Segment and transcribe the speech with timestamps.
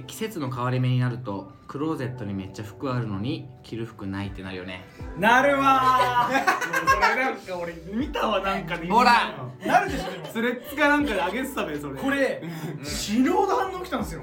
[0.00, 4.84] え季節の変わり目になるとクローゼットにめっちゃ服あるのに着る服ないってなるよね。
[5.18, 6.32] なるわー。
[6.32, 8.88] もうそれなんか俺見たわなんかで。
[8.88, 9.48] ほら。
[9.64, 10.26] なるでしょでも。
[10.26, 12.00] スレッズかなんかで上げてたべそれ。
[12.00, 12.42] これ
[12.82, 14.22] 死ぬほど反応来たんですよ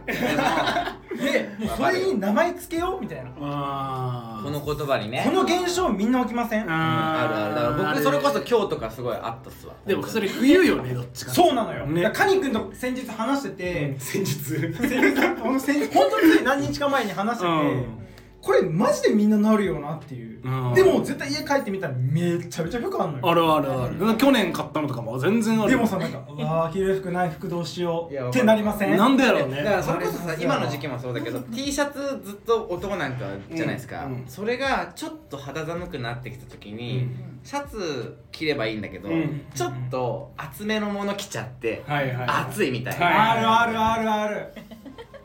[1.32, 3.32] でもうそれに名前つけようみたいな。
[3.40, 5.24] あこの言葉にね。
[5.26, 6.66] この現象みんな起きません？
[6.68, 7.56] あるある。
[7.56, 9.74] だから僕それこそ今日とかすごいあったっすわ。
[9.86, 12.02] でもそれ冬よねどっちかそうなのよ、ね。
[12.02, 14.34] だからカニ君と先日話してて、先日。
[14.34, 18.07] 先日この先日本当につい何日か前に話してて、うん
[18.42, 20.74] これマジでみんななるよなっていう、うん。
[20.74, 23.30] でも絶対家帰ってみたらめちゃめちゃ服あんのよ。
[23.30, 24.18] あるあるある。
[24.18, 25.72] 去年買ったのとかも全然ある。
[25.72, 28.96] でもさなんかうわー着る服ない服どうしよいやうってなりません？
[28.96, 29.64] なんでやろうね。
[29.64, 34.12] だからそれこそさ今の時期もそうだけど T シャツずっと男なんかじゃないですか、うん。
[34.14, 37.10] うんそれがちょっと肌寒くなってきた時に、
[37.44, 39.42] シャツ着ればいいんだけど、うん。
[39.54, 43.16] ちょっと厚めのもの着ちゃって、はいはい暑いみたいな、はい。
[43.16, 44.54] あるあるあるある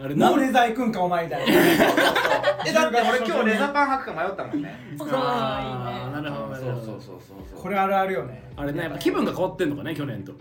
[0.02, 1.52] あれなもうレザー行くんかお前みたいな。
[2.66, 4.80] えだって俺今日レザーパン履くか迷ったもんね。
[5.00, 7.62] あーなるほどなるほどそうそうそうそう。
[7.62, 8.50] これあるあるよね。
[8.56, 10.32] あれねやっぱ気分が変わってんのかね去年と。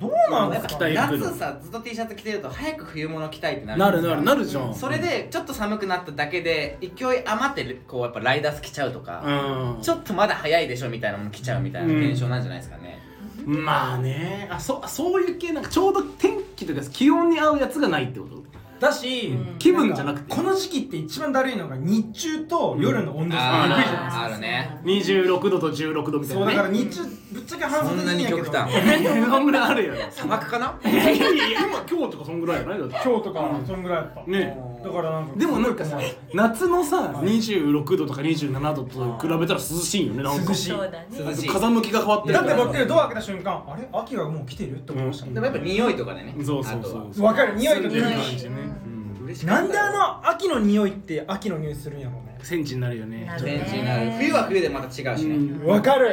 [0.00, 0.68] どうなんですか？
[0.70, 4.74] 着たい服夏さずっと T シャツ着てると早く冬物着たいってなるなるなるなるじゃん。
[4.74, 9.82] それでちょっと寒くなっただけで勢い余ってこうやっぱライダース着ちゃうとか、うん。
[9.82, 13.00] ちょっとまだ早いでしょみたいなもの着ちゃうみたいな現象なんじゃないですかね、
[13.46, 14.48] まあね。
[14.50, 18.43] あそそういう系なんかちょうど天気とか気温に合うやつがないってこと？
[18.84, 19.58] だし、うん。
[19.58, 20.34] 気分じゃなくて。
[20.34, 24.80] この時期って一番だるいのが日中と夜の温度差あが低いじゃないですか、ーあるね。
[24.84, 28.72] 26度と16度みたいそうだから日中ぶっちゃけ半袖そんなに極端。
[28.72, 30.78] そんぐらいあるよ砂漠かな？
[30.84, 32.94] いやいやいや今今日とかそんぐらいやないだって。
[33.04, 35.98] 今日とかそんぐらいやった、ねだからなんかでもなんかさ
[36.34, 40.50] 夏のさ26度とか27度と比べたら涼しいよねなんか。
[40.50, 40.68] 涼しい。
[40.68, 41.06] そうだね。
[41.10, 41.48] 涼しい。
[41.48, 42.34] 風向きが変わってる。
[42.34, 43.88] だって僕ドア開けた瞬間あれ？
[43.92, 44.76] 秋がもう来てる？
[44.76, 45.26] って思いました。
[45.26, 46.34] でもやっぱ匂いとかでね。
[46.44, 47.24] そうそうそう。
[47.24, 47.88] わかる匂いとか。
[47.88, 52.38] そういう感じなんであの秋の匂いって秋の匂いするんやろうね。
[52.42, 53.24] センチになるよね。
[53.24, 53.40] なる。
[53.42, 55.66] 全然なる冬は冬でまた違うしね、うん。
[55.66, 56.10] わかる。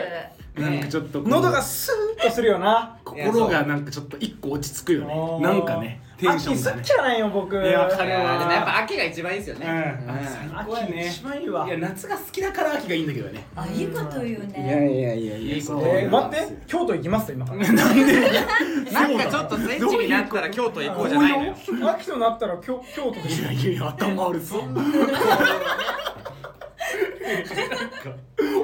[0.55, 2.97] なんかちょっと喉がスーッとするよな。
[3.05, 5.39] 心がなんかちょっと一個落ち着くよね。
[5.41, 7.55] なんかねテンション秋好きじゃないよ僕。
[7.55, 10.15] いやわかいるでもやっぱ秋が一番いいですよね、うん。
[10.15, 10.25] うん。
[10.25, 11.67] 最高やね秋一番いいわ。
[11.67, 13.43] いや夏が好きだから秋がいいんだけどね。
[13.55, 14.99] あいいこと言うね。
[14.99, 17.45] いやいやいいことえー、待って京都行きます今。
[17.45, 21.55] から なんかちょっとスイッチになったら京都行こうじゃないのよ。
[21.95, 23.45] 秋となったら京京都でしょ。
[23.45, 24.61] いやいやいや頭悪そう。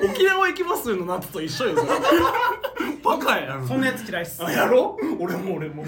[0.04, 1.90] 沖縄行きますの夏と一緒よそれ。
[3.04, 3.68] バカやん。
[3.68, 4.44] そんなやつ嫌いっす。
[4.46, 5.84] あやろ俺も俺も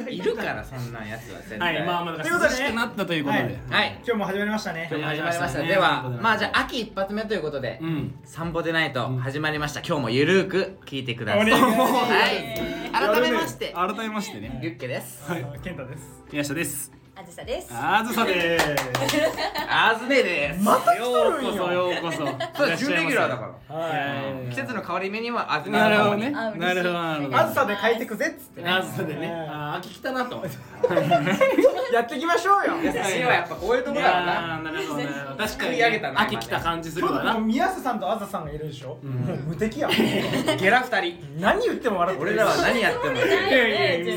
[0.00, 3.42] いるからそんなんやつは絶は対いまあまあということでね涼しくなったということで。
[3.42, 3.52] はい。
[3.68, 4.00] はい。
[4.04, 4.88] 今日も始まりましたね。
[4.90, 5.58] 今日も始まりました。
[5.60, 9.80] ねではまあじゃあ秋一発目ということでうん「散歩でないと」始まりました。
[9.80, 11.42] 今日もゆるーく聞いてください。
[11.42, 11.92] お願いします。
[11.92, 12.90] はい。
[12.92, 13.72] 改めまして。
[13.72, 14.58] 改めましてね。
[14.62, 15.30] リュッケです。
[15.30, 15.44] はい。
[15.62, 16.22] 健太です。
[16.30, 16.92] 宮下です。
[16.94, 18.84] あずさですあずさでーす。
[19.68, 20.62] あずねです。
[20.62, 21.30] また来とよ。
[21.30, 22.18] うこるんよそようこそ。
[22.18, 23.76] そう準レギュラーだから。
[23.76, 23.88] は
[24.48, 24.50] い。
[24.50, 26.30] 季節の変わり目にはあずねなるほどね。
[26.30, 26.98] なるほど
[27.38, 27.74] あずさで。
[27.76, 28.70] 帰ってくぜっつってね。
[28.70, 29.26] あずさでね。
[29.30, 30.44] はいあー秋来たなと。
[31.92, 32.74] やっていきましょうよ。
[32.82, 34.58] 優しいわやっぱこういうとこいだろうな。
[34.62, 35.06] なるほどね。
[35.06, 37.34] 確か作にり上げたな秋来た感じするわな。
[37.34, 39.88] もう宮瀬さんとあずささんがいるでしょ、もう無敵や
[40.58, 41.24] ゲラ二人。
[41.38, 42.30] 何言っても笑ってる。
[42.30, 43.14] 俺らは何やっても。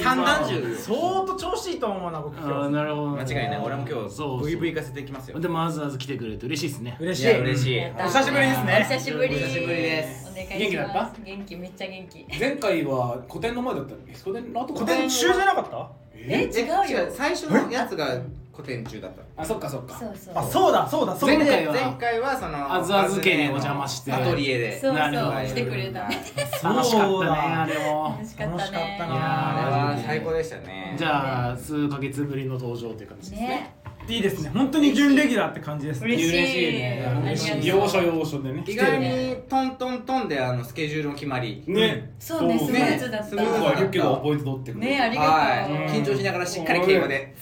[0.04, 3.60] 三段銃相当調子いいと思うな僕今日なるほど間違いない。
[3.64, 5.40] 俺も今日そうブイブイ行かせていきますよ。
[5.40, 6.98] でもあずあず来てくれて嬉しいですね。
[7.00, 7.40] 嬉しい。
[7.40, 7.76] 嬉しい。
[7.78, 8.78] やったお久しぶりですね。
[8.80, 9.36] お久しぶり。
[9.36, 10.30] お久しぶりです。
[10.32, 10.58] お願いします。
[10.58, 11.12] 元気だった？
[11.24, 12.26] 元気めっちゃ元気。
[12.40, 14.14] 前回は古典の前だったっけ？
[14.14, 15.92] 古典の後古典中じゃなかった？
[16.16, 16.44] え？
[16.44, 17.12] 違うよ。
[17.12, 18.22] 最初のやつが
[18.58, 19.96] 古典中だったあそっかそっか。
[19.96, 20.34] そうそう。
[20.36, 24.12] あそうだそうだそうだ前回は前回はそのあずあず家にお邪魔して。
[24.12, 25.32] アトリエでそうなるほど。
[25.34, 26.08] そう来てくれた。
[26.08, 26.18] ね
[26.64, 28.20] 楽しかったねあれも。
[28.20, 29.92] 楽しかったな。
[29.92, 30.96] あれは最高でしたね。
[30.98, 33.48] じゃあ数ヶ月ぶりの登場っていう感じですね。
[33.48, 33.76] ね。
[34.08, 34.50] いいですね。
[34.50, 36.08] 本当に準レギュラーって感じですね。
[36.08, 37.62] 嬉しい嬉しいね。
[37.64, 38.64] 要所要所でね。
[38.66, 41.64] 意外にトントントンであのスケジュールも決まり。
[41.68, 42.14] ね。
[42.18, 43.28] そうねスムーズだった。
[43.28, 45.32] スムーズだったリュッケがポイント取ってくれねありがとう。
[45.34, 45.90] はい。
[45.90, 47.36] 緊張しながらしっかり敬語で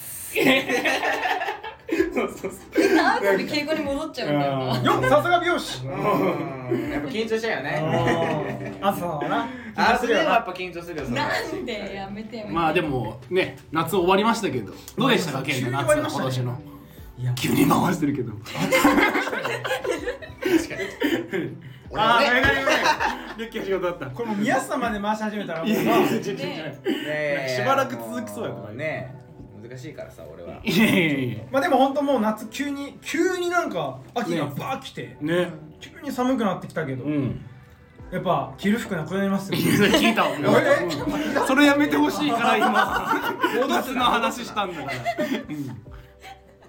[2.13, 2.59] そうそうそう。
[2.77, 5.85] みんな会うたび敬語に戻っちゃうんだよなよっさすが美容師。
[5.85, 5.91] うん。
[6.91, 8.77] やっぱ緊張しちゃうよね。
[8.81, 9.47] あずさんはな。
[9.75, 11.21] あそれはやっぱ緊張するよそれ。
[11.21, 14.73] はなんでやめてまあでもね夏終わりましたけど。
[14.97, 16.59] どうでしたかケンの夏終わりましたね今年の。
[17.17, 17.33] いや。
[17.35, 18.33] 急に回してるけど。
[21.97, 22.79] ああねごめんごめんごめん。
[23.37, 25.75] リュッケ仕事だったこれもう宮下まで回し始めたらね
[27.47, 29.13] しばらく続きそうやったもね
[29.62, 30.60] 難しいからさ俺は。
[30.63, 31.44] いやいやいや。
[31.52, 35.52] まあでも本当もう夏急に急になんか秋がバー来てね。
[35.80, 37.46] 急に寒くなってきたけど、いうん。
[38.12, 39.57] やっぱ着る服なくなりますよ。
[39.57, 40.84] 聞いたわもうえ？
[41.40, 41.48] うん。
[41.48, 43.68] それやめてほしいから今。
[43.68, 44.94] 夏の話したんだから、
[45.50, 45.68] うん、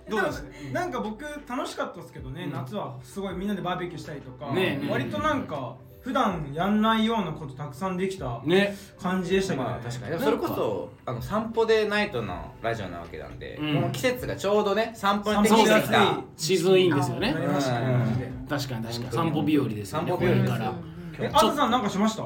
[0.09, 2.53] どうでしたなんか僕楽しかったですけどね、うん。
[2.53, 4.91] 夏はすごいみんなでバーベキューしたりとか、ねえ。
[4.91, 8.77] 割となんか普段やんないようなことたくさんできたね。
[9.03, 10.23] 感じでしたけどね、まあ確かに。
[10.23, 13.75] それこそあの散歩でナイトのラジオなわけなんで、うん。
[13.75, 16.21] この季節がちょうどね散歩に適してきた。
[16.37, 17.35] シーズンインですよね。
[17.37, 18.47] うん。
[18.49, 19.11] 確かに確かに。
[19.11, 20.73] 散歩日和ですよね散歩日和ですこれから。
[21.19, 22.23] えあずさんなんかしました？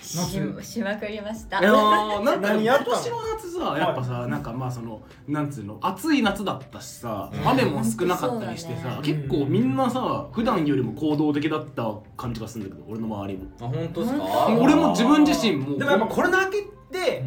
[0.00, 1.60] し夏しまくりました。
[1.60, 2.90] いやーなんか何やったの？
[2.90, 9.02] 今年の夏さやっぱさ、なんかまあそのなんつうの暑い夏だったしさ、雨も少なかったりしてさ、そうだね。
[9.02, 13.44] 結構みんなさ普段よりも行動的だった感じがするんだけど俺の周りも。
[13.60, 14.22] あ本当ですか？
[14.22, 15.78] 本俺も自分自身も。
[15.78, 16.66] でもやっぱコロナ明けで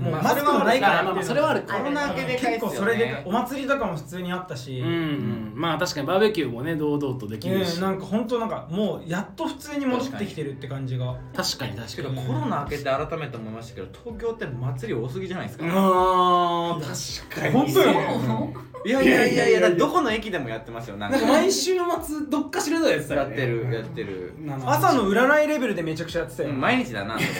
[0.02, 1.04] もうまあマスクもないから。
[1.04, 11.16] まあまあそれはあるコロナ明けでかいっ結構それでお祭りとかも普通にあったし、うん、うん、まあ確かにバーベキューもね堂々とできるし、ねなんか本当なんかもうやっと普通に戻ってきてるって感じが。
[11.36, 12.16] 確かに確かに。
[12.26, 17.54] コロナ明けて改めて思いましたけど東京って祭り多すぎじゃないですか、あー確かに。
[17.54, 18.54] 本当よ
[18.86, 21.18] いやいやいやいやどこの駅でもやってますよなんか。
[21.18, 23.30] なんか毎週末どっかしらでやってたよね。
[23.30, 24.34] やってるやってる、
[24.64, 27.18] 朝の占いレベルでめちゃくちゃやってたよ、うん毎日だな。
[27.18, 27.34] それは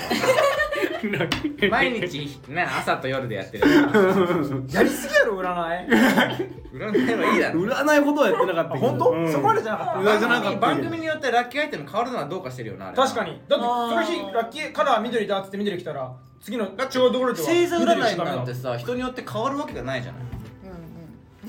[1.70, 3.64] 毎日ね朝と夜でやってる。
[4.72, 5.88] やりすぎやろ占い。
[6.76, 7.62] 占いはいいだろ。
[7.62, 9.32] 占いほどはやってなかった本当、うん。
[9.32, 10.20] そこまでじゃなかった。
[10.20, 12.98] じゃなかった番組によってラッキーアイテム変わるのはどうかしてるよなあれ。
[12.98, 16.12] 確かにだってその日ラッキーカラー緑だっつって緑来たら
[16.42, 20.22] 次の違うところでは星座占いなんてさ人によって変わるわけがないじゃない。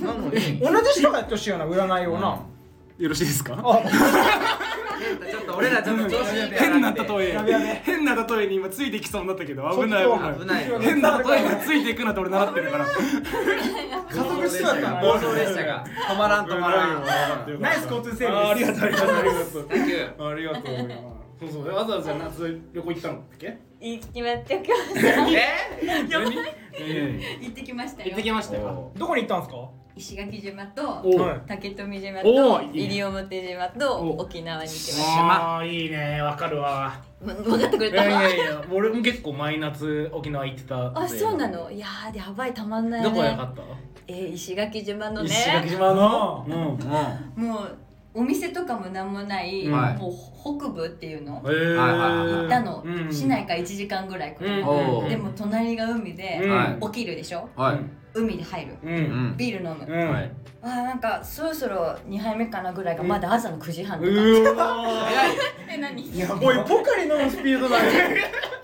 [0.01, 0.07] うん。
[0.07, 0.61] なのに。
[0.61, 2.41] 同じ人がやってほしいよな占いをな、
[2.99, 3.55] よろしいですか？
[3.63, 3.83] あ。
[5.31, 7.83] ちょっと俺らちょっと調子に変な例え。
[7.85, 10.65] 変な例えに今ついてきそうになったけど危ない危ない。
[10.65, 10.83] 危ない。
[10.83, 12.87] 変な例えについていくなって俺習ってるから。
[12.87, 12.95] 家
[14.17, 14.91] 族しだった。
[14.93, 15.85] な暴走列車が。
[15.87, 17.05] 止まらん止まらん。
[17.61, 19.07] ナイス交通整あーありがとうありがと
[19.61, 19.69] う。
[19.69, 20.65] ありがとうありがとう
[21.39, 23.15] そうそうわざわざ夏旅行行ったの？
[23.15, 23.59] だっけ？
[23.79, 25.01] 行ってきまってきました。
[25.29, 26.07] え？
[26.09, 28.09] 何行ってきましたよ。
[28.09, 28.91] 行ってきましたよ。
[28.97, 29.69] どこに行ったんですか？
[29.97, 31.03] 石垣島と
[31.47, 35.23] 竹富島おと西表島とお沖縄に行きました。
[35.23, 36.21] ああいいね。
[36.21, 36.71] わかるわ。
[37.25, 41.71] わ分かってくれいやいたやいや俺も結構毎夏沖縄行ってたあそうなの？
[41.71, 43.09] いやーやばいたまんないね。
[43.09, 43.63] どこが良かった？
[44.07, 45.31] えー石垣島のね。
[45.31, 46.45] 石垣島の？
[46.47, 46.51] う
[47.41, 47.77] んもう
[48.13, 50.13] お店とかもなんもない、はいもう
[50.59, 51.43] 北部っていうの？
[51.47, 52.41] へー。
[52.41, 56.41] 行ったの、うん市内から1時間ぐらいでも隣が海で、
[56.83, 57.49] 起きるでしょ？
[57.57, 57.79] はい
[58.21, 58.77] 海に入る。
[58.83, 59.31] ううん。
[59.33, 60.11] んビール飲む、うん。
[60.11, 60.31] はい。
[60.63, 65.09] あーなんかそろそろ2杯目かなぐらいがまだ朝の9時半とか、うわ
[65.71, 66.19] え何？
[66.19, 66.57] やおい。
[66.65, 67.83] ポカリ飲むスピードだよ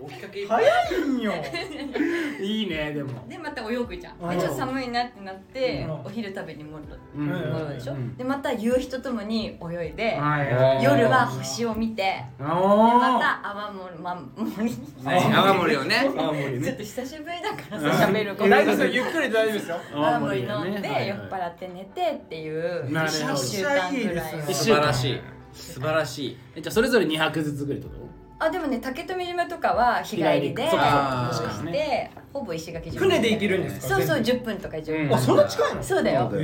[0.00, 1.32] おきかけ早いんよ。
[2.40, 3.26] いいねでも。
[3.28, 4.16] でまた泳ぐじゃん。
[4.20, 4.30] うん。
[4.30, 5.90] でちょっと寒いなってなってうん。
[6.06, 7.00] お昼食べに戻る。
[7.16, 7.28] うん。
[7.28, 8.16] うん戻るでしょ、うん。
[8.16, 10.54] でまた夕日とともに泳いで、はい。
[10.54, 14.70] はい夜は星を見てであまた泡盛ま盛り。
[14.70, 15.96] ね泡盛をね。
[16.14, 18.48] ちょっねと久しぶりだからさ喋ること。
[18.50, 19.76] 大丈夫ですよゆっくりで大丈夫ですよ。
[19.94, 21.08] 泡盛飲んで、はいはい。
[21.08, 23.34] 酔っ払って寝てっていうなるほど。
[23.34, 24.54] 1週間ぐらい。
[24.54, 25.20] 素晴らしい。
[25.52, 26.38] 素晴らしい。
[26.54, 27.97] えじゃあそれぞれ2泊ずつぐらいってこ
[28.40, 31.48] あでもね竹富島とかは日帰りで日帰りそっかそっか。
[31.50, 33.96] 確かにでほぼ石垣島船で行けるんですか？
[33.96, 35.08] そうそう全10分とか10うん。
[35.08, 35.82] 分あそんな近いの？
[35.82, 36.30] そうだよ。
[36.34, 36.36] え。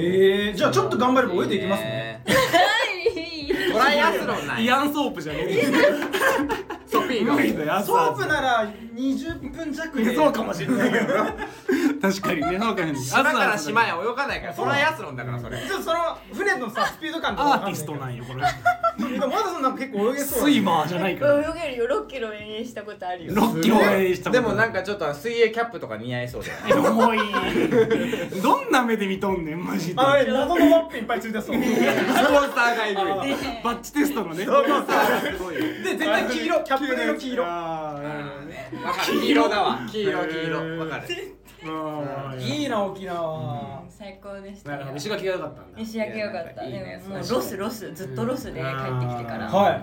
[0.52, 2.20] ー、じゃあちょっと頑張れば泳いでいきますね。
[2.26, 4.56] ねトライアスロンない。
[4.58, 5.62] とイアンソープじゃねえ。
[6.86, 10.14] ソ ピーが無理だよソープなら20分弱で。
[10.14, 11.14] そうかもしれないけど。
[11.14, 11.34] な
[12.02, 12.96] 確かにねそうかもしれない。
[12.96, 15.58] 島から島へ泳がないからトライアスロンだからそれ。
[15.58, 18.40] ちょっとその船のさスピード感とかアーティストなんよこれ。
[18.40, 21.40] まだそんな結構泳げそうスイマーじゃないから。
[21.40, 22.04] 泳げるよ。
[22.04, 23.34] 6キロ遠泳したことあるよ。
[23.34, 26.88] 6キロ泳したことでもなんかちょっと水泳キャップとか似合いそうだよね。
[26.88, 27.18] 重い。
[28.42, 30.00] どんな目で見とんねんマジで。
[30.00, 31.58] あのね謎のワッペンいっぱいついてそう。
[31.58, 32.96] でスポンサーがいる。
[33.64, 34.44] バッチテストのね。
[34.44, 35.60] スポンサーがすごいよ。
[35.84, 37.44] 絶対黄色キャップの黄色。
[37.46, 39.48] あーねわかる黄色。
[39.48, 39.80] だわ。
[39.90, 40.78] 黄色黄色。
[40.78, 41.04] わかる。
[42.38, 44.72] いいな沖縄最高でした。
[44.72, 44.96] なるほど。
[44.96, 45.80] 石垣が良かったんだ。
[45.80, 46.64] 石垣よかった。
[46.64, 47.00] いいね。
[47.02, 47.92] でももうロスロス。
[47.94, 49.46] ずっとロスで帰ってきてから。
[49.48, 49.80] は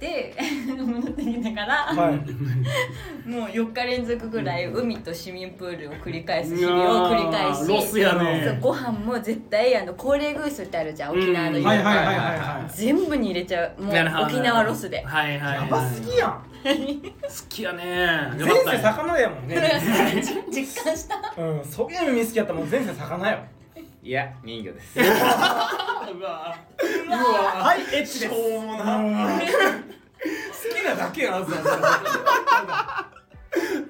[0.00, 0.34] で
[0.66, 1.92] 戻ってきてから。
[1.92, 2.14] いはい。
[3.28, 7.68] もう4日連続ぐらい海と市民プールを繰り返す日々を繰り返し。
[7.68, 11.12] ロスやそうねご飯も絶対あのコーレーグースってあるじゃん。
[11.12, 13.82] 沖縄のはいはいはいはい全部に入れちゃう。
[13.82, 14.24] もうなるほど。
[14.24, 15.04] 沖縄ロスで。
[15.04, 15.62] はいはいい。
[15.62, 18.32] やばすぎやん好きやね。
[18.38, 19.56] 前世魚やもんね。
[20.50, 21.16] 実感した。
[21.36, 23.38] うんそういうの好きやったらもう前世魚よ
[24.02, 24.98] いや人魚です。
[24.98, 25.10] うわ。
[26.14, 26.56] うわ。
[27.64, 28.18] はいエッチです。
[28.20, 28.84] しょうもな。
[28.98, 31.52] 好きなだけやんた。
[31.62, 31.62] だ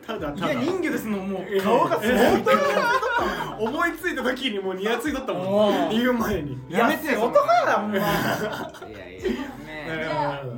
[0.06, 0.52] ただ。
[0.52, 5.90] いや人魚ですのもう顔が相当思いついた時にもうニヤついとったもん。
[5.90, 6.58] 言う前に。
[6.68, 7.24] やめてよ。
[7.24, 7.98] 男やなほんま。
[7.98, 9.59] いやいや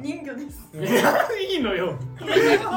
[0.02, 1.96] 人魚でいやいいのよ。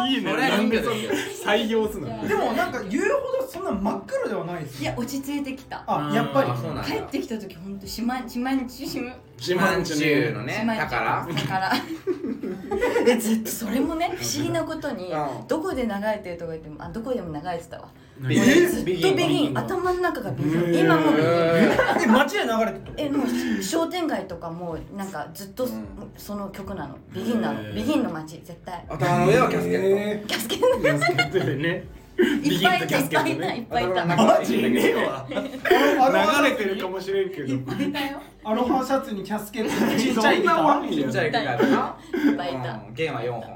[0.07, 0.38] いいのよ。
[0.38, 2.27] なんで採用すんの？
[2.27, 5.83] でもなんか言うほどそんな真っ黒ではないですいや落ち着いてきた。
[5.88, 6.51] あやっぱり。
[6.51, 6.83] あそうなんだ。
[6.83, 11.27] 帰ってきた時ほんとしまんしまんちしましまんちゅうのねしまんちゅう宝。
[11.27, 11.71] 宝。
[13.07, 15.47] えずっとそれもね不思議なことにうん。
[15.47, 20.79] どこで流れてるとか言ってもあどこでも流れてたわビギン俺ずっとビビギンギン頭の中がビギン。
[20.79, 21.25] 今もビギン。
[21.25, 25.86] え街で流れてるえもう商店街とかもなんかずっとん。
[26.17, 26.98] その曲なの。
[27.13, 27.74] ビギンなの。
[27.74, 28.86] ビギンの街絶対。
[28.88, 31.84] 頭の上はキャスケッえキャスケッキャスケットでね。
[32.17, 34.05] トいっぱいいたいっぱいいたいっぱいいた。
[34.05, 35.27] マジねえわ。
[35.29, 37.53] 流れてるかもしれんけど。
[37.53, 38.22] いっぱいいたよ。
[38.45, 41.98] アロハシャツにキャスケットちっちゃいギタそんなわーけちっちゃい子があるな。
[42.31, 42.74] いっぱいいた。
[42.74, 42.93] うん。
[42.93, 43.54] 弦は4本。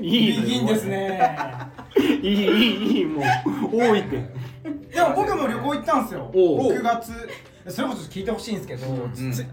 [0.00, 1.20] いいのよビギンですね。
[1.96, 3.22] いいいいいいも
[3.72, 4.16] う多いって。
[4.94, 6.30] でも僕も旅行行ったんですよ。
[6.34, 6.72] おう。
[6.72, 7.12] 6月
[7.68, 8.86] それこそ聞いてほしいんですけど、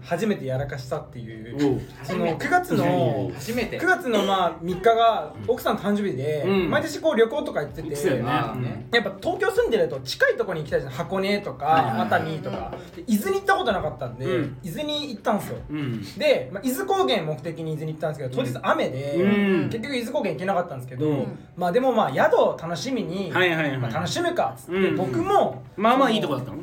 [0.02, 3.80] 初めてやらかしたっていうその9月の初めて。
[3.80, 6.70] 9月のまあ3日が奥さん誕生日で、うん。
[6.70, 7.90] 毎年こう旅行とか行ってて。
[7.90, 10.92] やっぱ東京住んでると近いところに行きたいじゃん。
[10.92, 12.72] 箱根とか熱海とか。
[12.94, 14.58] で伊豆に行ったことなかったんで、うん。
[14.62, 15.58] 伊豆に行ったんですよ。
[15.70, 16.02] うん。
[16.18, 19.70] で、まあ、伊豆高原目的に伊豆に行ったんですけど当日雨で、うん。
[19.70, 21.38] 結局伊豆高原行けなかったんですけど、うん。
[21.56, 23.78] まあでもまあ宿を楽しみに、はいはいはい。
[23.78, 24.96] まあ、楽しむかっつって、うん。
[24.96, 26.58] 僕もまあまあいいとこだったの？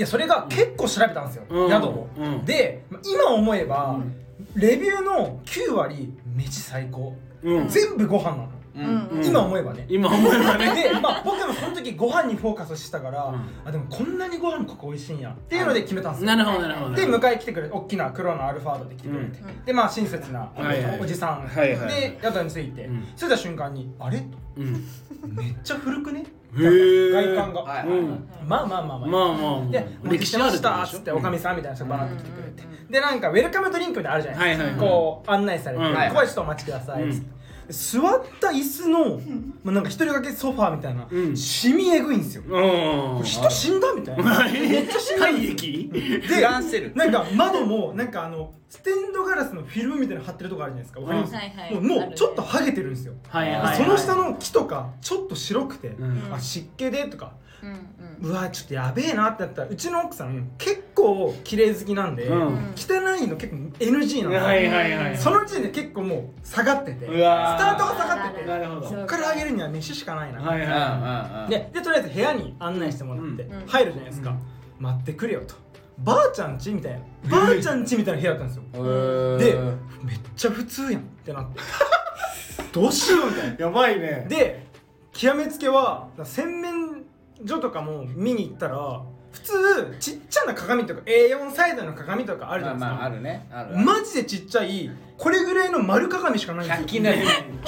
[0.00, 1.68] いやそれが結構調べたんですよ、うん。
[1.68, 2.44] 宿を、うん。
[2.46, 4.14] でまあ今思えば、うん。
[4.54, 7.68] レビューの9割飯最高、うん。
[7.68, 9.86] 全部ご飯なの、今思えばね。
[9.88, 10.82] 今思えばね。
[10.82, 13.68] で、まあ、僕もその時ご飯にフォーカスしたから、うん。
[13.68, 15.30] あでもこんなにご飯ここ美味しいんや。
[15.30, 16.28] っていうので決めたんですよ。
[16.28, 16.94] なるほどなるほど。
[16.94, 19.64] で迎え来てくれて大きな黒のアルファードで来てくれて、うん。
[19.64, 21.00] でまあ親切なはいはい。
[21.00, 21.88] おじさん、はいはい。
[21.88, 23.06] で宿に着いて、うん。
[23.16, 24.18] 着いた瞬間にあれ？
[24.18, 24.24] と。
[24.56, 24.86] うん。
[25.34, 26.24] めっちゃ古くね？
[26.52, 28.28] 外観が、はいうん。
[28.46, 29.70] まあまあまあまあ、まあまあ。
[29.70, 34.90] で「歴史ました」っつっておかみさんみたいな人バーって来てくれて、でなんかウェルカムドリンクみたいなのあるじゃないですか、はいはいはい。
[34.90, 35.94] こう案内されて「うん。
[35.94, 37.39] ここはちょっとお待ちください」っつって、
[37.70, 39.20] 座った椅子の、
[39.62, 41.36] まあ、なんか一人掛けソファーみたいな、うん。
[41.36, 44.44] 染みえぐいんですよ、うんこれ人死んだみたいな。
[44.44, 45.90] めっちゃ死んだ体液？
[46.28, 46.92] で、ガンしてる。
[46.94, 53.76] なんか窓もなんかあのステンドガラスのフィルムみたいなの貼ってるとこあるじゃないですかわかります、はいはいもうもうちょっとハゲてるんですよ、はいはいはい。
[53.76, 56.32] その下の木とかちょっと白くて、うん。
[56.32, 57.32] あ湿気でとか
[58.22, 62.74] うんうんうわちょっとやべえなってなったらうちの奥さん結構綺麗好きなんで、うん。
[62.76, 71.50] 汚いの結構 NG なの、はいはいはいその時点で結構もう下がっててスタートが下がっててこっから上げるには飯しかないな、はいうんうんはうん。
[71.50, 73.66] ででとりあえず部屋に案内してもらって、うん。
[73.66, 74.36] 入るじゃないですか、
[74.78, 75.54] 待ってくれよと。
[75.98, 77.00] ばあちゃん家みたいな。
[77.30, 79.54] ばあちゃん家みたいな部屋だったんですよ、で
[80.02, 81.60] めっちゃ普通やんってなって。
[82.72, 83.54] どうしようみたいな。
[83.54, 84.26] いやばいね。
[84.28, 84.66] で
[85.12, 86.89] 極めつけは洗面
[87.46, 93.76] 所とかも見に行ったら普通ちっちゃな鏡とか A4 サイズの鏡とかあるじゃまあないですか、まあ、あるね。
[93.78, 93.84] ある。
[93.84, 97.16] マジでちっちゃいこれぐらいの丸鏡しかないんですよ100均のや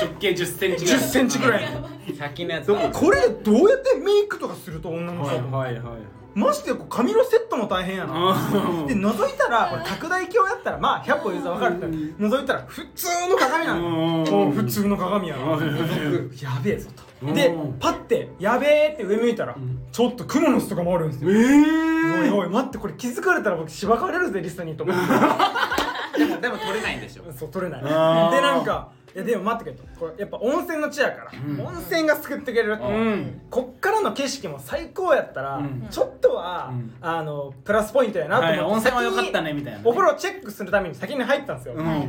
[0.00, 1.64] 直径10センチぐらい10センチぐらい
[2.06, 2.10] つ。
[2.12, 2.66] 100均のやつ。
[2.92, 8.12] これでどうやってメイクとかすると女の子、はいはいはいマジでこう髪のセットも大変やな。
[8.14, 11.86] あで覗いたらこれ拡大鏡やったらまあ100歩譲る分かるって。
[11.86, 15.56] 覗いたら普通の鏡なの普通の鏡やな。
[15.56, 16.30] うん。
[16.40, 17.26] やべえぞと。
[17.26, 17.34] うん。
[17.34, 19.78] でパッてやべえって上向いたらん。
[19.92, 21.30] ちょっと蜘蛛の巣とかもあるんですよ。
[21.30, 25.02] えおいえおい待ってこれ気づかれたら僕しばかれるぜリストにと思って。
[26.18, 27.24] でも、でも取れないんでしょ。
[27.32, 27.82] そう取れない。
[27.82, 30.00] でなんかいやでも待ってくれと。
[30.00, 31.60] これやっぱ温泉の地やから、ん。
[31.60, 32.78] 温泉が救ってくれる。
[32.78, 33.42] と、うん。
[33.50, 35.86] こっからの景色も最高やったら、うん。
[35.90, 36.94] ちょっとは、うん。
[37.00, 39.84] あのプラスポイントやなと思って、はい温泉は良かったねみたいなね。
[39.84, 41.86] お風呂チェックするために先に入ったんですよ、うん。
[41.86, 42.08] はいはい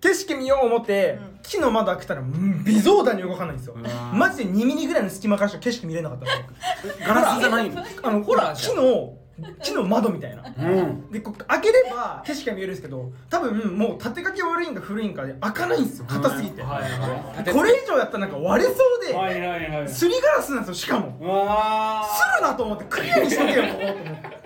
[0.00, 1.38] 景色見よう思って、うん。
[1.42, 3.74] 木の窓開けたらうん微増だに動かないんですよ。
[4.12, 7.82] マジで2ミリぐらいの隙間からしか景色見れなかったんですよガラスじゃないの？
[8.04, 8.76] あのホラーじゃん。
[8.76, 9.14] 木の
[9.62, 10.42] 木の窓みたいな。
[10.42, 11.10] うん。
[11.10, 16.06] でこう開ければ景色が見えるんですけど多分もう縦掛け悪いんか古いんかで開かないんですよ。
[16.08, 19.88] 硬すぎて、これ以上やったらなんか割れそうで、はいはいはい。
[19.88, 21.18] すりガラスなんですよしかも。
[21.20, 24.38] わするなと思ってクリアにしとけよここと思って。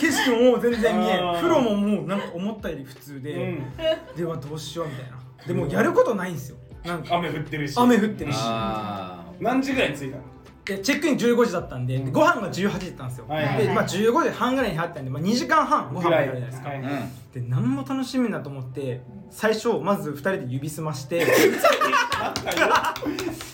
[0.00, 1.34] 景色ももう全然見えん。
[1.36, 3.72] 風呂ももうなんか思ったより普通で、うん。
[4.16, 5.18] ではどうしようみたいな。
[5.46, 6.56] でもやることないんですよ。
[6.84, 7.16] なんか。
[7.16, 7.74] 雨降ってるし。
[7.78, 8.36] 雨降ってるし。
[8.40, 10.22] あ何時ぐらいに着いたの？
[10.39, 16.80] でチェックイン15時だったんででご飯が18時だったんですよ、はいはいで、まあ、15時半ぐらいに入ったんで、まあ、2時間半ご飯もやるじゃないですか、はいあ。
[16.80, 17.32] うん。
[17.32, 21.26] で何も楽しみだと思って最初まず2人で指すまして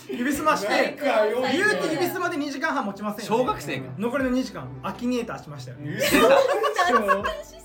[0.09, 3.83] 指すまして言うて指すまで2時間半持ちませんよ、ね、小学生か。
[3.97, 5.99] 残りの2時間アキネーターしましたよね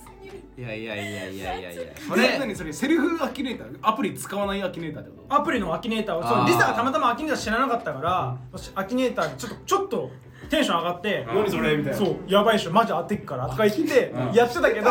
[0.56, 1.82] いやいやいやいやいやいや。
[2.06, 2.38] それ。
[2.38, 8.36] 何それセルフアキネーターアプリ使わないアキネーターってことアプリのアキネーターをそうあーリサがたまたまアキネーター知らなかったから、
[8.74, 10.10] アキネーターでちょっとちょっと
[10.52, 11.76] テンション上がって何それ？
[11.78, 11.98] みたいな。
[11.98, 12.72] そうやばいっしょ。
[12.72, 13.48] マジ当てっから。
[13.48, 14.32] とか言ってうん。
[14.34, 14.90] やってたけど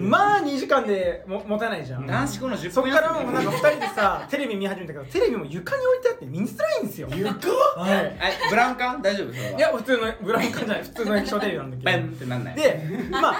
[0.00, 2.06] まあ2時間でも持たないじゃん。
[2.06, 7.08] 男子校の10そっ分からもうなんか2人でさテレビ見始めたけどテレビも床に置いてあって見づらいんですよ。
[7.12, 7.50] 床？
[7.76, 7.90] はい。
[7.90, 8.76] えブラウン？
[8.76, 9.34] 管大丈夫？
[9.34, 9.58] それは。
[9.58, 10.82] いや普通のブラウン管じゃない。
[10.82, 11.90] 普通の液晶テレビなんだけど。
[11.90, 12.56] ベンってなんない？
[12.56, 13.34] でまあ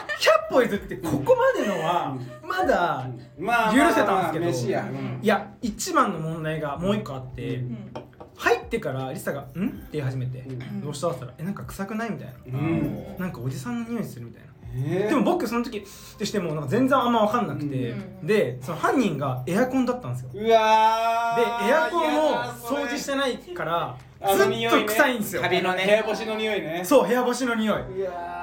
[0.50, 4.86] 100歩譲ってここまでのはまだまあ許せたんですけど飯や。
[4.86, 5.20] うん。
[5.22, 7.92] いや一番の問題がもう一個あって、うん
[8.42, 10.80] 入ってからリサが「ん?」って言い始めて「ん。
[10.80, 12.58] どうした?」って言ったら「えなんか臭くない?」みたいな。
[12.58, 14.48] うん「なんかおじさんの匂いする」みたいな。
[14.74, 15.84] えーでも僕その時
[16.18, 20.30] としてもなんか全然あんま分かんなくて、うんでその犯人がエアコンだったんですよ。
[20.32, 21.68] でうわー。
[21.68, 22.84] エアコンを嫌だそれ。
[22.84, 24.80] 掃除してないからあずっの匂いね。
[24.80, 25.42] と臭いんですよ。
[25.42, 25.84] カビのね。
[25.84, 26.80] 部屋干しの匂いね。
[26.84, 27.82] そう部屋干しの匂い。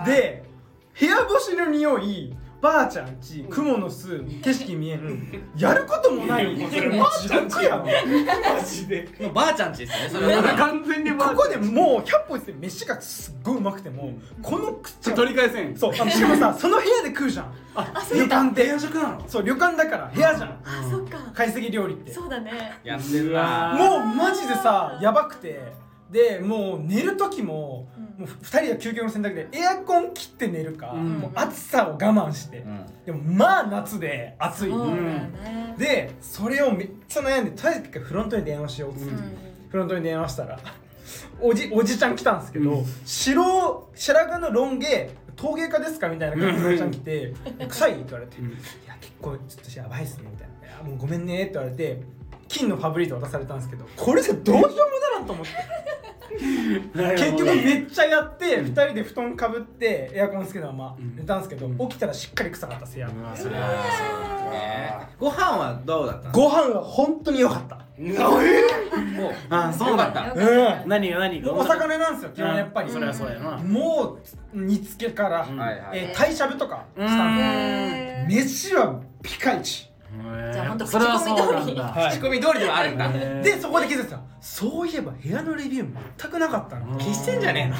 [0.05, 0.43] で
[0.99, 5.43] 部屋干しの匂いばあちゃんち雲の巣景色見えん。
[5.57, 7.85] やることもないそればあちゃんちやん。
[7.85, 7.89] マ
[8.65, 9.07] ジで。
[9.19, 10.43] もうばあちゃんちですねそれは。
[10.55, 14.11] 完全にばあここでもう100歩です飯がすっごいうまくても
[14.41, 15.77] この口取り返せん。
[15.77, 15.93] そう。
[15.97, 17.53] あのしかもさ その部屋で食うじゃん。
[18.13, 19.23] 旅館って部屋食なの？
[19.27, 20.49] そう旅館だから部屋じゃん。
[20.49, 21.17] あそっか。
[21.33, 22.11] 懐石料理って。
[22.11, 22.77] そうだね。
[22.83, 23.73] やってるな。
[23.77, 25.61] もうマジでさやばくて。
[26.11, 31.19] でもう寝る時もうんもう2人は究極の選択でエアコン切って寝るか、うん。
[31.19, 32.85] もう暑さを我慢して、うん。
[33.05, 35.75] でもまあ夏で暑い、そうだよね。
[35.77, 39.37] でそれをめっちゃ悩んでとりあえず一回フロントに電話しようっつって、うん。
[39.69, 40.59] フロントに電話したら
[41.39, 42.85] おじおじちゃん来たんですけど、うん。
[43.05, 47.33] 白白髪のロン毛陶芸家ですかみたいな感じのおじちゃん来て
[47.69, 48.49] 「臭い?」って言われて「うん。
[48.49, 48.51] い
[48.85, 52.01] や結構ちょっとやばいっすね」みたいな「いやもうごめんね」って言われて
[52.49, 55.51] 金のファブリート渡されたんですけどこれじゃどうしようもならんと思って
[57.17, 61.15] 結局めっちゃやって2人で布団かぶってエアコンつけたままうん。
[61.15, 61.77] 寝たんですけど、うん。
[61.89, 63.59] 起きたらしっかり臭かったせや、うわそれね。
[65.19, 66.33] ご飯はどうだったの？
[66.33, 67.77] ご飯は本当に良かった。
[67.99, 70.07] もうあそうだ。
[70.07, 71.53] っうん何が何が？
[71.53, 72.93] お魚なんですよ基本やっぱり、うん。
[72.93, 73.57] そりゃそうやな。
[73.57, 74.17] も
[74.53, 75.57] う煮つけから、うん。
[76.13, 79.88] 鯛しゃぶとかしたんで飯はピカイチ
[80.51, 81.75] じゃあほんとそれはそうなん口コミ通り。
[81.77, 81.83] だ。
[81.83, 82.11] はい。
[82.11, 83.09] 口コミ通りではあるんだ。
[83.43, 84.19] でそこで気づいた。
[84.41, 85.87] そういえば部屋のレビュー
[86.19, 86.93] 全くなかったの。
[86.93, 86.99] うん。
[86.99, 87.75] 消してんじゃねえの。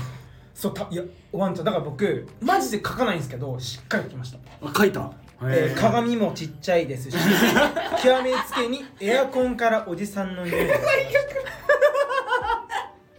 [0.54, 1.65] そうたいやワンちゃん。
[1.65, 5.10] だから僕マジで書かないんですけどしっかり書きました、あ書いた？
[5.41, 7.15] えー鏡もちっちゃいですし
[8.04, 10.54] 極めつけにエアコンからおじさんの匂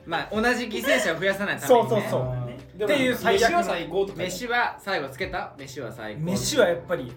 [0.07, 1.89] まあ同じ犠牲者を増やさないためにね。
[1.89, 2.85] そうそうそう。
[2.85, 5.53] っていう最悪の飯は最高とか飯は最後つけた？
[5.59, 6.21] 飯は最高。
[6.21, 7.11] 飯はやっぱり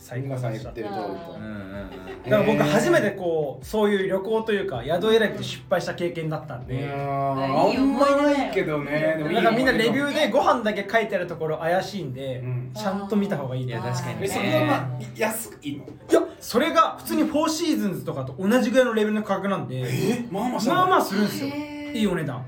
[0.00, 2.30] 最高でしたてる通りうんうんうん。
[2.30, 7.34] だから僕初めてこうそういう旅行というか宿選びで失敗した経験だったんいで、あ
[7.78, 9.16] んまないけどね。
[9.32, 12.70] なんかみんなレビューででご飯だけ書いてあるところ怪しいんで、うん。
[12.74, 14.26] ちゃんと見た方がいいといや確かにね。
[14.26, 15.84] えそれはまあ安いの？
[15.84, 19.82] いやそれが普通にフォーシーズンズとかと同じぐらいのレベルの価格なんで。
[19.86, 21.48] えまあまあまあまあするんですよ。
[21.94, 22.44] いいお値段。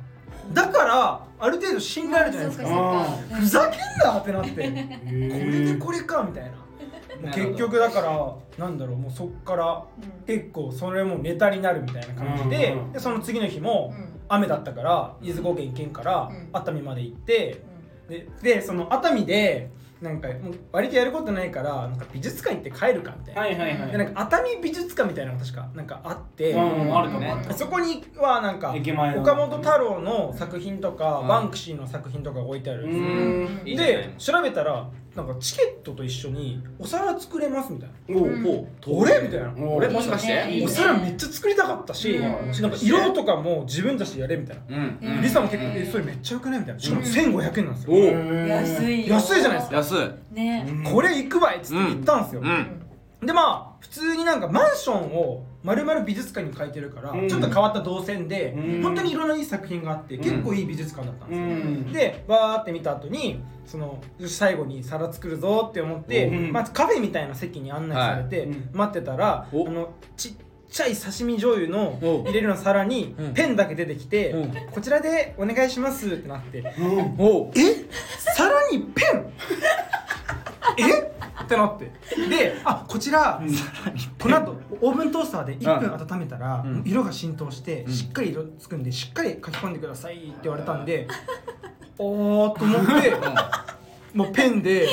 [0.52, 3.04] だからある程度信頼あるじゃないですか。
[3.32, 4.50] ふざけんなってなって。
[4.50, 6.50] これでれこれかみたいな
[7.30, 9.84] 結局だからなんだろうもうそっから
[10.26, 12.92] 結構それもネタになるみたいな感じで,、うん。
[12.92, 14.12] でその次の日もうん。
[14.28, 16.48] 雨だったから伊豆高原行けんからうん。
[16.52, 17.62] 熱海まで行って
[18.08, 23.92] ででその熱海でなんかもう割とやることないからなんか美術館行って帰るかみたいな、はいはいはい。
[23.92, 28.74] でなんか熱海美術館みたいなのが確かなんかあって、うんあるかもあるかもそこにはなんか
[29.16, 31.28] 岡本太郎の作品とか、うん。
[31.28, 38.20] バンクシーの作品とかが置いてあるんですで調べたらなんかチケットと一緒にお皿作れますみたいな。
[38.20, 38.46] おうん。
[38.46, 39.52] お俺みたいな。
[39.58, 40.62] お俺もしかして。
[40.64, 42.22] お皿めっちゃ作りたかったし、うん。
[42.62, 44.98] なんか色とかも自分たちでやれみたいな、うん。
[45.02, 45.22] うん。
[45.22, 46.80] リサも結構「えそれめっちゃよくない?」みたいな。
[46.80, 49.14] しかもうん1500円なんですよ、お安いよ。
[49.14, 49.76] 安いじゃないですか。
[49.76, 49.92] 安
[50.32, 50.34] い。
[50.34, 50.66] ね。
[50.90, 52.44] これ行くわいっつって行ったんですよ、う
[53.24, 53.26] ん。
[53.26, 57.28] でまあ普通になんかマンションを丸々美術館に書いてるから、うん。
[57.28, 58.82] ちょっと変わった動線で、うん。
[58.82, 60.20] 本当にいろんないい作品があって、ん。
[60.20, 61.92] 結構いい美術館だったんですよ、うん。
[61.92, 66.52] でバーって見た後にその最後に皿作るぞって思って、うん。
[66.52, 68.70] まずカフェみたいな席に案内されて、はいうん。
[68.72, 70.32] 待ってたらあおのちっ
[70.70, 72.22] ちゃい刺身醤油のお。
[72.24, 73.34] 入れるの皿にうん。
[73.34, 74.54] ペンだけ出てきて、うん。
[74.70, 77.16] こちらでお願いしますってなって、うん。
[77.18, 77.88] おえ？
[78.36, 79.32] 皿にペン？
[80.78, 81.11] え？
[81.42, 81.92] ってなって。
[82.28, 83.40] であこちら、
[84.20, 86.82] この後オーブントースターで1分温めたら、うん。
[86.84, 87.90] 色が浸透して、ん。
[87.90, 91.06] しっかり色つくんでしっかり書き込んでくださいって言われたんで
[91.98, 93.14] おーっと思って
[94.14, 94.88] もうペンで、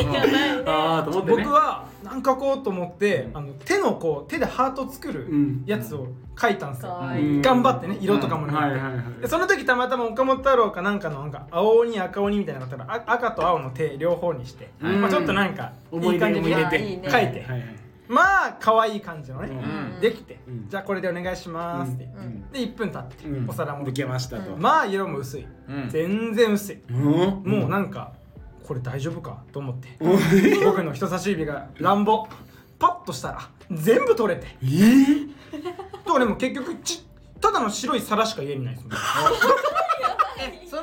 [0.66, 1.44] ああと思ってね。
[1.44, 5.64] 僕は何書こうと思ってあの手のこう手でハート作るうん。
[5.66, 6.08] やつを
[6.40, 7.02] 書いたんですよ、
[7.42, 9.22] 頑張ってね色とかもね、はいはいはい。
[9.22, 15.02] でその時たまたま岡本太郎かなんかのなんか青鬼赤鬼みたいなのがあったらあ赤と青の手両方にして、うん。
[15.02, 17.10] まあ、ちょっとなんかい思い感じに入れていいね。
[17.10, 17.46] 書いて、
[18.08, 20.00] まあ可愛い感じのね、うん。
[20.00, 20.70] できて、うん。
[20.70, 22.50] じゃあこれでお願いしますって、うん。
[22.52, 23.50] で1分経って、うん。
[23.50, 24.56] お皿もできましたと。
[24.56, 25.90] まあ色も薄い、うん。
[25.90, 27.04] 全然薄い、うん。
[27.46, 28.14] もうなんか
[28.70, 29.98] これ大丈夫かと思って、
[30.64, 32.28] 僕の人差し指が乱暴。
[32.78, 34.46] パッとしたら全部取れて。
[34.62, 35.30] えー？
[36.06, 37.04] とかでも結局ち
[37.42, 38.94] ただの白い皿しか家にないですもん
[40.42, 40.82] えその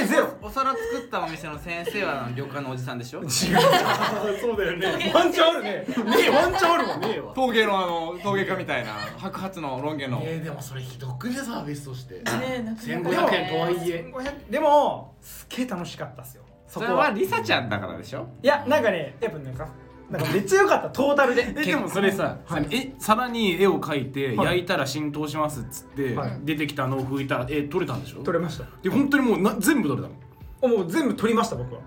[0.00, 0.28] えゼロ。
[0.40, 3.20] お皿作ったお店の先生は旅館のおじさんでしょ？
[3.20, 3.28] 違う。
[3.28, 5.12] そうだよね。
[5.12, 5.70] ワンチャンあるね。
[5.70, 7.32] ねえワンチャンあるわねえわ。
[7.34, 10.22] 陶芸のあの陶芸家みたいな白髪のロン毛の。
[10.24, 12.14] えー、でもそれひどくねサービスとして。
[12.14, 14.10] ねえなかなか1500円とはいえ。
[14.14, 16.90] 1500でもすっげえ楽しかったっすよそこは。
[16.90, 18.28] それはリサちゃんだからでしょ？
[18.42, 19.68] いやなんかねやっぱなんか
[20.10, 20.90] なんかめっちゃ良かった。
[20.90, 21.52] トータルで。
[21.56, 22.66] えでもそれさ、はい。
[22.70, 24.46] え皿に絵を描いて、はい。
[24.46, 26.38] 焼いたら浸透しますっつって、はい。
[26.44, 28.22] 出てきたのを拭いたらえ取れたんでしょ？
[28.22, 28.64] 取れました。
[28.82, 30.76] で本当にもうな全部取れたの？
[30.76, 31.80] もう全部取りました僕は。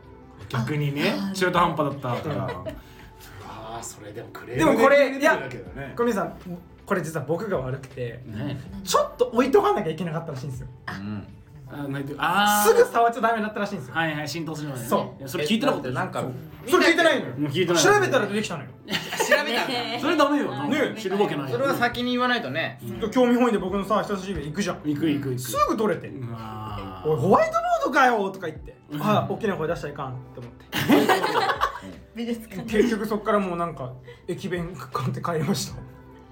[0.49, 2.45] 逆にねあ中途半端だったから。
[3.47, 5.93] ああそれでもクレでもこれいやだけどね。
[5.95, 6.33] 小宮さん
[6.85, 8.59] これ実は僕が悪くてね。
[8.83, 10.67] ちょっと置いとかなきゃいけなかったらしいんですよ。
[10.87, 11.27] うん
[11.71, 12.69] あなんてあー。
[12.69, 13.95] すぐ触っちゃダメだったらしいんですよ。
[13.95, 14.87] はいはい浸透するまでね。
[14.87, 15.29] そう。
[15.29, 15.89] それ聞いてなかった。
[15.89, 16.23] なんか
[16.67, 17.35] それ聞いてないのよ。
[17.37, 17.83] もう聞いてない。
[17.83, 18.69] 調べたら出てきたのよ。
[18.89, 19.67] 調べたんだ。
[19.67, 20.67] ねそれダメよ。
[20.67, 22.79] ね知るわけないそれは先に言わないとね。
[23.11, 24.77] 興味本位で僕のさ人差し指行くじゃん。
[24.83, 25.39] 行く行く行く。
[25.39, 26.07] すぐ取れて。
[26.07, 28.75] うわおいホワイトボードかよとか言って。
[28.99, 30.69] あ大きな声出しちゃいかんって思って。
[32.67, 33.93] 結局そっからもうなんか
[34.27, 35.75] 駅弁買って帰りました。
[35.75, 35.88] ね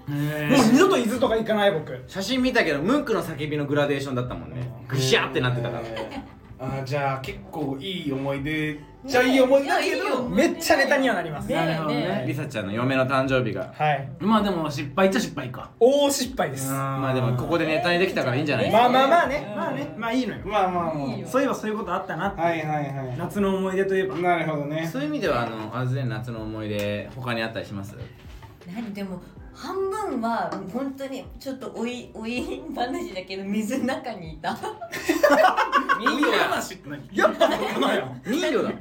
[0.08, 2.02] もう二度と伊豆とか行かない僕。
[2.06, 4.56] 写真見たけどムンクの叫びのグラデーションだったもんね。
[4.88, 5.82] ぐしゃってなってたから。
[6.60, 10.16] あーじゃあ結構いい思い出じゃあいい思い出だけいやいいよ。
[10.16, 11.48] どめっちゃネタにはなります。
[11.48, 12.24] ねなるほどね。
[12.26, 13.72] リサちゃんの嫁の誕生日が。
[13.72, 14.08] はい。
[14.18, 15.70] まあでも失敗っちゃ失敗か。
[15.78, 16.72] 大失敗です。
[16.72, 18.70] ままあでもここでネタにできたからいいんじゃない？
[18.70, 19.52] ねあまあまあね。
[19.56, 19.94] まあね。
[19.96, 20.40] まあいいのよ。
[20.44, 21.28] まあまあまいいよ。
[21.28, 22.40] そういえばそういうことあったなって。
[22.40, 24.18] はいはいは夏の思い出といえば。
[24.18, 24.88] いなるほどね。
[24.92, 27.94] そういう意味ではあのあずね夏の思い出他にあったりします？
[28.66, 28.92] 何？
[28.92, 29.20] でも
[29.60, 34.56] 半分は本当にちょっとおいおい話だけど水の中にいた。
[35.98, 38.72] 人魚だ話って何やっぱそうなよ人魚だ。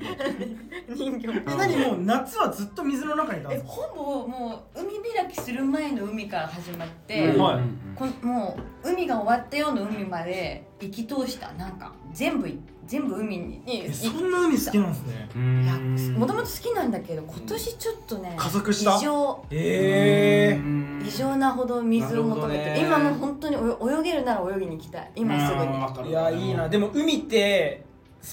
[0.87, 1.27] 人形。
[1.29, 3.71] え何もう夏はずっと水の中にいたんえですか？
[3.71, 7.41] ほぼもう海開きする前の海から始まって、うん。
[7.41, 7.61] はい。
[7.95, 11.51] こんもう海が終わったような海まで行き通した。
[11.53, 12.47] なんか全部
[12.87, 15.29] 全部海にえそんな海好きなんですね。
[15.35, 18.95] ういやんもともと好きなんだけど今年ちょっとね加速した？
[18.95, 19.45] 異常。
[19.51, 20.59] え
[21.05, 22.79] 異常なほど水を求めてね。
[22.81, 23.59] 今もう本当に泳
[23.99, 25.11] 泳げるなら泳ぎに行きたい。
[25.15, 26.07] 今すぐに。
[26.07, 26.69] えいやいいな。
[26.69, 27.83] でも海って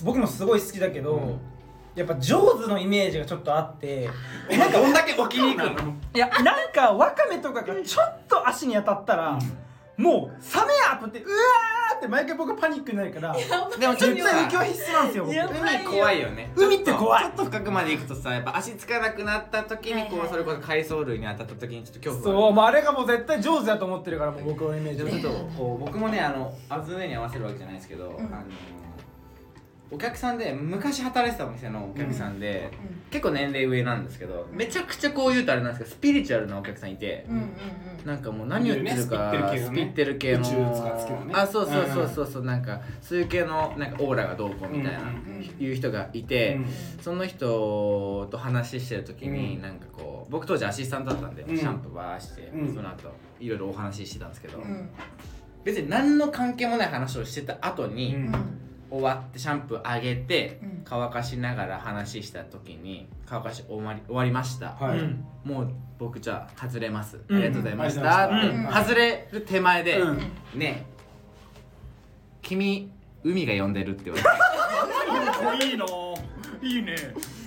[0.03, 1.39] 僕もすごい好きだけど、
[1.95, 4.09] やっぱ上手のイメージがちょっとあって
[4.51, 5.95] なんかどんだけ沖に行くの？
[6.15, 9.39] いやなんかワカメとかがちょっと足に当たったら、
[9.97, 13.33] もうサメやと思ってうわーって毎回僕パニックになるから
[13.79, 16.53] でもちょっ絶と対浮きは必須なんですよ海怖いよね。
[16.57, 17.25] 海って怖い。
[17.25, 28.09] ちょっと深くまで行くとさやっぱ足つかなくなった時にこうそれこそ海藻類に当たった時にちょっと恐そ怖がうもうあれがもう絶対上手だと思ってるからもう僕のイメージでもちょっとこう僕もねあのあずねに合わせるわけじゃないですけど、ん。
[28.09, 28.45] あの
[29.95, 32.71] お客さんで昔働いてたお店のお客さんで、
[33.11, 37.45] 結構年齢上なんですけどめちゃくちゃこう言うとあれなんですけどスピリチュアルなお客さんいて、うんうんう
[38.03, 38.07] ん。
[38.07, 45.15] なんかもう何言ってるかスピってる系のあそうそうそうそうそうなんかそういう系のなんかオーラがどうこうみたいな、うんうん
[45.61, 46.67] いう人がいて、うん
[47.01, 49.63] その人と話してる時に、うん。
[49.63, 51.57] なんかこう僕当時アシスタントだったんで、うん。
[51.57, 52.75] シャンプーバーして、うん。
[52.75, 54.89] その後いろいろお話ししてたんですけど、うん。
[55.65, 58.17] 別に何の関係もない話をしてた後に、
[58.91, 60.83] 終わってシャンプーあげて、うん。
[60.85, 64.99] 乾かしながら話した時に乾かし終わり終わりました、はい。
[64.99, 65.25] うん。
[65.45, 67.37] もう僕じゃあ外れます、うん。
[67.37, 68.67] ありがとうございましうんた、ってうん。
[68.71, 70.19] 外れる手前で、うん。
[70.19, 70.85] ねえ
[72.43, 72.91] 君
[73.23, 74.25] 海が呼んでるって言われ
[75.59, 75.65] て。
[75.67, 76.15] いいの
[76.63, 76.95] いいね。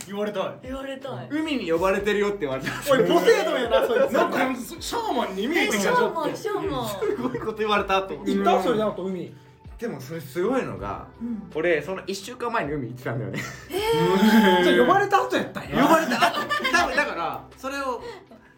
[0.07, 0.53] 言われたい。
[0.63, 1.27] 言われたい。
[1.29, 2.69] 海に呼ばれてるよって言われた。
[2.91, 4.11] おいポセイドンやなそいつ。
[4.13, 4.37] なんか
[4.79, 6.07] シャーマンに見えてきたちょっと。
[6.07, 6.87] ョーマンショーマン。
[6.87, 8.63] すごいこと言われたと思って行った？
[8.63, 9.33] それであと海
[9.79, 11.51] でもそれすごいのが、うん。
[11.53, 13.39] 俺その1週間前に海行ってたんだよね。
[14.63, 15.83] じゃあ呼ばれた後やったんや。
[15.83, 16.31] 呼ばれたあ
[16.71, 18.01] 多分だからそれを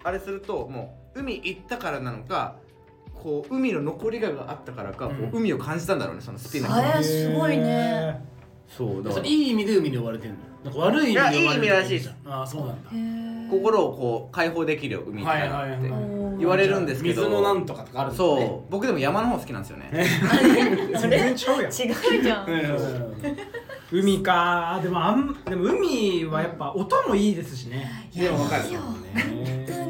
[0.04, 2.56] あれするともう海行ったからなのか
[3.14, 6.76] こう海の残りががあったからか、こう海を感じたんだろうねそのスピの人。
[6.76, 8.24] あれすごいね。
[8.70, 9.26] そうだから。
[9.26, 10.38] いい意味で海に追われてんの？
[10.64, 12.16] なんか悪い意味で追われてるいやいい意味らしいです。
[12.26, 12.90] ああそうなんだ。
[13.52, 15.30] 心をこう解放できるよ海って。
[15.30, 17.22] はいはいはいっておー言われるんですけど。
[17.22, 18.30] 水のなんとかとかあるんだね。
[18.30, 18.72] そう。
[18.72, 19.90] 僕でも山の方好きなんですよね。
[21.00, 21.72] 全然ちゃうやん。
[21.72, 22.48] 違うじゃん。
[23.92, 24.80] 海か。
[24.82, 28.10] でもあんでも海はやっぱ音もいいですしね。
[28.14, 28.96] いやでもわかるいいよ本
[29.68, 29.90] 当に。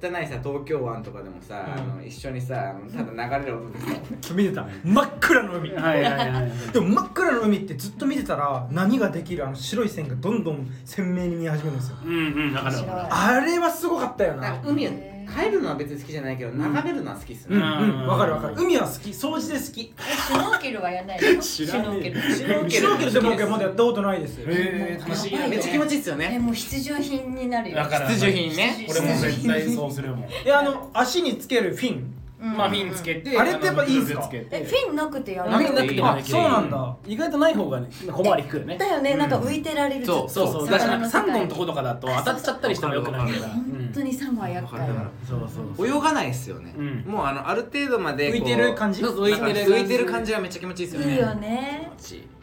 [0.00, 1.92] 汚いさ東京湾とかでもさ、うん。
[1.92, 4.66] あの一緒にさただ流れる音でさ見てた？
[4.84, 5.70] 真っ暗の海。
[5.70, 6.52] はいはいはいはい。
[6.72, 11.96] でも真っ暗の海ってずっと見てたら波ができるあの白い線がどんどん鮮明に見え始めるんですよ。
[12.04, 13.06] うんうんわかるわかる。
[13.10, 14.60] あれはすごかったよな。
[14.64, 14.90] 海を
[15.36, 18.54] 帰るのは別に好きじゃないけど眺めるのは好きっすね、わかるわかる。
[18.56, 19.10] 海は好き。
[19.10, 19.94] 掃除で好き。
[19.98, 22.20] えシュノーケルはやんないのシ知らねえュノーケル。
[22.20, 22.70] シュノーケル。
[22.70, 24.40] シュノーケルでも僕はまだやったことないです。
[24.46, 25.32] えー楽しい。
[25.32, 25.50] やばいよ。
[25.50, 27.82] めっちゃ気持ちいいっすよえねもう必需品になるよ。
[27.84, 28.86] 必需品ね。
[28.88, 30.28] 俺も絶対そうするもん。
[30.46, 31.96] えあの足につけるフィン。
[31.96, 34.22] うんまあフィンつけてあれってやっぱいいんすか？
[34.22, 34.46] つけて。
[34.60, 35.50] えフィンなくてやる。
[35.50, 36.32] フィンなくてもあできる。
[36.32, 36.96] そうなんだ。
[37.06, 38.78] 意外とない方がね小回り引くよね。
[38.78, 39.16] だよね。
[39.16, 40.06] なんか浮いてられる。
[40.06, 40.70] そうそうそう。
[40.70, 43.48] だしなんかサンゴのとことかだと当たっちゃったりしてもよくないから。
[43.48, 44.86] 本当にサモア厄介。
[45.28, 45.86] そうそうそう。
[45.86, 47.04] 泳がないっすよね、うん。
[47.06, 49.02] もうあのある程度まで浮いてる感じ？
[49.02, 50.32] 浮いてる感じ。
[50.32, 51.12] はめっちゃ気持ちいいっすよね。
[51.12, 51.90] いいよね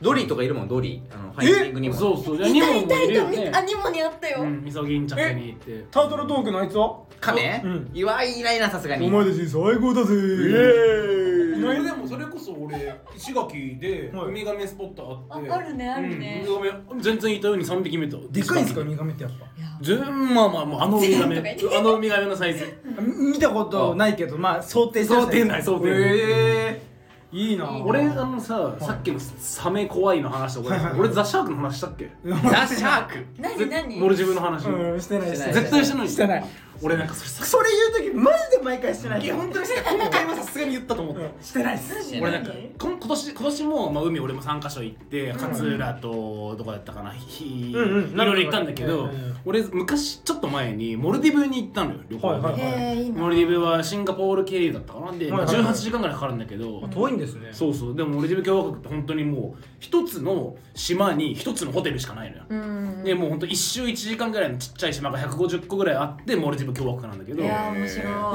[0.01, 1.01] ドリーとかいるもんドリ。
[1.09, 1.95] ーあのファインディングにも。
[1.95, 2.35] そうそう。
[2.35, 3.51] いたニモもいるよね。
[3.53, 5.85] あニモにあったようんみそぎんちゃってに行って。
[5.91, 6.99] タートルトークのあいつは？
[7.21, 7.89] カメ、うん。
[7.93, 9.09] いわいないなさすがに。
[9.09, 10.13] たち最高だぜ。
[11.67, 14.27] 俺でもそれこそ俺石垣ではい。
[14.27, 15.49] ウミガメスポットあって。
[15.49, 16.43] ああるねあるね。
[16.47, 16.55] うん。
[16.57, 19.45] ウミガメ全然いたように3匹目とでかいんすかウウミガメってやっぱ？
[19.81, 19.99] 全
[20.33, 21.57] まあまあもうあのウミガメ。
[21.77, 22.65] あのウミガメのサイズ。
[23.31, 26.17] 見たことないけどまあ想定してる想定内想定内へ
[26.71, 26.84] え
[27.37, 27.69] いいな。
[27.83, 32.09] 俺あのささっきのサメ怖いの話とか俺ザ・シャークの話したっけ？
[32.25, 33.25] ザ・シャーク。
[33.37, 33.99] 何 何？
[33.99, 34.65] モルジブの話。
[34.69, 35.53] うんしてないしてない。
[35.53, 36.09] 絶対してない。
[36.09, 36.45] してない
[36.81, 39.23] 俺なんかそれさそれ言う時マジで毎回してない。
[39.23, 41.29] いや本当にしてない今回はさすがに言ったと思ったうん。
[41.41, 42.11] してないっす。
[42.11, 48.13] 何俺なんか今年今年も、まあ、海俺も3カ所行って勝浦とどこだったかなうんうん。
[48.13, 49.37] いろいろ行ったんだけど、うんうん。
[49.45, 55.11] 俺昔ちょっと前にモルディブに行ったのよ旅行で、はいはいへえいモルディブはシンガポール経由だったかな。
[55.11, 55.65] で、はいはいはい。
[55.65, 57.49] 18時間ぐらいかかるんだけど、遠いんですね。
[57.51, 57.95] そうそう。
[57.95, 67.43] でもモルディブ共和国って本当にもう一つの島に一つのホテルしかないのよ、うんでもう本当一周1時間ぐらいのちっちゃい島が150個ぐらいあってモルディブ共和国なんだけど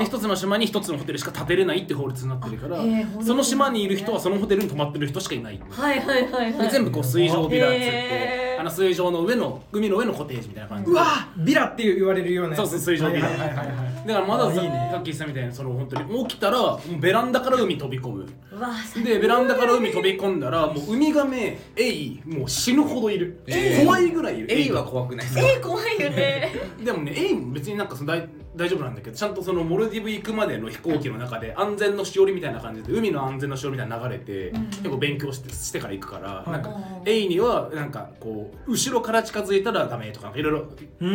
[0.03, 2.79] 一つの島に一つのホテルしか建てれないって法律になってるから
[3.25, 5.61] その島にいる人はそのホテルに泊まってる人しかいない。
[5.71, 6.67] はいはいはいはい。
[6.67, 10.93] で全部こう水上ビラっつってあの水上の上の海の上のコテージみたいな感じで。
[10.93, 13.27] うわビラって言われるようなそうそう水上ビラ。
[13.27, 14.89] はいはいはいはいだからまださあいいね。
[14.93, 18.27] さっき言ってたみたいにその本当に起きたらもうベランダから海飛び込む。
[18.53, 23.85] うわ最でベランダから海飛び込んだらもうウミガメエイもう死ぬほどいる、えー。
[23.87, 24.53] 怖いぐらいいる。
[24.53, 25.27] エイは怖くない。
[25.27, 26.53] っすかえー怖いよね。
[26.85, 28.29] でもねエイも別になんかその大
[28.61, 40.69] 大丈夫なんだけどちゃんとそのモルディブ行くまでの飛行機の中で安全のしおりみたいな感じで海の安全のしおりみたいなの流れて、結構勉強してしてから行くから、なんかうんエイにはなんかこう後ろから近づいたらダメとかいろいろ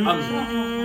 [0.09, 0.23] ある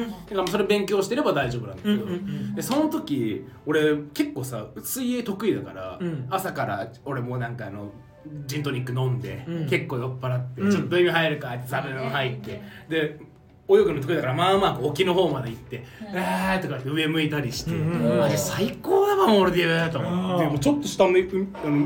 [0.07, 0.11] の。
[0.29, 2.07] だからそれ勉強してれば大丈夫なんだけど、
[2.55, 6.27] でその時俺結構さ水泳得意だから、うん。
[6.29, 7.90] 朝から俺もなんかあの
[8.46, 9.68] ジントニック飲んで、うん。
[9.68, 10.70] 結構酔っ払って、うん。
[10.70, 12.62] ちょっと意味入るかってザブン入って。
[12.90, 13.18] で
[13.71, 20.45] 泳ぐの得意だからまあまあこう沖の方まで行って「あー」とか言って上向いたりして、うんマジ最高だわモルディブと思って。
[20.45, 20.49] うん。
[20.49, 21.11] でもちょっと下の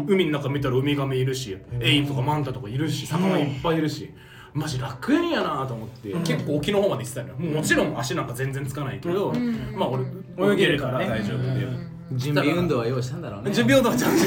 [0.07, 4.11] 海の中見たらウミガメいるし、エイとかマンタとかいるし魚いっぱいいるし。
[4.55, 7.35] マジ楽園やなと思って、結構沖の方まで行ってたのよ。
[7.37, 9.33] もうもちろん足なんか全然つかないけど、
[9.75, 9.89] まあ
[10.37, 11.67] 俺泳げるから大丈夫で、
[12.13, 13.51] 準備運動は用意したんだろうね。
[13.53, 14.19] 準備運動ちゃんと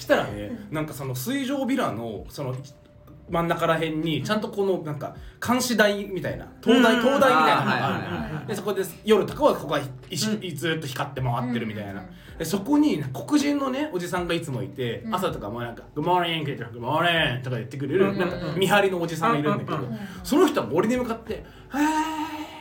[0.00, 2.54] し たらねなんかその水上ビラのその
[3.28, 5.14] 真ん中らへんにちゃんとこのなんか
[5.46, 7.02] 監視台みたいな灯台うん。
[7.02, 12.04] 灯台みたいなのがあるはいでそこで夜とかはここがいしずっと光って回ってるみたいな。
[12.38, 19.88] でそこに黒人のねおじさんがいつもいて朝とかもなんか「グモーニング」とか「グモーニング」とか言ってくれるなんか見張りのおじさんがいるんだけど
[20.24, 22.53] その人は俺に向かって「へーって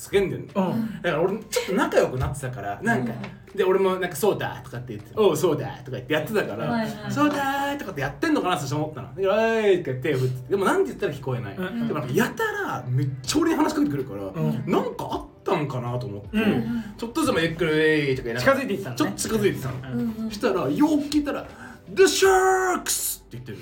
[0.00, 0.72] 叫んでんの。
[0.72, 1.02] うん。
[1.02, 3.12] だから俺ちょっと仲良くなってたからなんか、
[3.54, 7.12] で俺もなんか「そうだ」とかって言って「おうそうだ」とか言ってやってたから「はいはい。
[7.12, 11.88] そうだ」とかってやってんのかなって思ったの「でおい」とか手を振ってでもなんて言ったら聞こえない、うん。
[11.88, 14.64] でもなんかやたらめっちゃ俺に話しかけてくるから、ん。
[14.66, 16.84] なんかあったんかなと思って、うん。
[16.96, 18.98] ちょっとずつもゆっくり「えい」とか近づいていったのね。
[18.98, 21.46] ちょっと近づいてたの、そしたらよく聞いたら
[21.92, 23.58] 「The Sharks!」って言ってる。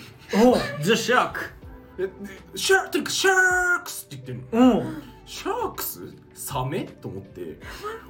[0.46, 0.56] おう。
[0.82, 1.32] The Shark!
[2.54, 4.76] シャーとにかくシャークスって言ってるの。
[4.76, 4.84] おう
[5.26, 6.00] シャークス
[6.38, 6.84] サメ？
[6.84, 7.58] と思って。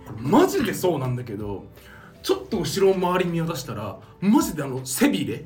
[0.07, 1.65] これマジでそうなんだけど
[2.23, 5.45] ちょっと後ろ周り見渡したらマジであの背びれ。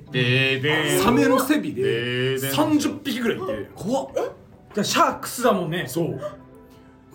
[1.03, 1.83] サメの背びれ。
[1.83, 3.71] でで30匹ぐらいいて。
[3.75, 4.09] 怖っ。
[4.83, 5.87] シャークスだもんね。
[5.87, 6.21] そう。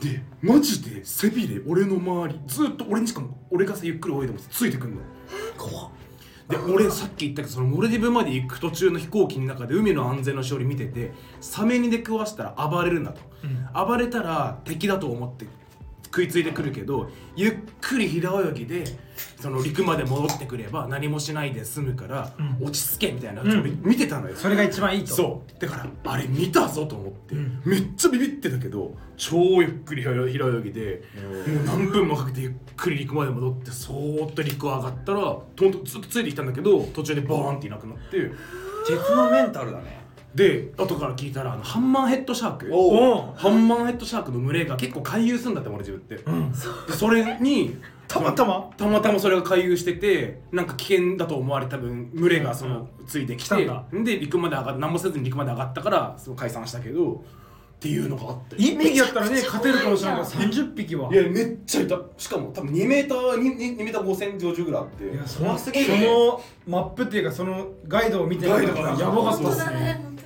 [0.01, 5.01] でマジで背びれ俺の周りずっと俺にしかも俺がさゆっくり泳いでもついてくんの。
[5.57, 5.89] 怖っ。
[6.47, 13.19] で俺さっき言ったけどそのモルディブまで行く途中の飛行機の中で海の安全の勝利見ててサメに出くわしたら暴れるんだと、
[13.73, 15.45] 暴れたら敵だと思って
[16.17, 18.85] 食いついてくるけどゆっくり平泳ぎで
[19.41, 22.67] そその陸まで戻ってくれば何もしないで済むから、うん。
[22.67, 23.61] 落ち着けみたいな、うん。
[23.61, 24.35] 俺見てたのよ。
[24.35, 25.15] それが一番いいと。
[25.15, 25.61] そう。
[25.61, 27.61] だからあれ見たぞと思って、うん。
[27.63, 31.03] めっちゃビビってたけど超ゆっくり平泳ぎで
[31.55, 38.31] もう何分もかけてゆっくり陸まで戻ってそーっと陸上がったらとんとずっとついてきたんだけど途中でバーンっていなくなって。
[38.85, 40.06] 鉄のメンタルだね
[40.37, 42.69] で後から聞いたらあのハンマーヘッドシャーク。
[42.71, 46.51] おおハンマーヘッドシャークの群れが結構回遊するんだって俺自分って、うん。
[46.51, 46.57] で
[46.93, 47.75] それに
[48.07, 48.69] たまたま？
[48.77, 53.83] たまたまそれが回遊しててなんか危険だと思われた分群れがそのついてきて来たんだ。
[53.91, 58.57] で陸まで上がっ何もせずに陸まで上がったからその解散したけどっていうのがあって。
[58.57, 61.11] 1匹やったらね勝てるかもしれないけど30匹は。
[61.11, 61.99] いやめっちゃいた。
[62.15, 65.03] しかも多分2メーター 2, 2メーター5センチ50ぐらいあって。
[65.03, 70.16] いやそ怖のすぎるねそのマップっていうかそのガイドを見てなからガイドがやばかった本当だですね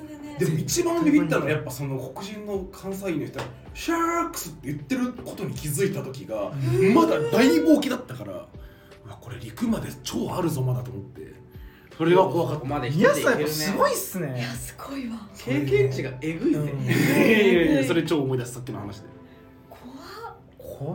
[0.45, 6.51] でも一番ビビったのはやっぱその黒人の関西人の人が「シャークス」って言ってることに気づいた時が
[6.95, 11.41] まだ大冒険だったからうわこれ陸まで超あるぞまだと思って。
[11.95, 12.55] それが怖かった。
[12.55, 15.17] ここまで一皆さんいけるねすごいっすいやねすごいわ。
[15.37, 16.83] 経験値がえぐいぜ、うん。
[16.83, 17.75] いやいやい。
[17.75, 19.09] やそれ超思い出すさっきの話で。
[19.69, 19.83] 怖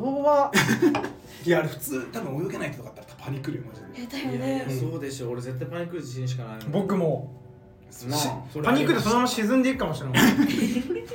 [0.03, 0.13] っ。
[0.13, 0.51] 怖っ。
[1.47, 3.87] いやあれ普通多分泳げない人とかだったらパニクるよマジで。
[4.19, 4.67] えだよね。
[4.69, 5.31] そうでしょ。
[5.31, 6.73] 俺絶対パニックる自信しかないもん。
[6.73, 7.46] 僕も
[8.63, 10.23] パニックでそのまま沈んでいくかもしれない。
[10.29, 11.15] 一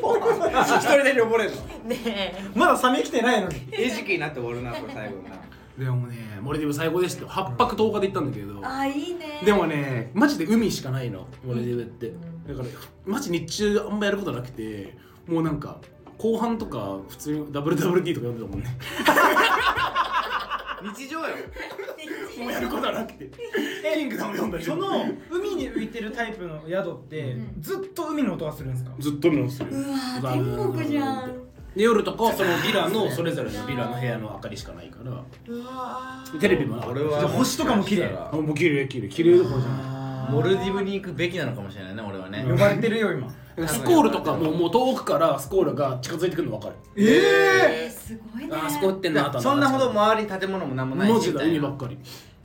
[0.79, 1.61] 人で溺れるの。
[1.87, 2.43] ねえ。
[2.55, 3.67] まだサメ来てないのに。
[3.71, 5.31] 餌食になって終わるなこれ最後にな。
[5.77, 8.61] でもねモルディブ最高でしたよ8泊10日で行ったんだけど。
[8.63, 9.41] あいいね。
[9.45, 11.27] でもねマジで海しかないの。
[11.45, 12.13] モルディブって。
[12.47, 12.67] だから
[13.05, 14.97] マジ日中あんまやることなくて。
[15.27, 15.77] もうなんか
[16.17, 18.77] 後半とか普通に WWD とか読んでたもんね。
[20.95, 21.27] 日常よ
[22.41, 23.29] もうやることはなくて。
[23.95, 24.63] キングダム読んだり。
[24.63, 27.61] その海に浮いてるタイプの宿ってうん。
[27.61, 28.91] ずっと海の音がするんですか？
[28.99, 29.71] ずっと見直してる。
[29.71, 31.33] うわー天国じゃん。
[31.75, 35.11] で夜とかそのビラのそれぞれのビラの部屋の明かりしかないから。
[35.11, 35.15] う
[35.65, 36.39] わー。
[36.39, 37.01] テレビもなかった。
[37.01, 38.05] 俺はじゃあ星とかも綺麗。
[38.13, 39.09] あもう綺麗綺麗。
[39.09, 39.97] 綺麗どころじゃな
[40.29, 42.45] いモルディブに行くべきなのかもしれないね俺はね。
[42.47, 43.29] 呼ばれてるよ今。
[43.67, 46.75] スコールとかももう遠くからスコールが近づいてくるの分かる。
[46.95, 48.49] ええーすごいね。
[48.51, 51.97] あそこ打ってんなとそんなほど周りに建物も何もないし文字がみたいな海ばっかり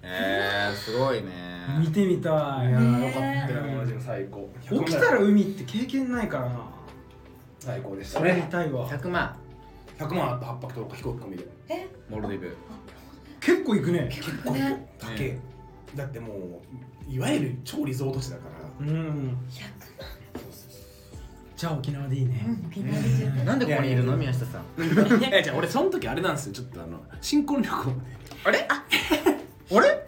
[0.09, 1.29] えー、すごいね。
[1.69, 2.31] え見てみた
[2.64, 2.69] い。
[2.69, 4.49] いやーよかったねよマジで最高。
[4.62, 6.61] 起きたら海って経験ないからな。
[7.59, 8.88] 最高でしたそれ見ねたいわ。
[8.88, 9.37] 100万。
[9.99, 11.47] 100万あった8泊10日飛行機込みで。
[11.69, 11.88] え？
[12.09, 12.57] モルディブ。
[13.40, 14.09] 結構行くね。
[14.12, 14.88] 結構ね。
[14.99, 15.38] 高え
[15.97, 16.62] だっても
[17.09, 18.42] ういわゆる超リゾート地だか
[18.81, 18.87] ら。
[18.87, 19.37] うん。
[21.57, 22.45] じゃあ沖縄でいいね。
[22.47, 24.16] うん沖縄で十分なんでここにいるの？
[24.16, 24.62] 宮下さん。
[25.33, 26.53] えじゃあ俺その時あれなんですよ。
[26.53, 27.92] ちょっとあの新婚旅行で。
[28.45, 28.69] あれ？
[29.70, 30.07] あれ？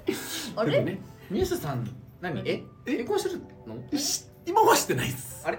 [0.56, 0.84] あれ？
[0.84, 1.88] ね宮下さん
[2.20, 2.42] 何？
[2.44, 2.62] え？
[2.86, 3.98] 結婚してるの？
[3.98, 5.42] し今はしてないっす。
[5.44, 5.58] あれ？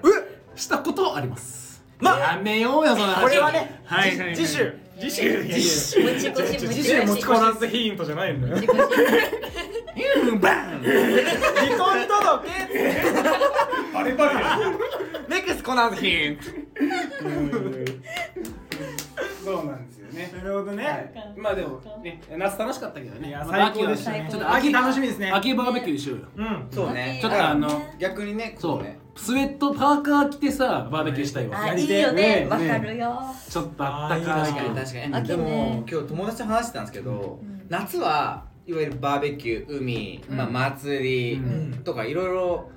[0.56, 1.84] したことはあります。
[2.00, 4.12] まやめようよその話これはねはい。
[4.34, 8.56] じ次週次週次週持ち越し持ち次越し週持ち越らずヒントじゃないんだよ。
[10.40, 12.78] バン離婚届け
[13.94, 14.60] バレバレや
[15.28, 17.50] ネクスコナーズヒンそうなん。
[17.50, 17.86] ですよね
[20.40, 21.12] なるほどね、はい。
[21.38, 23.30] まあでもね夏楽しかったけどね。
[23.30, 24.20] いやまた最高でしたね。
[24.20, 25.32] 秋はちょっと秋楽しみですね。
[25.32, 26.26] 秋バーベキューしようよ。
[26.38, 26.68] うん。
[26.72, 27.20] そうね。
[27.22, 28.84] ちょっとあの逆にねそう。
[28.84, 29.00] ね。
[29.16, 31.60] スウェットパーカー着てさバーベキューしたいわ。
[31.60, 31.68] あい。
[31.68, 32.02] いやりてえ。
[32.02, 32.22] よね。
[32.42, 33.22] ねわかるよ。
[33.50, 34.52] ちょっとあったかい。
[34.52, 35.16] 確かに確かに。
[35.16, 35.36] 秋ね。
[35.36, 37.66] でも今日友達と話してたんですけど、ん。
[37.70, 40.38] 夏はいわゆるバーベキュー海、うん。
[40.38, 41.82] まあ、祭りうん。
[41.84, 42.70] とかいろいろ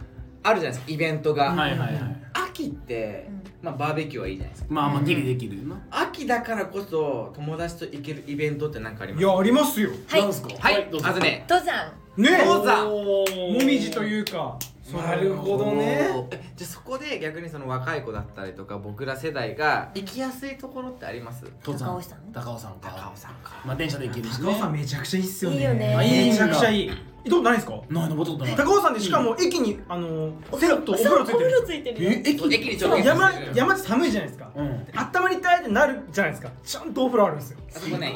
[0.42, 0.92] あるじゃないですか。
[0.92, 3.28] イベントが、はいはいはい秋って、
[3.62, 4.68] まあ、バーベキューはいいじゃないですか。
[4.74, 5.80] まあまあギリできるよな。
[5.90, 9.22] 秋だからこそ友達と行けるイベントって何かあります？
[9.22, 9.90] いやありますよ。
[10.06, 10.22] はい。
[10.22, 10.48] なんすか？
[10.58, 10.88] はい。
[10.90, 11.08] どうぞ。
[11.08, 11.92] まずね登山。
[12.16, 12.84] ね登山。
[12.84, 14.58] ももみじというか。
[14.92, 16.10] なるほどね。
[16.54, 21.46] じゃあそこで逆にその若い子だったりとか僕ら世代が行きやすいところってあります？
[21.62, 22.18] 高尾山。
[22.34, 22.90] 高尾山か。
[22.90, 23.62] 高尾山か。
[23.64, 24.44] まあ電車で行けるしね。
[24.44, 25.56] 高尾山めちゃくちゃいいっすよね。
[25.56, 25.96] いいよね。
[25.96, 26.90] めちゃくちゃいい。
[26.90, 27.72] 行ったことないですか？
[27.88, 28.56] ない登ったことない。
[28.56, 32.10] 高尾山でしかも駅にあの銭湯お風呂ついてるついてるよ。
[32.10, 32.54] え駅？
[32.54, 34.50] 駅にちょっと山山って寒いじゃないですか。
[34.54, 34.86] うん。
[34.94, 36.50] あったまりたいってなるじゃないですか。
[36.64, 37.58] ちゃんとお風呂あるんですよ。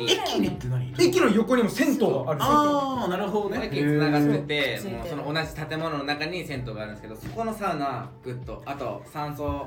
[0.08, 0.40] 駅？
[0.40, 0.94] にって何？
[0.98, 3.66] 駅の横にも銭湯があるああなるほどね。
[3.72, 9.66] 駅に繋がっててその同じ建物の中に銭湯があるんですけどそこのサウナグッドあと酸素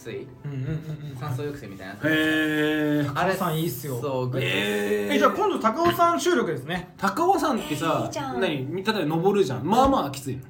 [0.00, 0.26] 水。
[0.44, 1.16] うんうんうんうん。
[1.18, 4.00] 酸素抑制みたいなへえあれ高尾山いいっすよ。
[4.00, 6.94] そうグッドええじゃあ今度高尾山収録ですね。
[6.96, 8.40] 高尾山ってえーいさいじゃん。
[8.40, 8.74] 何？
[8.74, 9.64] 例えば登るじゃん。
[9.64, 10.42] まあまあきついの。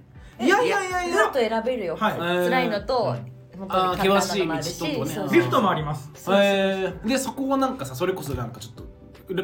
[0.45, 1.17] いやいやいやいや。
[1.25, 1.97] ルート選べるよ。
[1.97, 2.19] はい。
[2.19, 4.55] 辛いのとああー険しい道
[4.87, 5.29] とね。
[5.33, 6.11] リフトもあります。
[6.33, 8.89] へえでそこはなんかさそれこそなんかちょっと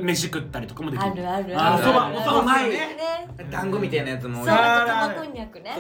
[0.01, 1.11] 飯食ったりとかもできる。
[1.11, 2.97] あるあるああるそばおそばうまいね。
[3.51, 5.75] 団子みたいなやつもそう玉こんにゃくね。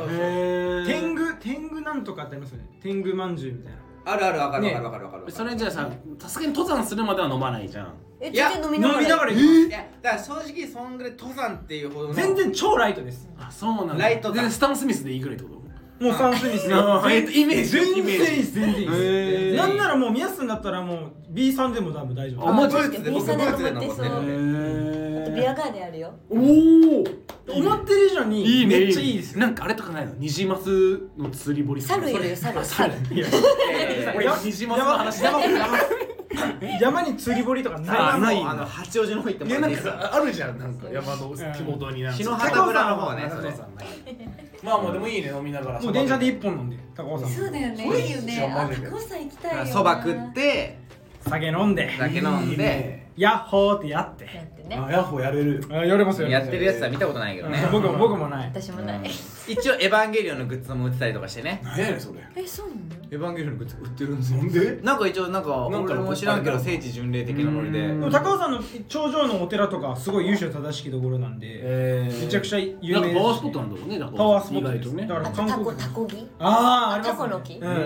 [0.87, 2.69] 天狗天狗なんとかってありますよね。
[2.83, 4.75] 天狗まんじゅうみたいなあるあるわかるね。
[4.75, 5.33] わかるわかるわかる。
[5.33, 7.93] それじゃあささすがに登山するまでは飲まないじゃん。
[8.21, 13.29] えいや全然飲みながら飲みながら行きいやだから正直そんぐらい登山っていうほど全然超ライトです。
[13.39, 14.05] あそうなんだ。
[14.05, 15.57] ライトだでスタン・スミスでいいぐらいってこと
[16.05, 17.71] もうサンスミスあーえっとイメージ。
[17.71, 19.51] 全然いいです全然いいへでー。
[19.53, 22.49] すなんならもう宮下さんだったらもう B さんでも多分大丈夫。
[22.49, 24.11] あマジで僕ブーツで登ってあ
[25.27, 26.15] とビアガーデンあるよ。
[26.31, 26.39] おお
[27.59, 29.41] 思ってる以上にいいねめっちゃいいですよ。
[29.41, 30.15] なんかあれとかないの？
[30.15, 31.83] ニジマスの釣り堀。
[31.83, 32.65] 猿いるよ猿。
[32.65, 32.95] 猿。
[33.11, 33.23] ニ
[34.51, 35.79] ジマスの話山山
[36.81, 39.93] 山に釣り堀とかないあないあの八王子の方行ってもらっていいですか？
[39.93, 41.35] かあるじゃんなんか山の
[41.93, 42.17] になんか。
[42.17, 43.53] 篠畑村の方ねそれ。
[44.63, 45.83] まあもうでもいいね飲みながら。
[45.83, 47.85] もう電車で一本飲んで高尾さんそうだよね。
[47.85, 48.51] いいよね。
[48.91, 49.71] 高尾山行きたいよな。
[49.71, 50.86] そば食って
[51.29, 51.91] 酒飲んで。
[51.99, 53.07] 酒飲んで。
[53.17, 54.25] ヤッホーってやって。
[54.25, 54.77] やってね。
[54.77, 56.29] あヤッホーやれるあやれますよ。
[56.29, 57.67] やってるやつは見たことないけどね。
[57.73, 58.49] 僕も僕もない。
[58.49, 59.01] 私もない。
[59.49, 61.61] 一応エヴァンゲリオンのグッズも売ってたりとかしてね。
[61.65, 62.21] 何やねんそれ。
[62.35, 62.81] えそうなの？
[63.11, 63.59] エヴァンゲリオンの？
[63.59, 64.81] グッズ売ってるんですよなんで？
[64.83, 67.87] なんか一応なんかなんか俺も知らんけど聖地巡礼的なノリで。
[67.87, 74.19] でも高尾山の頂上のお寺とかすごい由緒正しきところなんでえめちゃくちゃ有名なんかパワースポットなんだろうねだから。
[74.19, 74.73] パワースポット。
[74.73, 75.07] です意外とね。
[75.07, 76.27] だからあとタコタコギ？
[76.41, 77.13] ああありますね。
[77.13, 77.77] タコの木ううんんへ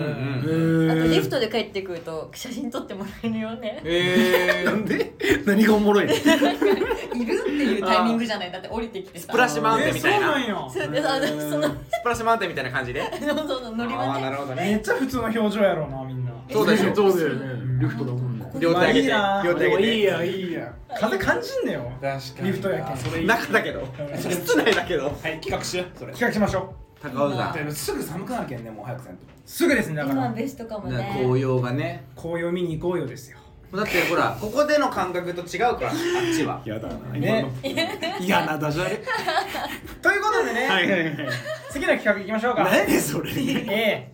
[0.95, 0.99] ー。
[0.99, 3.81] あとリフトで帰ってくると写真撮ってもらえるよね。
[3.85, 5.13] え なんで？
[5.45, 6.11] 何がおもろいの？
[7.15, 8.51] いるっていうタイミングじゃない。
[8.51, 9.25] だって降りてきてさ。
[9.25, 10.27] スプラッシュマウンテえそうンみたいな。
[10.31, 13.01] なんやそうであのそのスプラッシュマウンテンみたいな感じで？
[13.21, 16.31] そうそうそう乗り場ああなねるほどめっねちゃ普通の表情やろうなみんな。
[16.51, 17.33] そうでしょそうだよ。
[17.35, 18.45] ねリフトだもんね。
[18.59, 19.09] 両手上げて。
[19.09, 19.43] まあいいな。
[19.45, 19.95] 両手上げて。
[19.95, 20.73] いいやいいや。
[20.99, 21.91] 風感じんねよ。
[22.01, 22.47] 確かに。
[22.47, 22.97] リフトやけん。
[22.97, 25.05] それいい中だけど室内だけど。
[25.05, 26.11] はい企画しようそれ。
[26.13, 27.09] 企画しましょう。
[27.09, 27.51] 高尾山。
[27.53, 29.19] でもすぐ寒くなるけんねもう早くせんと。
[29.45, 30.25] すぐですねだから。
[30.25, 32.03] 今ベストかもなね紅葉がね。
[32.15, 33.37] 紅葉見に行こうよですよ
[33.73, 35.95] だってほらここでの感覚と違うからあっ
[36.35, 36.61] ちは。
[36.65, 37.45] やだなね。
[38.19, 38.99] 嫌なダジャレ。
[40.01, 41.15] ということでね、はいはいはい。
[41.69, 42.65] 次の企画いきましょうか。
[42.65, 43.31] 何それ。
[43.33, 44.11] え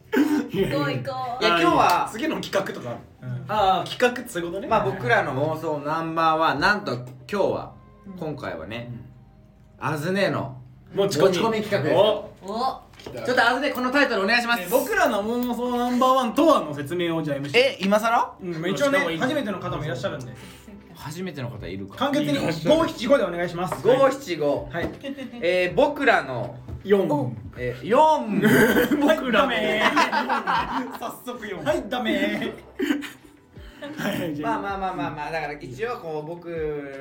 [0.52, 3.46] 行こう行こいや今日は次の企画とかえうん。
[3.48, 4.68] ああ企画ってそういうことね。
[4.68, 7.72] まあ僕らの妄想ナンバーワンなんと今日は
[8.20, 8.92] 今回はね
[9.80, 10.56] アズネの
[10.94, 11.96] 持ち持ち込み企画です。
[11.96, 12.87] おうお
[13.26, 14.62] ちょっとアズネこのタイトルお願いします。
[14.62, 18.34] ね僕らの妄想ナンバーワンとはの説明をじゃあ MC え今更？
[18.42, 20.34] うんまあ一応ね初めての方もいらっしゃるんで。
[20.96, 21.96] 初めての方いるか。
[21.96, 23.82] 簡潔に五七五でお願いします。
[23.84, 24.68] 五七五。
[24.72, 24.90] はい。
[25.42, 26.56] えー僕らの。
[26.84, 28.42] 4えー四。
[29.00, 29.82] 僕らめ
[31.00, 32.54] 早速4はいダメ
[34.42, 36.50] まあまあまあまあまあだから一応こう僕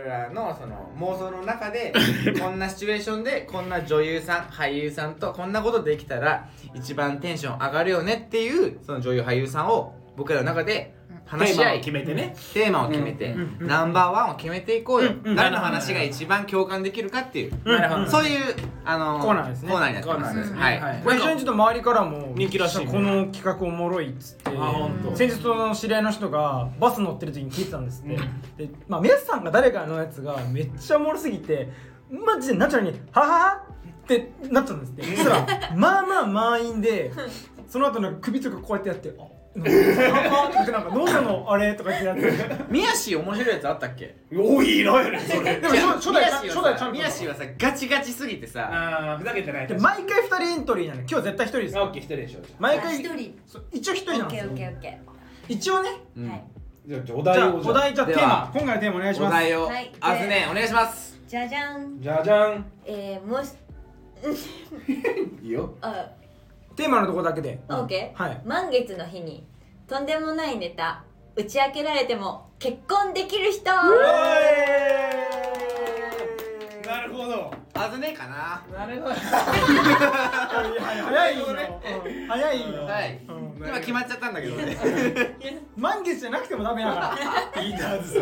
[0.07, 1.93] らのその妄想の中で
[2.41, 10.95] こんなシチュエーションでこんな女優さん俳優さんとこんなことできたら一番テンション上がるよねっていうその女優俳優さんを僕らの中で
[11.27, 11.81] 話し合い。
[11.81, 12.37] テーマを決めてね。
[12.55, 13.41] テーマを決めて、うん。
[13.41, 13.57] うん。
[13.61, 13.66] うん。
[13.66, 15.31] ナンバーワンを決めていこうよ、うん。
[15.31, 15.37] うん。
[15.37, 18.11] 誰の話が一番共感できるかっていう、なるほど。
[18.11, 18.55] そういう
[18.85, 19.70] あのコーナーですね。
[19.70, 20.61] コーナーになってます、コーナーですね。
[20.61, 21.03] はい、はい。
[21.03, 22.87] まあ一緒にちょっと周りからも人気らしいね。
[22.87, 28.57] この企画おもろいっつってあほんと先日の知り合いの人がバス乗ってる時に聞いてたんですって、うん。
[28.57, 31.70] でまあ宮下さんが誰かのやつがめっちゃおもろすぎて
[32.11, 33.62] マジでナチュラルに「ははは?」
[34.05, 35.03] ってなっちゃうんですって。
[35.03, 37.11] そしたら まあまあ満員で
[37.68, 44.14] その後なんか首とかこうやってやって「あなんかはは?」って言ってなんか「どうしたのあれ?」とか言ってやって宮氏面白いやつあったっけ？
[44.36, 45.57] おいいなやねそれ。
[45.57, 53.38] でも初初代初代チャンピオンはさ宮氏はさガチガチすぎてさああふざけてないで毎回2人エントリーなの今日絶対1人ですオッケー一人でしょ毎回一人。
[53.46, 54.98] そう一応1人なんですよオッケーオッケーオッケ
[55.48, 55.90] 一応ね。
[56.16, 56.28] うん。
[56.28, 56.42] はい。
[56.86, 57.36] じゃあおじゃあ。
[57.36, 58.50] 題をお題じゃあテーではマ。
[58.61, 59.30] 今回のテーマお願いします。
[59.30, 59.92] お題を、はい。
[60.00, 60.48] あずね。
[60.50, 61.20] お願いします。
[61.26, 62.00] ーじゃじゃん。
[62.00, 62.64] じゃじゃん。
[62.84, 63.52] えーもし
[65.42, 65.74] いいよ。
[65.80, 66.07] あ
[66.77, 67.61] テーマのとこだけで。
[67.68, 68.41] オッケーはい。
[68.45, 69.45] 満月の日に
[69.89, 71.05] とんでもないネタ
[71.35, 73.70] 打ち明けられても結婚できる人
[76.97, 77.53] なるほど。
[77.74, 78.64] あずねかな。
[78.74, 79.14] なるほど。
[79.14, 79.30] 早
[81.30, 81.57] いよ、うん
[82.28, 83.20] 早いよ、はい。
[83.28, 83.36] うん。
[83.68, 84.74] 今決まっちゃったんだけどね。
[85.76, 87.18] 満月じゃなくてもダメだか
[87.55, 87.61] ら。
[87.62, 88.20] いいはずさ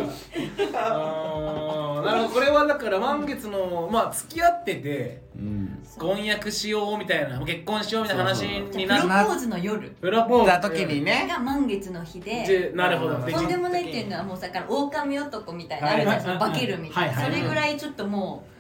[2.03, 2.31] なるほど。
[2.31, 5.71] これはだから満月のまあ付き合っててうん。
[5.97, 9.89] 婚約しようみたいな結婚しようみたいな話にプなっロポーズの夜。
[10.01, 10.51] プロポーズ。
[10.51, 12.43] た時にねが満月の日で。
[12.43, 13.15] でなるほど。
[13.19, 17.13] とんでもないっていうのはもうさから狼男みたいなあるじゃんその化けるみたいな。
[17.13, 17.25] はい。
[17.25, 17.35] はい。
[17.37, 18.55] それぐらいちょっともう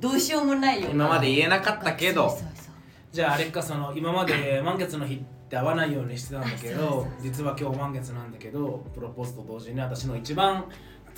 [0.00, 2.28] どうしようもないよ今まで言えなかったけど。
[2.28, 2.74] そうそうそう。
[3.12, 5.18] じゃああれかその今まで満月の日っ
[5.48, 7.22] て会わないようにしてたんだけどあそうそうそう。
[7.22, 10.64] 実は今日満月なんだけどプロポーズと同時に私の一番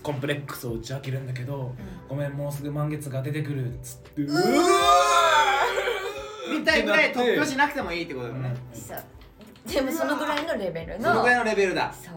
[0.03, 1.75] コンプレックスを打ち明けるんだけど、
[2.09, 4.41] ごめんもうすぐ満月が出てくるっつってうわ
[6.53, 8.55] みたいぐらい突拍しなくてもいいってことだよね。
[8.73, 9.03] そう。
[9.73, 11.09] でもそのぐらいのレベルの。
[11.09, 11.93] そのぐらいのレベルだ。
[11.93, 12.15] そう。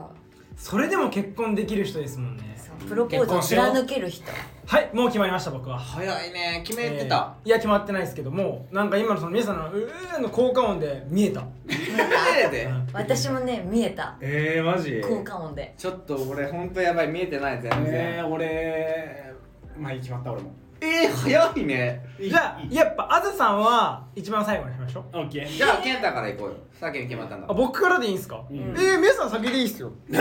[0.55, 2.55] それでも結婚できる人ですもんね。
[2.57, 2.89] そう。
[2.89, 4.29] プロポーズを貫ける人
[4.69, 5.79] はいもう決まりました僕は。
[5.79, 11.43] 早いね決めてた、えーいや決まってないですけどもなんか今のその皆さんのうーの効果音で見えた。
[11.67, 12.69] えで。
[12.93, 14.15] 私もね見えた。
[14.21, 15.01] えー、マジ？
[15.01, 15.73] 効果音で。
[15.75, 17.83] ちょっと俺ほんとやばい見えてない全然。
[17.93, 19.33] えー、俺
[19.75, 20.51] まあ決まった俺も
[20.81, 22.01] えー、早いね。
[22.19, 25.17] じゃあやっぱあずさんは一番最後にしましょう。
[25.17, 25.47] オッケー。
[25.47, 26.55] じゃあ健太から行こうよ。
[26.79, 28.57] 先に決まったんだあ僕からでいいんすか、うん。
[28.57, 29.91] えー、皆さん先でいいっすよ。
[30.13, 30.15] あ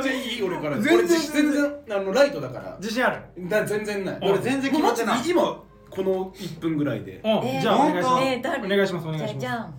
[0.00, 0.76] じゃあいい俺から。
[0.78, 1.74] 全然俺全然。
[1.90, 2.76] あのライトだから。
[2.80, 3.48] 自信ある？
[3.48, 4.18] だ全然ない。
[4.22, 5.28] 俺全然決まってない。
[5.28, 5.42] 今
[5.90, 7.20] この1分ぐらいで。
[7.24, 9.34] うん、えーじゃあお願いします、えー誰お願いしますお願いします。
[9.38, 9.74] じゃじゃん。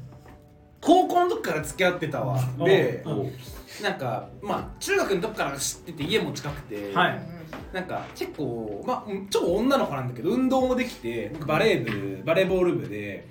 [0.82, 2.38] 高校の時から付き合ってたわ。
[2.60, 3.32] うんでうん。
[3.84, 6.94] なんかまあ中学の時から知ってて家も近くて。
[6.94, 7.20] はい
[7.74, 11.42] なんか結構まあうん超女の子なんだけど運動もできてなん。
[11.42, 13.28] かバレー部バレーボール部で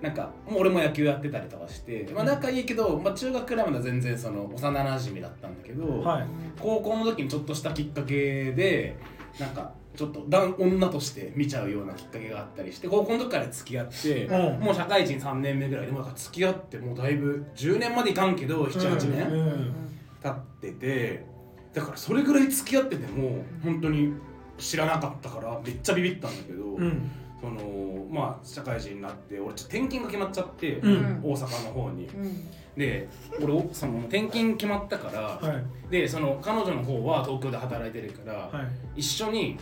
[0.00, 6.26] なんかもう俺も野球やってたりとかして、まあ、仲いいけど、まあ、中学くらいまでは全然その幼馴染だったんだけど、はい。
[6.60, 8.96] 高校の時にちょっとしたきっかけで
[9.40, 14.60] なんかちょっと男女として見ちゃうようなきっかけがあったりして高校の時から付き合って、うん。
[14.60, 19.74] もう社会人3年目ぐらいでもう付き合ってもうだいぶ10年までいかんけど78年、
[20.22, 21.26] 経ってて
[21.74, 24.12] だからそれぐらい付き合ってても本当に
[24.56, 27.10] 知らなかったからめっちゃビビったんだけど、うん。
[27.40, 31.20] そのまあ社会人になって俺ちょっと転勤が決まっちゃって、うん。
[31.22, 32.06] 大阪の方に。
[32.06, 32.50] うん。
[32.76, 33.08] で
[33.40, 35.58] 俺おその転勤決まったから、は
[35.88, 35.90] い。
[35.90, 38.62] でその彼女の方は東京で働いてるから、は
[38.96, 39.00] い。
[39.00, 39.56] 一緒に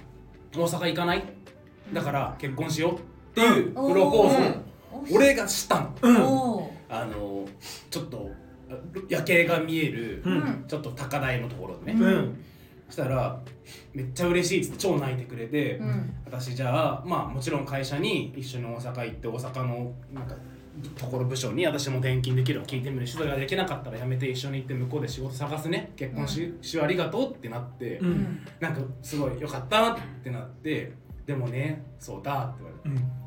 [0.54, 1.22] 大阪行かない？
[1.92, 2.98] だから結婚しようっ
[3.34, 3.94] ていうプうん。
[3.94, 4.58] ロポーズ。
[4.92, 5.94] をお俺がしたの。
[6.00, 6.22] うん。
[6.22, 7.46] おあの
[7.90, 8.30] ちょっと
[9.08, 10.38] 夜景が見える、うん。
[10.38, 12.44] んちょっと高台のところでね、うん。
[12.88, 13.40] そしたら
[13.94, 16.14] めっちゃ嬉しいっつって超泣いてくれて、うん。
[16.24, 20.34] 私じゃあまあもちろん会社に一緒に大阪行って大阪のなんか
[20.98, 25.92] ところ部署に私も転勤できるの聞いてみるしそれができなかったらやめて一緒に行って向こうで仕事探すね。
[25.96, 28.40] 結婚し,、しありがとうってなって、うん。
[28.60, 30.92] なんかすごいよかったってなって
[31.26, 32.96] でもねそうだって言われて。
[32.96, 33.26] うん。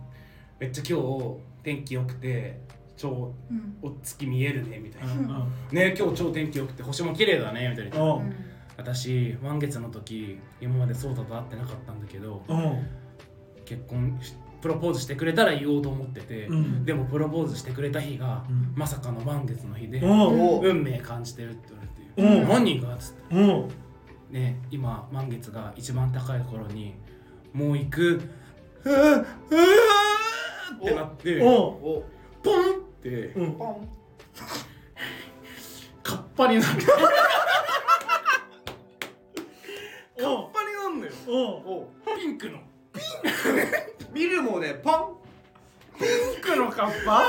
[0.59, 2.59] めっちゃ今日天気良くて
[2.99, 3.77] 超うん。
[3.81, 5.75] お月見えるねみたいな、うん。
[5.75, 8.13] ね今日超天気良くて星も綺麗だねみたいな。
[8.13, 8.33] うん。
[8.77, 12.87] 私満月の時今までそうだと会ってなかったんだけどうん。
[13.65, 16.85] 結婚しプロポーズしてくれたら言おうと思ってて、うん。
[16.85, 18.73] でもプロポーズしてくれた日が、うん。
[18.75, 20.59] まさかの満月の日で、うん。
[20.59, 21.83] 運命感じてるって言わ
[22.27, 22.49] れて「うん。
[22.49, 23.35] 何が?」っつって。
[23.35, 23.69] うん
[24.29, 26.95] 「ね今満月が一番高い頃に
[27.53, 28.21] もう行く」
[28.83, 29.25] うわうわ
[30.75, 32.03] ってなってポンっ
[32.43, 33.53] てうん。
[33.53, 33.89] ポン
[36.03, 36.65] カッパになる。
[36.85, 36.91] カ
[40.25, 41.11] ッおパになるのよ。
[41.27, 41.31] お
[41.81, 42.59] おピンクの。
[44.11, 45.17] 見るもんねポン。
[45.99, 47.23] ピンクのカッあパー。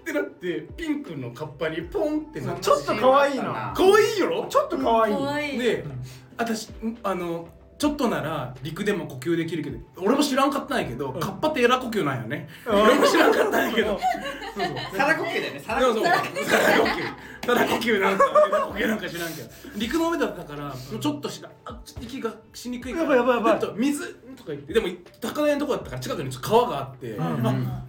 [0.00, 2.62] ってなってピンクのカッパにポンってなって。
[2.62, 3.72] ちょっと可愛いな。
[3.74, 4.26] 可愛いよ。
[4.26, 5.14] ろちょっと可愛い。
[5.14, 5.84] 可愛いで
[6.36, 12.82] 私んあのちょっとなら陸でも呼吸できるけど俺も知らんかったんやけど、カッパってエラ呼吸なんよね、うん。
[12.82, 14.00] 俺も知らんかったんやけど。
[14.96, 16.02] サラ呼吸だよねサラそうそう。
[16.04, 16.14] 呼吸。
[16.14, 16.22] 呼
[16.86, 17.68] 吸。
[17.68, 18.24] 呼吸なんか
[18.68, 19.50] 呼吸なんか知らんけど。
[19.76, 23.60] 陸の上だったからちょっとしらあ息がしにくいからやばいやばいやばい。
[23.60, 24.72] ちょっと水とか言って。
[24.74, 24.88] でも
[25.20, 27.20] 高台のとこだったから近くにちょっと川があって、ん。
[27.20, 27.84] あ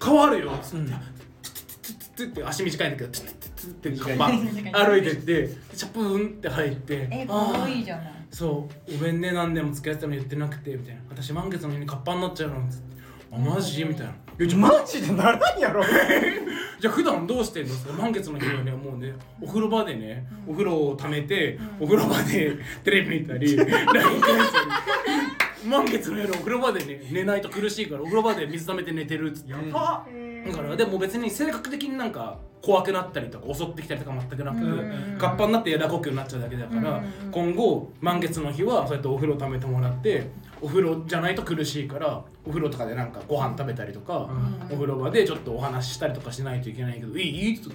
[0.00, 0.52] 川あるよ。
[0.52, 0.96] っつって、うんツッ
[1.42, 7.08] ツッツッツッって足短いんだけどツッツッツッツッって歩いてってチャプーンって入って。
[7.10, 11.00] えあー可愛いじゃないそうごめんね何年も付き合ってたのに言ってなくてみたいな。
[11.10, 12.68] 私満月の日にカッパになっちゃうの。
[12.68, 12.96] つって
[13.32, 13.84] あマジ？
[13.84, 15.82] みたいな「いやじゃあマジでならんやろ。
[16.80, 25.68] じゃあ普段どうしてんの?」満月の日はねもうねお風呂場でねお風呂を溜めてお風呂場で テレビ見たり LINE 返したり。
[25.68, 29.52] 満月の夜お風呂場でね寝ないと苦しいからお風呂場で水溜めて寝てるっつって。
[29.72, 30.06] ば
[30.46, 35.16] だからでも別に性格的になんか怖くなったりとか襲ってきたりとか全くなく、うん。
[35.18, 40.30] カッパになってエラ呼吸になっちゃうだけだから、うん今後満月の日はそうやってお風呂溜めてもらって
[40.60, 44.28] お風呂じゃないと苦しいからお風呂とかでなんかご飯食べたりとか、
[44.70, 47.74] お風呂場でちょっとお話ししたりとかしないといけないけど「いいいい?」って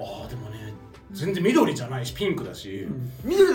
[0.00, 0.72] ああでもね
[1.10, 2.86] 全然緑じゃないしピンクだし、
[3.24, 3.50] 緑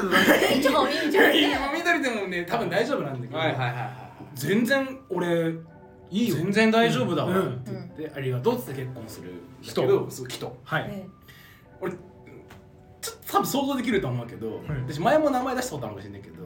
[0.56, 3.92] いい じゃんいいじゃんいや緑でもね多分大丈夫なんだけど、はいはいはいはい。
[4.36, 5.54] 全然俺
[6.10, 7.38] いいよ全然大丈夫だわ。
[7.38, 7.56] うん。
[7.56, 10.10] って言って、ありがとうっつって結婚する人。
[10.10, 10.58] そう人。
[10.64, 10.88] はい。
[10.90, 11.08] え
[11.80, 11.98] 俺ちょ
[13.14, 16.44] っと多分想像できると思うけど、私前も名前出したことあるかもしれないけど、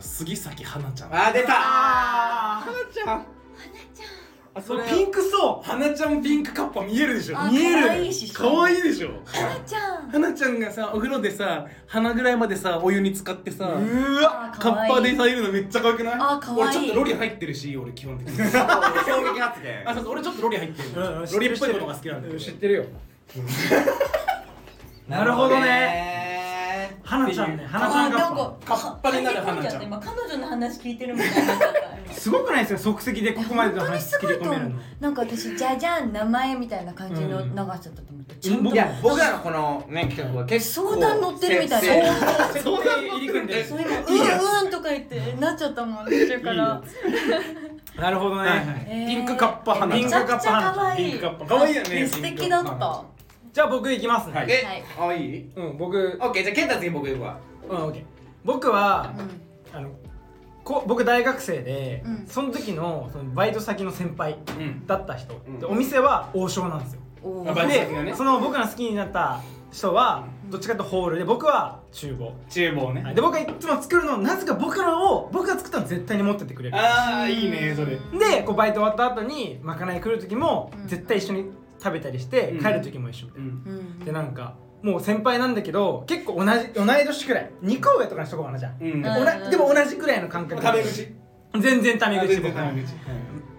[0.00, 1.14] 杉咲花ちゃん。
[1.14, 1.52] あ出た。
[1.52, 3.26] あ花ちゃん
[4.58, 7.38] あそれピンクそう花ちゃんピンクカッパ見えるでしょ。
[7.38, 7.86] あ見える。
[7.86, 9.10] 可愛いし可愛いでしょ。
[9.26, 10.08] 花ちゃん。
[10.10, 16.14] 花ちゃんがさお風呂でさ鼻ぐらいまでさお湯に浸かってさうーわカッパでさいるのめっちゃ可愛くない？
[16.18, 16.62] あ可愛い。
[16.62, 18.36] 俺ちょっとロリ入ってるし俺基本的に。
[18.36, 22.84] 衝撃発言あそうそう俺ちょっとロリ入ってるうんうんロリっぽいことが好きなんだ知ってるよ
[25.08, 31.54] なるほどねね花ちゃんね花ちゃんカッあなんかパカッパになる花ちゃん今彼女の話聞いてるみたいにな
[32.16, 38.70] すごくないですよ即席でここまでの本当に話切すごいと思うり込めるのなんか私じゃじゃん名前みたいな感じの長さだと思ったちゃんと。
[38.70, 38.74] うん。
[38.74, 42.52] いや僕らのこのね企画は結構相談乗ってるみたいな。
[42.52, 46.82] 設定入り組んでるそう今うんうんとか言ってなっちゃったもん途中から
[47.96, 53.04] なるほどね、はいはいえーピンクカッパ花ピンクめちゃくちゃ可愛いピンクカッパ可愛いよねえ素敵だった
[53.52, 57.38] じゃあ僕いきますね、はいえ、あいいうん僕オッケーじゃあ健太次僕行くわ
[57.68, 58.04] うんオッケー
[58.44, 59.14] 僕は、
[59.72, 59.90] うあの
[60.66, 62.26] こ僕大学生で、うん。
[62.26, 64.84] その時のそのバイト先の先輩うん。
[64.84, 65.60] だった人、うん。
[65.60, 68.10] でお店は王将なんですよ、んおあバイト先がね。
[68.10, 69.40] でその僕が好きになった
[69.70, 71.18] 人はどっちかというとホール。
[71.18, 72.34] で僕は厨房。
[72.50, 73.02] 厨房ね。
[73.04, 73.14] はい。
[73.14, 76.76] で僕がいつも作るのなぜか僕らを僕が作ったの絶対に持ってってくれる。
[76.76, 77.96] ああいいねそれ。
[78.18, 80.88] でこうバイト終わった後にまかない来る時もうん。
[80.88, 81.44] 絶対一緒に
[81.80, 82.60] 食べたりして、うん。
[82.60, 83.52] 帰る時も一緒みたいな、うん。
[83.52, 83.98] うん。
[84.00, 84.54] でなんか
[84.86, 87.50] もう先輩なんだけど結構同じ同い年くらい。
[87.64, 89.02] 2個上とかにしとこうかなじゃあ、うん。
[89.02, 91.08] でおなでも同じくらいの感覚タメ口。
[91.58, 92.94] 全然タメ口全然タメ口。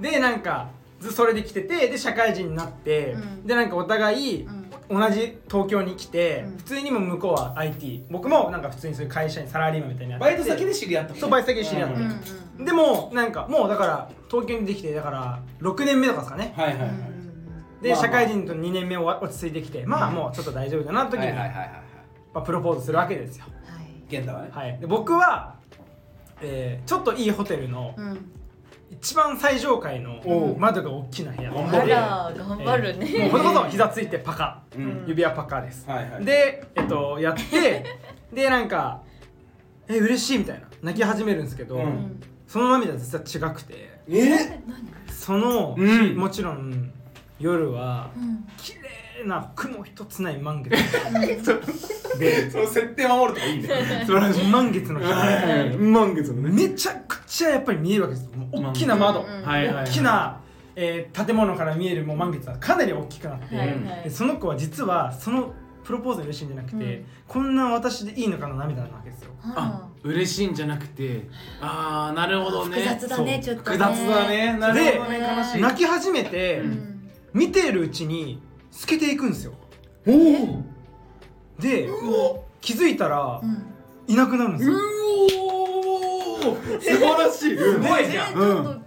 [0.02, 0.70] でなんか
[1.02, 3.46] ずそれで来ててで社会人になって、うん。
[3.46, 4.68] でなんかお互いうん。
[4.90, 6.58] 同じ東京に来て、うん。
[6.60, 10.14] 普通にも向こうは IT 僕もなんか普通にそういう会社にサラリーマンみたいな。
[10.14, 12.22] やってバイト先で知り合ったそうバイト先で知り合って、うん。
[12.60, 12.66] うん。
[12.66, 16.54] でもなんかもうだから東京にできてだから6年目とかですかね。
[16.56, 17.17] はいはいはい
[17.82, 18.06] で、まあまあ。
[18.08, 21.70] 社会人と2年目は落ち着いてきてまあもうちょっと大丈夫だな時に、はいはいはいはい
[22.34, 23.46] まあ、プロポーズするわけですよ。
[23.66, 24.10] はい。
[24.10, 24.50] 健太はね。
[24.52, 24.78] はい。
[24.80, 25.56] で僕は、
[26.42, 28.32] えーちょっといいホテルのうん。
[28.90, 30.22] 一番最上階の
[30.58, 34.64] 窓が大きな部屋頑張あるら頑張るえーもうねこれこそ膝ついてパカ。
[34.78, 35.04] うん。
[35.08, 36.26] 指輪パカです、はいはい。
[36.26, 37.84] でえっとやって
[38.34, 39.02] でなんか
[39.90, 40.68] 「え嬉しい」みたいな。
[40.84, 42.22] 泣き始めるんですけど、うん。
[42.48, 44.00] その涙実は違くて。
[44.08, 44.60] え？
[45.10, 46.16] その、うん。
[46.16, 46.92] もちろん
[47.40, 48.48] 夜はうん。
[48.58, 50.72] 綺麗な雲一つない満月。
[52.20, 53.70] で その設定守るとかいいね。
[54.06, 55.78] 素晴らしい満月の日。
[55.78, 59.26] 満月のめちゃくちゃやっぱり見えるわけです大きな窓、うん。
[59.26, 59.86] うんはいはいはい。
[59.86, 60.38] 大きな、
[60.76, 63.78] えー建物から見えるもう満月はかなり大きくなって、はいはい。
[64.04, 67.06] でその子は実はそのプロポーズが嬉しいんじゃなくて、うん。
[67.28, 69.32] こんな私でいいのかの涙なわけですよ。
[69.56, 71.28] あ嬉しいんじゃなくて
[71.62, 72.78] ああなるほどね。
[72.78, 74.58] 複雑だねちょっと複雑だね。
[74.60, 75.62] なるほどねで悲しい。
[75.62, 76.97] 泣き始めて、うん
[77.34, 79.54] 見ているうちに透けていくんですよ。
[80.08, 80.64] おお。
[81.60, 81.90] で
[82.62, 83.74] 気づいたらうん
[84.08, 84.78] いなくなるんですよ。
[84.78, 87.58] お素晴らしい。
[87.58, 88.86] すごいじゃんうん。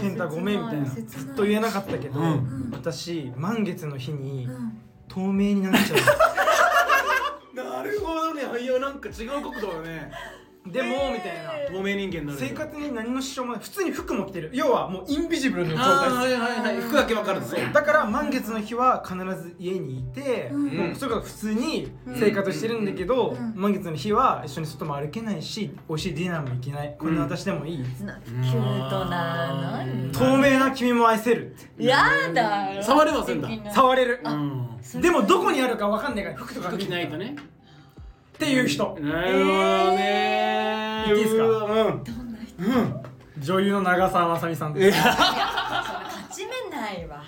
[0.00, 0.90] 健太ごめんみたいな。
[0.90, 2.68] 切ずっと言えなかったけど、うん。
[2.72, 4.78] 私満月の日にうん。
[5.08, 5.96] 透明になっちゃ
[7.62, 8.42] なるほどね。
[8.60, 10.12] いやなんか違う角度だね。
[10.12, 11.58] うでもみたいな。
[11.70, 12.38] 透明人間になる。
[12.38, 14.50] 生活に何の支障もない普通に服も着てる。
[14.52, 15.86] 要はもうインビジブルの状態。
[15.86, 16.80] あーはいはいはい。
[16.80, 17.40] 服だけわかる
[17.72, 20.64] だから満月の日は必ず家にいて、うん。
[20.76, 23.52] もうそれから普通に生活してるんだけど、うん。
[23.54, 26.96] 満月の日は一緒に外も歩けないし美味しいディナーも行けない。
[26.98, 31.54] こんな私でもいい、なキュートな何透明な君も愛せる。
[31.78, 31.98] や
[32.32, 32.82] だ。
[32.82, 33.48] 触れはすんだ。
[33.74, 34.20] 触れる。
[34.24, 34.68] うん。
[35.00, 37.36] でもどこにあるか分かんないから服とか着ないとね
[38.38, 38.96] っていう人。
[39.00, 41.04] なるほどね。
[41.08, 41.42] いいですか？
[41.44, 42.04] うん。
[42.04, 42.64] どんな人？
[42.64, 43.02] うん
[43.40, 44.98] 女優の長澤まさみさんです。
[44.98, 45.16] 勝
[46.32, 47.22] ち目ないわ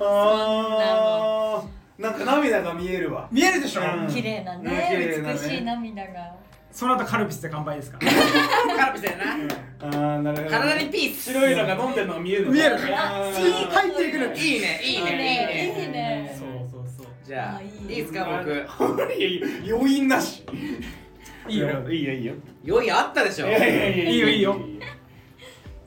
[0.00, 6.34] あーなんか涙が見えるわ見えるでしょ、うん綺麗なうん綺麗なねね美しい涙が
[6.70, 9.24] その後カルピスで乾杯ですかカルピスやな
[9.80, 15.26] あーなるほど体にピース白いのが飲んでるのが見えるの見えるあー入っていくのいいねいいねいい
[15.76, 16.38] ねいいね
[17.26, 18.52] じゃああいいいいですか僕。
[19.12, 20.46] いやいや余韻なし。
[21.48, 21.90] いいよ。
[21.90, 22.34] いいよいいよ。
[22.62, 23.48] 用意あったでしょ。
[23.48, 24.56] いやいやいやいいよいいよ。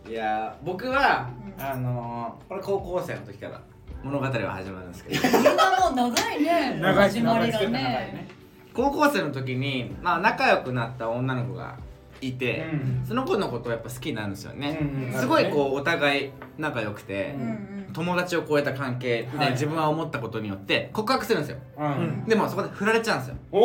[0.10, 1.64] いや僕はうん。
[1.64, 3.62] あのーこれ高校生の時から
[4.04, 5.38] 物語は始まるんですけど。
[5.38, 6.78] みんなもう長いね。
[6.82, 8.28] 長い始まりがね。
[8.74, 11.78] 高校生の時にまあ仲良くなった女の子が
[12.20, 13.06] いて、うん。
[13.08, 15.22] その子のことをやっぱ好きになるんですよね、うんうん。
[15.22, 19.52] すごいこうお互い仲良くて、うんうん友達を超えた関係ではい。
[19.52, 21.58] 自分は思ったことによって告白するんですよ。
[21.78, 22.26] うん。
[22.28, 23.36] でもそこで振られちゃうんですよ。
[23.52, 23.60] お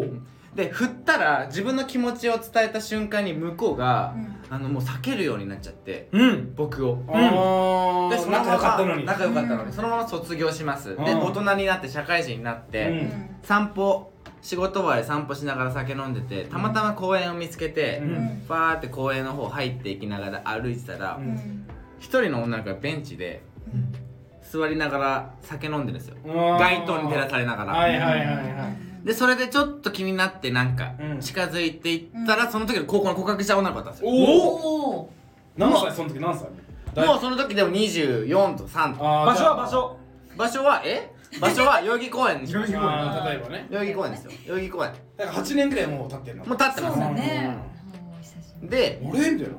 [0.00, 0.04] お
[0.54, 4.36] で振ったら自分の気持ちを伝えた瞬間に向こうが、うん。
[4.48, 6.54] あのもう避けるようになっちゃってうん。
[6.54, 7.02] 僕を。
[7.08, 8.10] あー。
[8.10, 9.04] でそのまま仲良かったのに。
[9.04, 9.72] 仲良かったのに、うん。
[9.72, 11.20] そのまま卒業します、でうん。
[11.20, 13.36] 大人になって社会人になって、うん。
[13.42, 14.12] 散歩
[14.42, 18.10] 仕事終わり散歩しながら酒飲んでてたまたま公園を見つけて、うん。
[18.10, 21.66] うんファーって公園の方入っていきながら歩いてたらううんん。
[21.98, 23.42] 一、人の女の子がベンチで
[24.42, 26.16] 座りながら酒飲んでるんですよ。
[26.58, 28.68] 街灯に照らされながら、はいはいはいは
[29.02, 29.06] い。
[29.06, 31.20] でそれでちょっと気になってなんかうん。
[31.20, 34.10] 近づいていったら、その時の高校の告白した女の子だったんですよ。
[34.10, 35.12] おおおお
[35.56, 36.48] 何歳その時何歳？
[37.06, 39.00] もうその時でも24と3と。
[39.00, 39.98] 場所は場所。
[40.36, 41.12] 場所はえ？
[41.40, 43.30] 場所は代々木公園にしましょうあー。
[43.30, 43.66] 例えばね。
[43.70, 44.30] 代々木公園ですよ。
[44.46, 44.92] 代々木公園。
[45.16, 47.56] だから8年ぐらいもう経ってるのもう立ってますそうだね。
[48.02, 48.68] もう久しぶり。
[48.70, 49.54] で俺みたいな。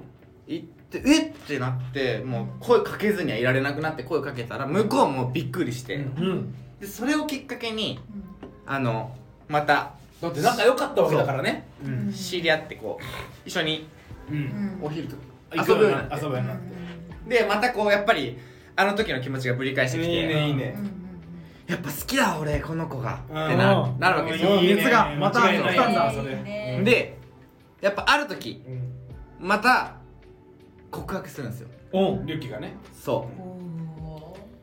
[0.47, 1.31] 行ってえっ？
[1.33, 6.55] てなってもう声かけずにはいられなくなって声かけたら向こうもびっくりして、うんうん。
[6.79, 7.99] でそれをきっかけに
[8.65, 9.15] あの
[9.47, 11.67] まただって仲良かったわけだからね。
[11.85, 11.89] う。
[11.89, 12.11] ん。
[12.13, 13.03] 知り合ってこう
[13.45, 13.87] 一緒に
[14.29, 14.39] ううん。
[14.39, 15.15] んお昼と
[15.53, 16.03] 遊遊ぶようにな。
[16.03, 17.39] って遊ぶようになって。
[17.39, 18.37] でまたこうやっぱり
[18.75, 20.09] あの時の気持ちがぶり返してきて。
[20.09, 20.75] いいねいいね。
[20.77, 20.91] うんうん
[21.67, 23.19] やっぱ好きだ俺この子が。
[23.29, 23.45] うん。
[23.45, 24.55] ってななるわけですよ。
[24.55, 24.75] いいね。
[24.75, 26.81] 熱がまた来たんだそれいいね。
[26.85, 27.17] で
[27.81, 29.45] やっぱある時うん。
[29.45, 29.96] また
[30.91, 31.67] 告白するんですよ。
[31.93, 32.75] おうリュッキーがね。
[32.93, 33.29] そ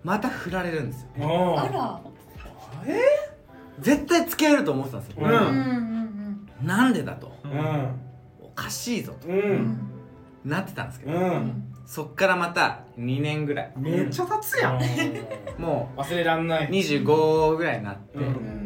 [0.05, 0.07] う。
[0.07, 1.09] また振られるんですよ。
[1.27, 2.01] おあら。
[3.81, 5.31] 絶対付き合えると思ってたんですよ、うん。
[5.31, 7.33] うんうんなんでだと？
[7.45, 8.01] うん。
[8.41, 9.29] おかしいぞと。
[9.29, 9.39] ううん。
[9.39, 9.91] うんん
[10.45, 11.73] なってたんですけど、うん。
[11.87, 13.73] そっからまた2年ぐらい。
[13.77, 14.81] めっちゃ経つやん。
[15.59, 18.64] も忘れらんなうい25ぐらいになって、うん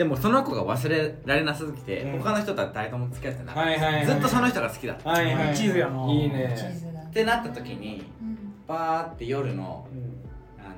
[0.00, 2.20] でもその子が忘れられなすぎて、うん。
[2.20, 4.06] 他の人とは誰とも付き合ってなくて、はいはいはい。
[4.06, 8.54] ずっとその人が好きだった、はいはい一途やないい地ね図だってなった時にうん。
[8.66, 10.24] バーって夜の、うん。
[10.58, 10.74] あの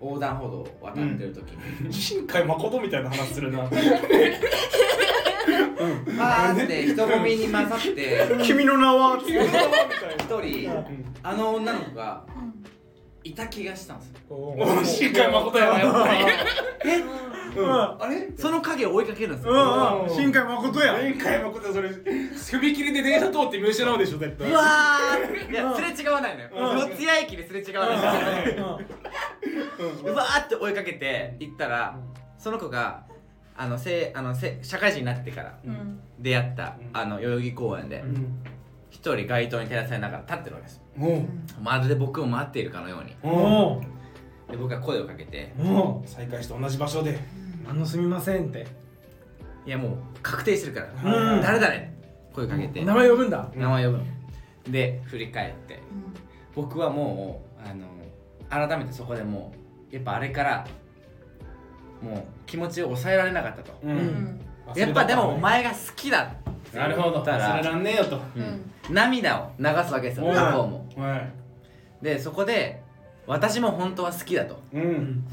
[0.00, 3.58] 横断歩道を渡ってる時に、新海誠みたいな話するな。
[6.18, 9.18] バーって人混みに混ざって 君の名は。
[9.18, 9.44] つって
[10.20, 11.04] 一人うん。
[11.22, 12.24] あの女の子が
[13.26, 14.36] いた気がしたんですよ。
[14.36, 17.00] お新海誠やなやっぱりえ
[17.56, 17.72] うん。
[17.72, 18.28] あれ？
[18.36, 24.50] その影を追いかけるんですよ、うんうん新海誠や新海誠それ踏切で電車通って見失うでしょ絶対。
[24.50, 25.50] うわー。
[25.50, 26.50] いやすれ違わないのよ。
[26.52, 26.78] うん。
[26.78, 28.80] 四谷駅ですれ違わないんですよ
[30.04, 31.98] うわーって追いかけて行ったら
[32.38, 33.04] その子が
[33.56, 36.00] あのせあのせ社会人になってからうん。
[36.18, 36.90] 出会ったうん。
[36.92, 38.00] あの代々木公園で。
[38.00, 38.38] うん
[39.06, 40.82] 一人街灯に照らされながら立ってるわけです。
[41.62, 43.10] まるで僕を待っているかのように。
[44.50, 45.52] で僕が声をかけて
[46.04, 47.18] 再会して同じ場所で。
[47.68, 48.66] あのすみませんって。
[49.64, 49.92] いやもう
[50.22, 51.36] 確定してるから。
[51.36, 51.42] うん。
[51.42, 51.72] 誰々
[52.32, 52.84] 声かけて。
[52.84, 53.48] 名前呼ぶんだ。
[53.54, 54.04] 名前呼ぶの。
[54.70, 55.80] で振り返って。
[56.56, 57.86] 僕はもうあの
[58.68, 59.52] 改めてそこでも
[59.92, 60.66] うやっぱあれから
[62.02, 64.40] もう気持ちを抑えられなかったと、ううんん
[64.74, 67.22] やっぱでもお前が好きだってなるほど。
[67.22, 68.20] 忘れららんねえよと。
[68.36, 68.72] うん。
[68.90, 70.34] 涙を流すわけですようん。
[70.34, 70.60] 向こ
[70.96, 71.06] うも。
[71.08, 71.32] はい。
[72.02, 72.82] でそこで
[73.26, 74.60] 私も本当は好きだと。
[74.72, 75.24] うん。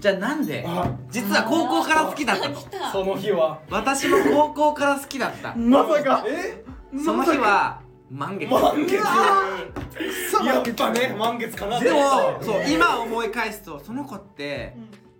[0.00, 2.92] じゃあなんであ実は高校から好きだったと来た。
[2.92, 3.60] その日は？
[3.70, 5.54] 私も高校から好きだった。
[5.54, 6.24] まさか。
[6.26, 6.64] え？
[7.04, 7.80] その日は
[8.10, 8.50] 満月。
[8.50, 8.96] 満月。
[10.44, 12.00] やっぱね満月かなでも
[12.40, 14.74] そう今思い返すとその子って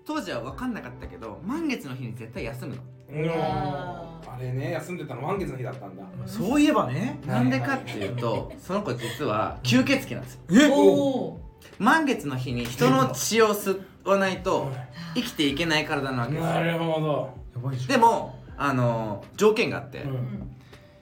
[0.04, 2.82] 当時は分かんなかったけど満月の日に絶対休むの
[3.12, 6.02] うんああれね休んでたの満月の日だったんだ。
[6.26, 10.40] そういえばねなんでかっていうとその子実は吸血鬼なんですよ。
[10.50, 10.94] えお
[11.28, 11.40] お
[11.78, 14.70] 満月の日に人の血を吸わないと
[15.14, 17.34] 生きていけない体なわけですなるほど。
[17.54, 20.50] やばいじでもあの条件があって、うん。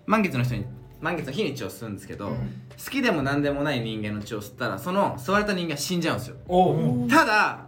[0.07, 0.65] 満月の人に
[1.01, 2.35] 満月の日に血を吸うんですけど、うん。
[2.83, 6.37] 好きでも何でもない人間の血を吸ったらその吸われた人間は死んじゃうんですよ。
[6.49, 7.09] おう。
[7.09, 7.67] ただ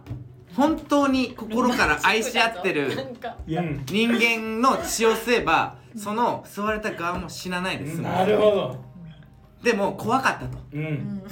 [0.55, 2.91] 本当に心から愛し合ってる
[3.87, 8.93] 人間の血を吸えばその吸われた側も死なないで済むなるほど。
[9.63, 10.57] でも怖かったと。
[10.73, 10.83] ううん。
[10.85, 11.23] ん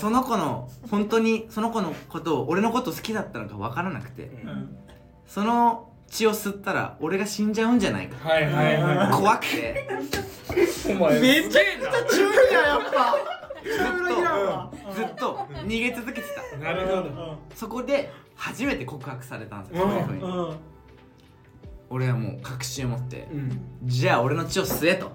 [0.00, 4.24] その子の本当にその子のことを俺のこと好きだったのか分からなくて。
[4.44, 4.76] うん。
[5.26, 8.28] その血を吸ったら俺が死んじゃうんじゃないか。
[8.28, 9.86] はいはいは怖くて。
[10.88, 11.20] いお前。
[11.20, 13.16] めちゃくちゃ中二ややっぱ
[13.64, 13.84] ずっ
[14.86, 15.36] とずっと
[15.66, 16.56] 逃げ続けてた。
[16.58, 17.38] なるほど。
[17.54, 19.90] そこで初めて告白されたんですようん。
[19.90, 20.22] そういうふうに。
[20.22, 20.56] うん。
[21.92, 23.60] 俺はもう確信を持ってうん。
[23.84, 25.10] じゃあ俺の血を吸えと。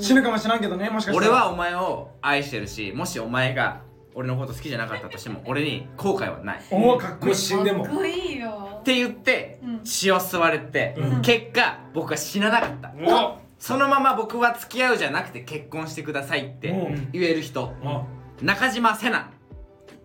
[0.00, 1.28] 死ぬかもしれんけどねもしかしたら。
[1.28, 3.82] 俺はお前を愛してるしもしお前が
[4.14, 6.58] 俺のこと好きじゃなかったとしても俺に後悔はない。
[6.58, 7.84] っおおかっこいい死んでも。
[7.84, 8.80] かっこいいよ。
[8.84, 9.80] て言ってうん。
[9.84, 11.20] 血を吸われてうん。
[11.20, 12.92] 結果僕は死ななかった。
[12.98, 17.10] おそのまま僕は付き合うじゃなくて結婚してくださいってうん。
[17.12, 17.74] 言える人。
[17.84, 18.04] あ
[18.42, 19.30] 中島瀬奈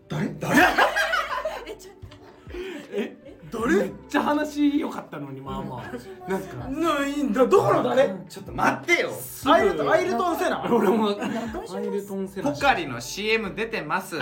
[0.07, 0.33] 誰？
[0.39, 0.55] 誰？
[2.93, 3.17] え
[3.51, 6.29] ちょめっちゃ話良かったのにまあまあ。
[6.31, 7.45] なんかないだ。
[7.45, 8.07] どこの誰？
[8.29, 9.11] ちょっと待ってよ。
[9.45, 10.63] アイルトンアイルトンセナ。
[10.71, 11.09] 俺も。
[11.09, 12.51] アイルトンセナ。
[12.51, 14.17] ポカリの CM 出てます。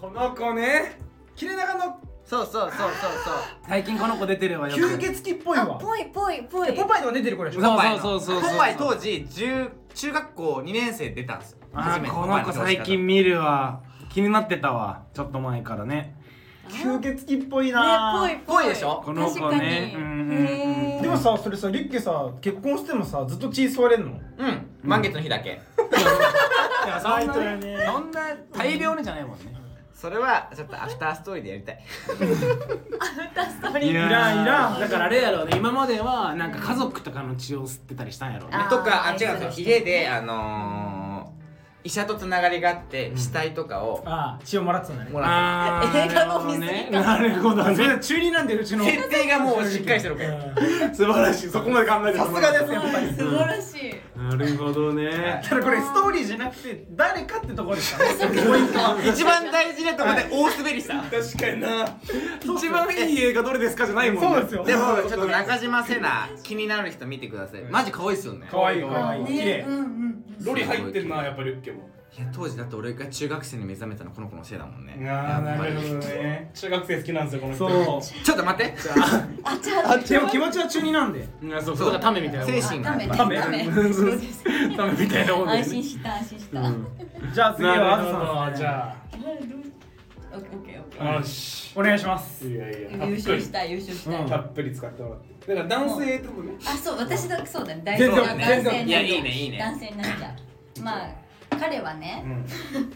[0.00, 0.98] この子ね。
[1.36, 3.34] 切れ長のそうそうそうそうそう。
[3.66, 4.76] 最近この子出てるわよ。
[4.76, 6.68] 吸血鬼っぽいあわぽいぽいぽい。
[6.68, 7.62] えポパイとか出てる子でしょ？
[7.62, 8.20] そうポパイのそう。
[8.20, 11.58] そうそうそうポパイ当時10中学校2年生で出たんですよ。
[11.72, 13.80] あ初めてこの子最近見るわ。
[14.10, 15.04] 気になってたわ。
[15.14, 16.16] ちょっと前からね。
[16.68, 18.36] 吸血鬼っぽいねなぽい。
[18.60, 19.00] ぽいでしょ？
[19.02, 19.94] この子ね。
[19.96, 24.12] うんうんうでもさそれさリュッケさ結婚してもさずっと血吸われんの？
[24.12, 24.66] うん。
[24.82, 25.50] 満月の日だけ。
[26.84, 27.78] いやそんなやね。
[27.86, 28.20] そんな
[28.52, 29.57] 大量にじゃないもんね
[30.00, 31.78] それはちょっとアフターストーリーでやりたい。
[33.84, 34.42] いいらん。
[34.44, 34.80] いらん。
[34.80, 35.42] だからあれやろ。
[35.42, 38.46] うね今まではなんか家族とかの血を吸ってたりしたんやろ。
[38.46, 41.38] うねあとかあ愛違うんでであのー
[41.84, 45.10] 医者とつながりがあって死体とかをああ血をもらってたんだね。
[45.10, 47.74] もらあー映画の見過ぎかなるほどね。
[47.74, 48.84] それ中二なんでうちの。
[48.84, 50.94] って設定がもうしっかりしてるからうん。
[50.94, 51.48] 素晴らしい。
[51.48, 53.06] そこまで考えてさすがですやっぱり。
[53.14, 55.40] 素晴らしいなるほどね。
[55.48, 61.98] ただこれストーリーじゃなくて誰かってところですか ポイントは一番大事なところで大滑りした確かにな。
[62.56, 64.28] 一番いい映画どれですかじゃないもんね。
[64.28, 64.64] そうですよ。
[64.64, 67.62] でもちょっと中島セナ気になる人見てください。
[67.70, 68.48] マジ可愛いっすよね。
[68.50, 69.26] 可愛い可愛い。
[69.26, 69.44] 綺ね。
[69.44, 69.66] 麗
[70.44, 71.88] ロリ入ってんなやっぱりリュッケも
[72.18, 75.08] いや当時だって俺が中学生に目覚めたのこの子のせいだもんね。
[75.08, 76.50] ああなるほどね。
[76.52, 77.68] 中学生好きなんですよこの人。
[77.68, 78.24] そう。
[78.24, 78.74] ちょっと待って。
[79.44, 81.28] あじゃあでも気持ちは中二なんで。
[81.42, 84.42] うんそうそうだからタメみたいな精神ダメねダメダメうんそうです
[84.76, 86.60] タメみたいなもん安心した安心した。
[87.32, 88.96] じゃあ次はあずなるほさんどじゃ
[90.32, 91.72] オッケーオッケーオッケあよし。
[91.76, 92.48] お願いします。
[92.48, 92.88] いやいや。
[92.88, 94.22] ー優勝したい優勝したい。
[94.22, 94.28] うん。
[94.28, 95.54] たっぷり使ってもらって。
[95.54, 97.82] だから男性ともねあそう私だそうだね。
[97.84, 99.58] 大全然男性になっちゃういやいいねいいね。
[99.58, 100.34] 男性になっちゃ
[100.80, 100.82] う。
[100.82, 102.46] まあ彼はねうん。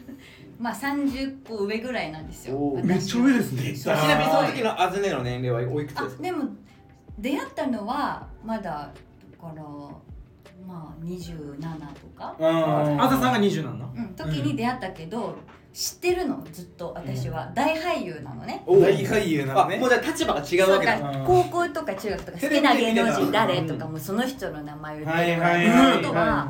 [0.59, 2.59] まあ30個上ぐらいなんですよ。
[2.85, 3.73] めっちゃ上ですね。
[3.77, 6.23] ちなみにその時のアズネの年齢はおいくつあですか？
[6.23, 6.45] でも
[7.19, 9.63] 出会ったのはまだだから
[10.67, 12.37] まあ27とか。
[12.41, 14.09] あずさんが20なんだうん。
[14.15, 15.35] 時に出会ったけど
[15.73, 17.51] 知ってるのずっと私は。
[17.55, 18.63] 大俳優なのね。
[18.67, 19.77] お大俳優なのね。
[19.77, 20.97] あもうじゃあ立場が違うわけだ。
[21.11, 21.25] うん。
[21.27, 25.63] 高校とか中学とか好きな芸能人誰とかもその人の名前を言ってるぐら。
[25.63, 26.49] いのことは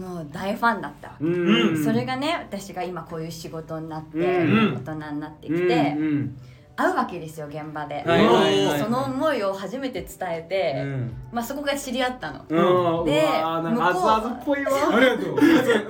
[0.00, 1.24] もう大ファンだったわけ。
[1.24, 1.84] うん。
[1.84, 4.74] それがね私が今こういう仕事になってうん。
[4.84, 6.36] 大人になってきうんてうん。
[6.76, 7.96] 会うわけですよ現場で。
[7.96, 8.80] はいはいはいはい。
[8.80, 11.12] その思いを初めて伝えてうん。
[11.30, 12.44] まあそこから知り合ったの。
[12.48, 13.04] うん。
[13.04, 14.72] で向こうあずあずっぽいわ。
[14.96, 15.34] ありがとう。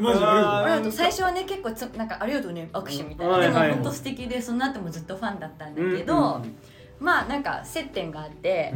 [0.01, 0.93] マジでありがとう。
[0.93, 6.57] 最初はね結構つなんかありがとうね握手みたいな、はいはいでも本当素敵でその後もずっとファンだったんだけど、うんうん
[7.01, 8.75] まあなんか接点があって、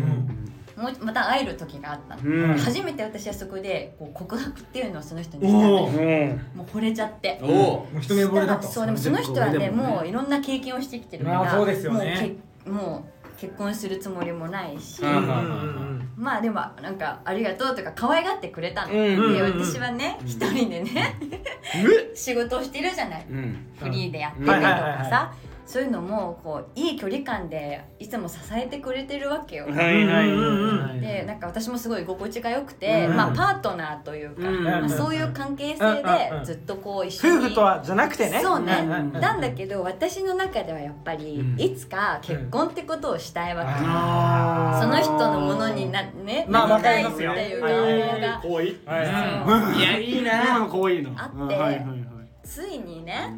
[0.77, 2.16] もうまた会える時があった。
[2.16, 2.59] の、うん。
[2.59, 7.39] 初めて私はそこでこう告白っていうのをその人におしたのおうんもう惚れちゃって。
[7.43, 12.39] おおもう一目惚れだとそうでもその人はねねもういろんな経験をしてきてるからまあそうですよね。
[12.66, 18.97] もうけもう結婚するつもりもないし、うんうんうんまあでもなんかありがとうとか可愛がってくれたの、うん
[19.35, 21.18] でうん私はね一人でね
[22.14, 23.27] 仕事をしてるじゃない。
[23.29, 23.66] うん。
[23.77, 25.35] フリーでやっててとはいはいはいはかさ
[25.66, 29.64] そういうのもこういい距離感でいつも支えてくれてるわけよ。
[29.64, 33.16] はいはいはいうんでなんか私もすごい居心地が良くて、うん。
[33.16, 34.64] まあ、パートナーというか、うん。
[34.64, 37.38] まあ、そういう関係性うんうんでずっとこう一緒に。
[37.38, 38.40] 夫婦とはじゃなくてね。
[38.42, 39.20] そうね、うんうんうん。
[39.20, 41.60] なんだけど私の中ではやっぱり、うん。
[41.60, 44.82] いつか結婚ってことをしたいわけ、あー。
[44.82, 48.54] その人のものになね、まあなりたいっていうはいはい願望が。
[48.54, 49.78] はい。
[49.78, 51.48] いやいい今なあってうん。
[51.48, 52.04] はいはいはい。
[52.42, 53.34] ついにね、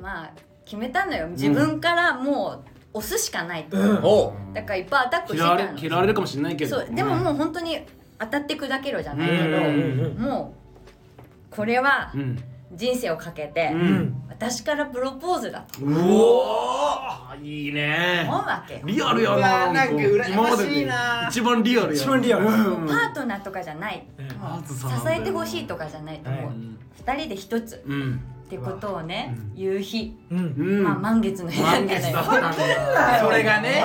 [0.00, 0.30] まあ
[0.72, 1.28] 決めたのよ。
[1.28, 2.62] 自分からも
[2.94, 3.64] う押すしかない。
[3.64, 4.00] と、うん。
[4.02, 6.80] おだからいっぱいアタックして嫌われたの嫌われるかもしれないけど。
[6.80, 6.94] そう。
[6.94, 7.78] でももう本当に
[8.18, 10.16] 当たって砕けろじゃないけど、うん。
[10.16, 10.22] うん。
[10.22, 10.54] も
[11.52, 12.42] うこれはうん。
[12.74, 14.22] 人生をかけて、うん。
[14.30, 15.84] 私からプロポーズだと。
[15.84, 17.44] うおー。
[17.44, 18.24] いいね。
[18.26, 18.76] 思うわけ。
[18.76, 21.26] よリアルやうわななんか羨ましいな。
[21.28, 22.86] 一番リアルや一番リアルうん。
[22.86, 24.26] パートナーとかじゃない、うん。
[24.66, 26.54] 支えてほしいとかじゃないと思う、はい
[27.04, 27.82] 二人で一つ。
[27.86, 28.20] うん
[28.56, 29.54] ってことをね、うん。
[29.54, 30.38] 言う日、うん。
[30.38, 30.40] う
[30.80, 31.90] んまあ満月の日だったのよ。
[33.24, 33.84] それがね。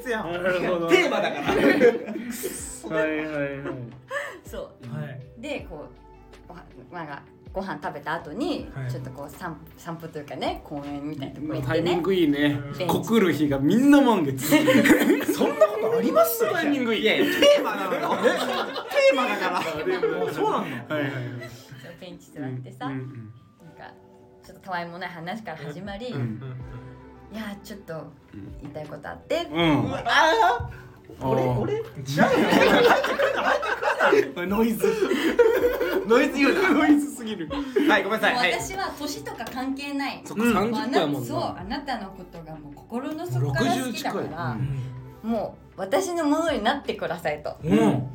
[0.00, 0.32] 月やん。
[0.32, 1.44] なるほどテーマだから。
[1.54, 3.58] はいはいはい。
[4.44, 4.94] そう。
[4.94, 5.20] はい。
[5.40, 5.86] でこ
[6.48, 6.54] うご
[6.94, 7.22] まあ
[7.52, 8.90] ご飯食べた後に、はい。
[8.90, 12.38] ちょっとこう散散歩というかね公園みたいなとこ行っタイミンてねグいいね。
[12.38, 12.86] ベンチ。
[12.86, 14.46] 告る日がみんな満月。
[15.32, 16.50] そんなことあります？
[16.52, 17.02] タイミングいい。
[17.02, 18.00] いやいやテーマなのよ。
[18.00, 20.32] テーマだから。
[20.32, 21.22] そうなんだはいはいはい。
[22.00, 23.14] ベンチ座ってさ、うんなんか
[24.48, 26.20] ちょっとたわいもない話から始まり、うん。
[26.20, 26.42] うん
[27.30, 28.10] いやちょっと
[28.62, 29.92] 言いたいことあって、うん。
[29.92, 30.70] あ
[31.20, 31.74] 俺俺？
[31.74, 31.82] 違う
[34.40, 34.46] よ。
[34.46, 34.86] ノイズ。
[36.06, 36.72] ノイズ言うな。
[36.72, 37.50] ノイズすぎる。
[37.86, 38.34] はいごめんなさい。
[38.34, 38.52] はい。
[38.54, 40.22] 私は年とか関係ない。
[40.24, 40.54] そっかうん。
[40.54, 41.20] もうあ30代やもな。
[41.20, 48.08] んそうなあなたのことがもう心の底から好きだか60ら、近もう私のものになってくださいとうん。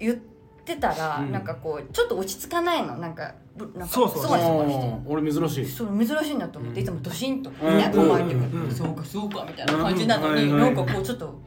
[0.00, 0.16] 言っ
[0.64, 1.30] てたら、うん。
[1.30, 2.96] なんかこうちょっと落ち着かないの。
[2.96, 3.47] なんかぶ
[3.86, 5.66] そうそうそうそ俺珍しい。
[5.66, 7.78] そう珍しいなと思って、いつもドシンとみん。
[7.78, 11.40] なえてくる、そうかそうかみたいな感じなのに、なんかこうちょっと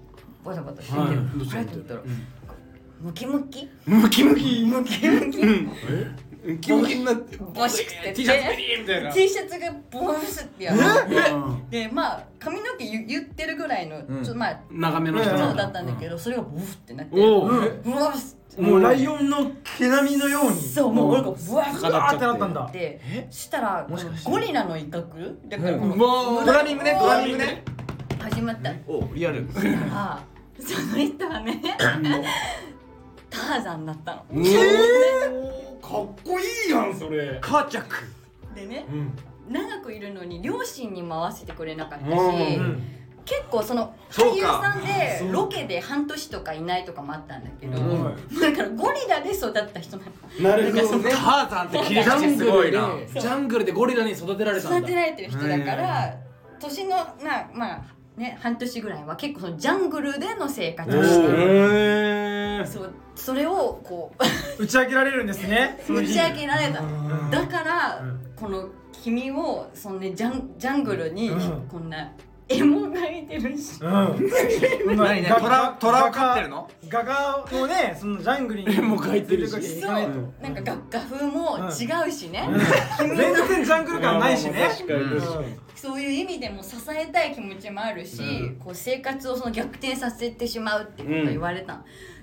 [0.44, 2.02] バタバタしてて、どうっ言ったら
[3.02, 3.68] ムキムキ？
[3.86, 4.64] ムキムキ。
[4.64, 5.40] ムキムキ。
[5.40, 5.72] うん。
[5.90, 6.52] え？
[6.54, 7.38] ムキムキになって。
[7.38, 8.14] ボシて。
[8.14, 10.12] T シャツがボ
[10.44, 10.80] ってやる。
[11.36, 14.38] うんでまあ髪の毛言ってるぐらいの、うん。
[14.38, 17.16] まあ長めの人うだったんだけどそれがボフってなって。
[17.48, 17.82] う。
[17.84, 17.92] ブ
[18.58, 20.62] もうライオンの毛並みのように。
[20.62, 22.70] そうもう俺がブワうわーってなったんだ。
[22.74, 23.00] で
[23.30, 23.88] したら
[24.26, 25.48] ゴリラの威嚇？
[25.48, 27.64] だからこのドラミングねドラミングね。
[28.20, 28.74] 始まった。
[28.88, 29.48] おリアル。
[29.90, 30.22] ら
[30.60, 31.62] その人はね
[33.30, 34.26] ターザンだったの。
[34.30, 37.40] おーかっこいいやんそれ。
[37.42, 37.96] カーチャック
[38.54, 39.12] でねうん。
[39.50, 42.84] 長くいるのに両親にも合わせてくれなかったし、うん
[43.26, 48.40] 結構その俳優さんでロケで半年とかいないとかもあったんだけど、うん。
[48.40, 50.04] だからゴリラで育った人な
[50.40, 50.50] の。
[50.50, 51.12] なるほどね。
[51.12, 54.78] ターザンって切り口すごいなジャングルでゴリラに育てられたんだ。
[54.80, 56.16] 育てられてる人だから
[56.60, 57.82] 年のなまあ
[58.18, 61.34] ね半年ぐらいは結構そのジャングルでの生活をしてる。
[62.62, 64.12] へそうそれをこ
[64.58, 65.80] う打ち上げられるんですね。
[65.88, 66.82] 打日ち上げられた。
[66.82, 67.30] うん。
[67.32, 71.68] だから、うんこの君をその、ね、ジャンジャングルにうん。
[71.68, 72.12] こんな
[72.58, 73.82] 絵も描いてるし。
[73.82, 74.98] うん。
[74.98, 76.70] 何ねトラトラを飼ってるの？
[76.90, 79.54] 画家のねそのジャングルに絵も描いてるし。
[79.54, 83.16] 連れなきゃいけないとなんか画画風も違うしね、うん。
[83.16, 84.68] 全然ジャングル感ないしね。
[84.70, 88.22] 確かに確かにそういう意味でも支えたい気持ちもあるし、
[88.60, 91.78] こう生活をその逆転させてしまうってことを言われた。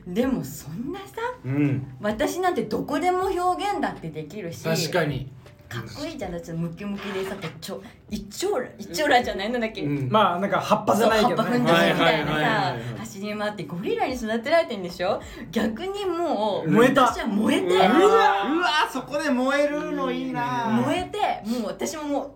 [0.07, 1.07] の、でもそんなさ
[1.45, 1.97] うん。
[2.01, 5.31] 私なんてどこでも表現だってできるし確かに
[5.69, 6.33] かっこいいじゃん。
[6.33, 10.09] だってムキムキでさちょ一丁羅一丁羅じゃないのだっけ、うん。
[10.11, 22.31] まあなんか葉っぱじゃないけどそう葉っぱ踏んねだしみたいなさはい走り回ってゴリラに育てられてんでしょ逆にもう燃えた私は燃えて、うわそこで燃えるのいいな燃えてもう私ももう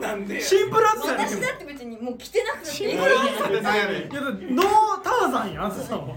[0.00, 2.92] なんでシンプルアンサー私だって別にもう着てなくていい。
[2.92, 6.16] いやだってノーターザンやんあずさんは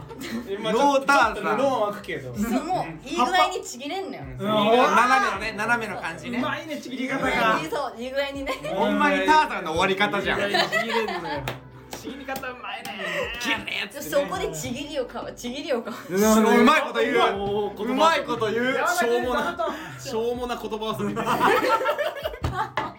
[0.59, 1.57] ノーターザン。
[1.57, 2.36] ノーはくけど。
[2.36, 4.24] そうもういい具合にちぎれんのよ。
[4.39, 4.47] うん。
[4.47, 6.39] 斜めのね斜めの感じね。
[6.39, 7.59] うまいねちぎり方が。
[7.62, 8.51] にそういい具合にね。
[8.76, 10.39] ほんまにターザンの終わり方じゃん。
[10.39, 10.43] ち
[10.84, 11.41] ぎれんのよ
[12.01, 13.05] ちぎり方うまいね。
[13.39, 16.15] キャーやつそこでちぎりを買うちぎりを買う。
[16.15, 17.91] うまいこと言う。
[17.91, 18.73] うまいこと言う。
[18.73, 19.55] しょうもな
[19.99, 21.13] しょうもな言葉遊び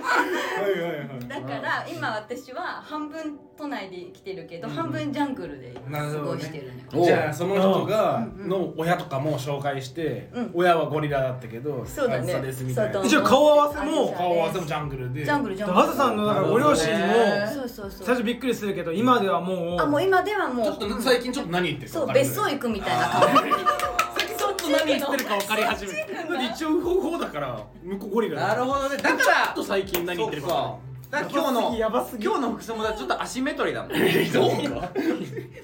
[0.00, 1.28] はいはいはい。
[1.28, 7.04] だから今私は半分都内で来てるけど半分ジャングルで過ごしてるのよ。
[7.04, 10.50] じゃあその人がうんの親とかも紹介して、うん。
[10.54, 12.22] 親はゴリラだったけどそうだね。
[12.22, 12.92] あずさですみたいな。
[12.94, 15.24] そう一応顔合わせも顔合わせもジャングルで。
[15.24, 15.86] ジャングルジャングル。
[15.86, 17.14] あずさんのだからご両親も
[17.52, 18.06] そうそうそう。
[18.06, 23.50] 最初びっくりするけど今ではもうあもう今ではもうちょっと最近ちょっと何言ってるかそう分かる別荘行くみたいな感じ
[24.38, 26.07] ちょっと何言ってるか分かり始めて
[26.46, 28.96] 一応不法だから向こうゴリラなるほどね。
[28.96, 30.76] だかちょらっと最近何言ってるか。
[31.10, 32.24] だから今日のやばすぎ。
[32.24, 33.92] 今日の服装もちょっとアシンメトリーだもん。
[33.92, 34.90] る そうか。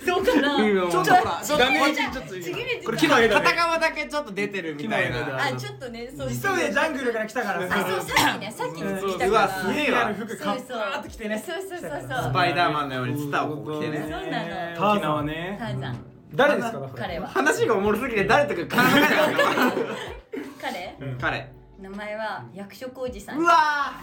[0.07, 0.55] そうかな。
[0.57, 9.29] うんちょっとほらそう画面じゃあちょっとちぎれてこれた片側だけちょっと出てるみたい木の枝なあちょっとねそう急いでジャングルから来たからあさそうさっきねさっきうん来たから。
[9.29, 10.07] うわすげえわ。
[10.07, 11.45] ある服ーって着てね。
[11.47, 12.01] そうそうそうそう。
[12.31, 13.99] スパイダーマンのようにツタをこう着てね。
[14.01, 14.93] そうなの。
[14.95, 15.57] 沖縄ね。
[15.61, 16.80] ターザン誰ですか？
[16.80, 17.28] だから彼は。
[17.28, 19.72] 話がおもろすぎて誰とか考えなかっ
[20.61, 20.97] 彼？
[21.18, 21.51] た彼。
[21.78, 23.39] 名前は役所広司さん。
[23.39, 23.95] うわ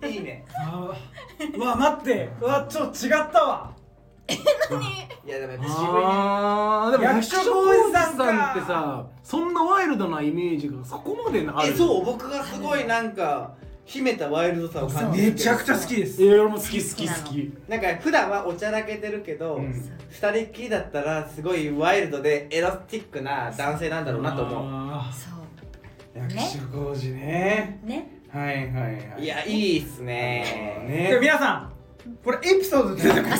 [0.00, 0.08] ー。
[0.10, 0.44] いいね。
[0.58, 1.56] あー。
[1.56, 2.28] うわ待って。
[2.40, 3.70] うわちょっと違ったわ。
[4.28, 5.90] いやでもやっぱ渋いね。
[6.04, 6.90] あー。
[6.92, 11.72] でも役所広司さんか役所広司さんってさそんなワイルドなイメージがそこまである。
[11.72, 13.52] えそう僕がすごいなんか
[13.90, 16.22] 秘めたワイルドさを感じるめちゃくちゃ好きです。
[16.22, 19.72] いや俺も好き好き好きなんか普段はおちゃらけてるけど、うん。
[20.10, 27.80] 二人っきりだったらすごいワイルドでエロティックな男性なんだろうなと思あそう役所広司ね。
[27.84, 28.20] ね。
[28.28, 31.08] はいはいはういやいいっすね。
[31.10, 31.72] で皆さん
[32.24, 33.36] これエピソードで出てくる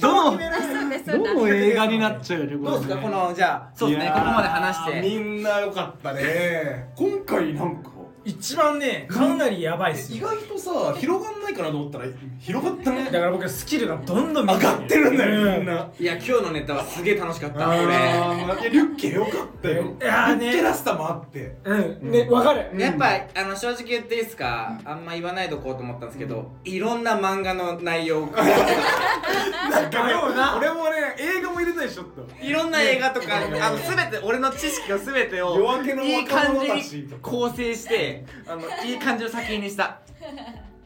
[0.00, 2.96] どのどの映画になっちゃうよねどうですか？
[2.96, 4.10] このじゃあそうですね。
[4.14, 5.00] ここまで話して。
[5.02, 6.90] みんな良かったね。
[6.96, 7.90] 今回なんか
[8.28, 12.04] 一番ねかなりやばいっす意よ外とさ広がんないかなと思ったら
[12.38, 13.04] 広がったね。
[13.04, 15.74] だから僕スキルがどんどん上がってるんだよみんな。
[15.74, 18.60] ないや今日のネタはすげえ楽しかった俺あー。
[18.60, 19.94] いやリュッケ良かったよ。
[20.00, 20.50] いやーね。
[20.50, 21.56] リュッケらしさもあって。
[21.64, 22.10] うん。
[22.10, 22.78] ねわかる。
[22.78, 24.78] やっぱあの正直言っていいですか？
[24.84, 30.56] あんま言わないでおこうと思ったんですけどいろんな漫画の内容なんかような。
[30.58, 32.28] 俺もね映画も入れたいしちょっと。
[32.44, 39.98] いろんな映画とかあの全て俺の知識の全てを夜明けのいい若者感じに構成してあのいい感じの作品にした。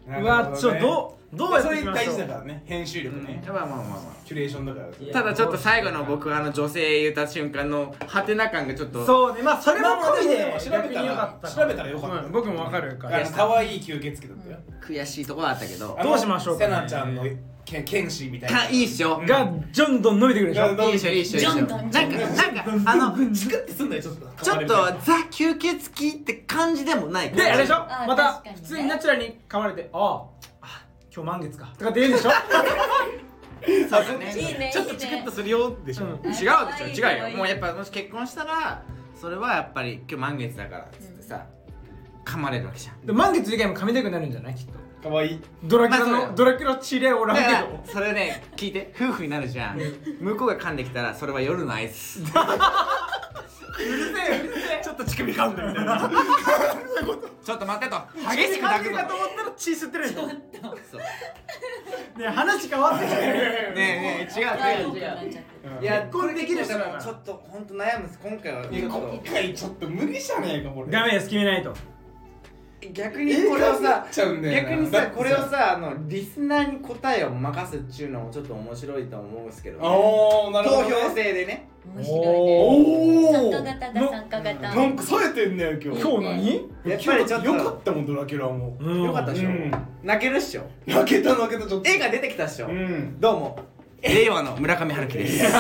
[0.07, 3.43] うわちょどうどうやってそれ大いきましょう事だからね編集力ね。
[3.47, 9.05] まあまあまあまキュレーションだからただちょっと最後の僕はあの女性言った瞬間のハテナ感がちょっと。
[9.07, 9.43] そうね。
[9.43, 12.17] まあそれも込みで調べたら逆によかった調べたらよかった。
[12.17, 13.31] うん僕もわかるから。
[13.31, 14.59] 可愛い吸血鬼だったよ。
[14.83, 15.99] 悔しいところだったけど。
[16.03, 17.25] どうしましょうかセねナちゃんの
[17.73, 18.61] け剣士みたいな。
[18.63, 20.77] あいいっしょがどんどん伸びてくるでしょ。
[20.77, 21.91] がいいっしょいいっしょいいっしょジョなんン。
[21.91, 24.27] ドンかなんかあの チクってすんだよちょっと。
[24.45, 27.77] ちょっとザ吸血鬼って感じでもないであれでしょ？
[27.77, 30.23] あまた普通にナチュラルに噛まれてああ
[30.63, 30.83] あ
[31.15, 31.73] 今日満月か。
[31.79, 32.31] とかって言うんでしょ？
[33.89, 34.35] そうだね。
[34.37, 36.11] いいねちょっとチクッとするよでしょ、うん。
[36.11, 37.07] 違うでしょ？
[37.07, 37.37] 違うよ。
[37.39, 38.83] もうやっぱもし結婚したら
[39.15, 41.47] それはやっぱり今日満月だからっつってさ
[42.25, 43.07] 噛まれるわけじゃん。
[43.07, 44.55] で満月以外も噛みたくなるんじゃない？
[44.57, 44.73] きっと
[45.03, 45.35] かわい。
[45.35, 49.79] いドラキュラまあドラキュラ知り合いおらんけだからどそれね聞いて夫婦になるじゃん。
[50.21, 52.23] 向こうが噛んできたらそれは夜の合図
[54.83, 56.11] ちょっと乳首噛んだみたいな。
[57.45, 58.01] ちょっと待ってと。
[58.37, 60.05] 激しく泣くのかと思ったら血吸ってる
[62.17, 64.97] ね話変わってきてねえねえ違う違う。
[64.97, 68.21] 違ういや結婚できる人ちょっと本当悩むんです。
[68.23, 70.91] 今回はちょっ今と回ちょっと無理じゃねえかこれ。
[70.91, 71.75] ダメです決めないと
[72.91, 81.69] 逆にこれをさ逆にさこれをさあのリスナーに答えを任すっちゅうのもちょっと面白いと思うんですけど、ね、ああなるほど、投ね、票制でね。
[81.95, 82.25] 面白いね。
[82.27, 84.75] おお参加型が参加型。
[84.75, 86.01] なんか冴えてんね今日。
[86.01, 86.57] 今日何？
[86.93, 88.77] やっぱりちょっとよかったもんドラキュラも。
[88.81, 89.03] うん。
[89.05, 89.73] よかったでしょ、うん。
[90.03, 90.63] 泣けるっしょ。
[90.87, 91.89] 泣けた泣けたちょっと。
[91.89, 93.21] 絵が出てきたっしょ、うん。
[93.21, 93.59] どうも。
[94.03, 95.45] 令和の村上春樹です。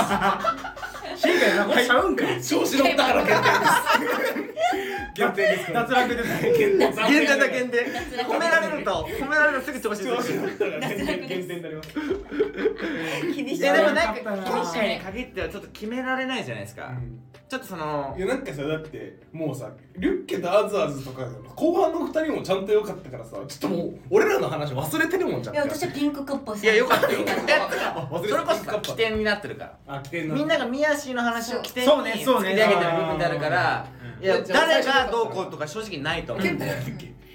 [1.17, 3.23] 新海なんかちゃうんか調子乗ったから
[5.15, 6.43] 限定です脱落です。
[6.43, 7.37] 限定限定。
[7.37, 7.85] だ限定
[8.25, 10.17] 褒められると褒められるとすぐ調子限
[10.59, 11.63] 定に。
[11.63, 11.89] なります。
[13.35, 16.93] 厳しいいやでもなんか今回に限ってはちょっと決められないじゃないですか、
[17.49, 25.55] ちょっとそのいやなんかさだってもうさリュッケとアズアズとか後半の二人もちゃんと良かったからさちょっともう俺らの話忘れてるもんちゃん。
[25.55, 27.21] いや私はピンクカッパいやよかったよ。
[27.21, 30.03] いや忘れてそれこそ起点になってるから。
[30.13, 32.57] みんなが宮氏の話を起点にそうねそうね。
[32.57, 33.87] 作り上げてる部分であるから
[34.23, 36.47] いや誰がどうこうとか正直ないと思う。
[36.47, 36.59] ん。
[36.59, 36.75] だよ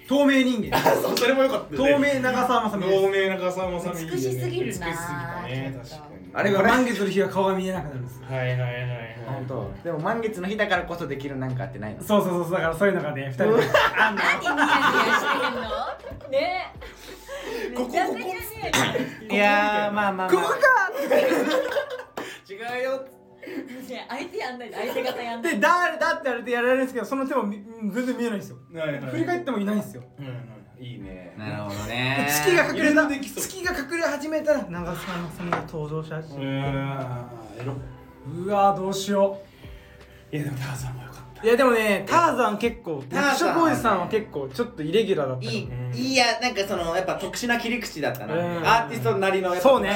[0.08, 0.80] 透明人間。
[0.80, 3.30] そうそれも良かった透明長澤まさみ透です。
[3.30, 6.02] 明な笠間さんいいよね美しすぎるな美しすぎたね確かに。
[6.34, 9.18] あれこれ満月の日は顔が見えなくなるんですはいはいはいはい。
[9.28, 9.72] 本当。
[9.84, 12.02] でも満月の日だからこそできるなんかってないの？
[12.02, 13.64] そうそうそうそうだからそういうのがね二人で。
[13.98, 14.16] あん。
[14.16, 16.30] の何ニヤニヤしてんの？
[16.32, 16.74] ね。
[17.76, 18.50] ここめちゃめちゃニヤニヤし
[19.20, 19.34] てる。
[19.34, 20.58] いやーまあまあ、まあ、ここか
[22.50, 23.08] 違うよね
[24.10, 25.60] 相手やんないで相手方やんないで。
[25.60, 28.58] 誰だって言われてやられるんですけどその手もみうん全然見えないんですよ。
[28.74, 30.04] はいはい振り返ってもいないんですよ。
[30.20, 30.34] うんうん
[30.80, 31.34] いいね。
[31.38, 32.26] なるほどね。
[32.30, 36.42] 月が隠れた月が隠れ始めたら長澤まさみが登場したしう
[38.50, 39.40] わーどうしよ
[40.32, 41.42] いやでもターザンも良かった。
[41.44, 43.24] ういやでもねターザン結構ターザン。
[43.30, 45.94] 役所広司さんは結構ちょっとイレギュラーだったいいうん。
[45.96, 48.34] いやなんかそのやっぱ特殊な切り口だったな。
[48.36, 48.42] うん。
[48.68, 49.90] アーティストなりのやっぱそうね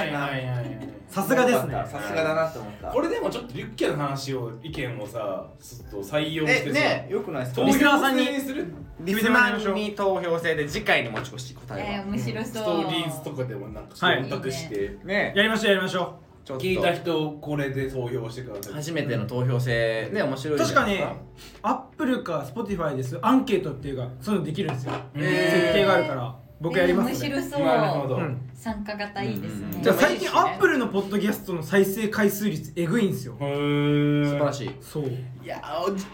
[1.12, 1.74] さすがですね。
[1.74, 2.88] さすがだなって思った。
[2.88, 7.64] これでもちょっとリュッケの話を意見をさちょっと採用してさえねよくないですか？
[7.64, 11.89] リスナーさんに投票制するリスナーに投票制で次回に持ち越し答えは。
[11.97, 12.53] えー面白そう。
[12.53, 14.22] ストーリーズとかでもなんかはい。
[14.22, 14.97] 選択して。
[15.03, 15.34] ね。
[15.36, 16.64] やりましょうやりましょちょっと。
[16.64, 18.74] 聞いた人これで投票してください。
[18.74, 21.16] 初めての投票制ね面白いじゃ確かないですね
[21.61, 23.20] Apple か Spotify です。
[23.22, 24.93] アンケートっていうかそういうのできるんですよ。
[25.14, 27.30] 設定があるから僕やりますね。
[27.30, 27.66] 面白そう。
[27.66, 28.49] なるほどうん。
[28.53, 29.68] 参加型いいですね。
[29.70, 33.36] うんうんじゃあ最近アップルルのポッドキャストの再生回数率えぐいんですよ。
[33.39, 34.26] へー。
[34.26, 34.72] 素晴らしい。
[34.80, 35.05] そう。
[35.05, 35.12] い
[35.43, 36.05] やおじ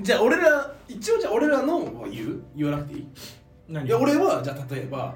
[0.00, 2.42] じゃあ俺ら一応じゃあ俺らのは言う？
[2.56, 3.06] 言わなくていい？
[3.68, 3.86] 何？
[3.86, 5.14] いや俺はじゃあ例えば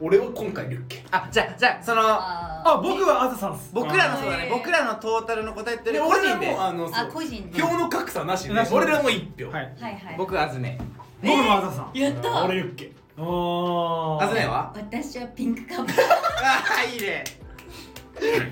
[0.00, 1.02] 俺は今回リュッケ。
[1.10, 3.70] あじゃあじゃあそのああ僕はあずさんっす。
[3.72, 4.48] 僕らのそうだね。
[4.52, 9.50] 僕らのトータルの答えってで個人で俺らもあのあ個人で票の格差なしでなし俺らも一票。
[9.50, 10.14] はいはいはい。
[10.16, 10.78] 僕あずね。
[11.20, 11.98] 僕もあずさん。
[11.98, 14.24] やった俺リュッケおー。
[14.24, 14.72] あずねは？
[14.74, 17.24] 私はピンクカップああいいね。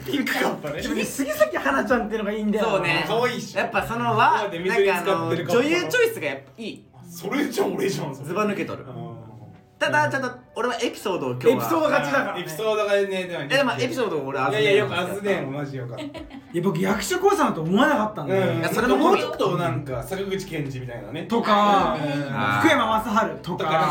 [0.04, 0.82] ピンクカッパね。
[0.82, 2.72] でもね杉咲花ちゃんっていうのがいいんだよな。
[2.72, 3.04] そうね。
[3.06, 3.60] 可愛いっしょ。
[3.60, 6.84] やっぱそのは今まで水になんかあの女優チョイスがいい。
[7.08, 8.28] それじゃ俺じゃんそれ。
[8.28, 8.84] ズバ抜けとる。
[8.84, 9.09] うん
[9.80, 11.52] ただちょっと俺はエピソードを今日は。
[11.54, 12.40] エピソードが勝ちだからね。
[12.42, 16.10] エピソードがねでもえでもエピソードを俺あずねいやいやよくあずねマジよかったい
[16.52, 18.58] や僕役所広司さんだと思わなかったんだよ、うん。
[18.58, 21.22] いやそれももうちょっとなんか坂口健二みたいなね。
[21.24, 22.10] とかうん。
[22.10, 23.90] 福山雅治ととか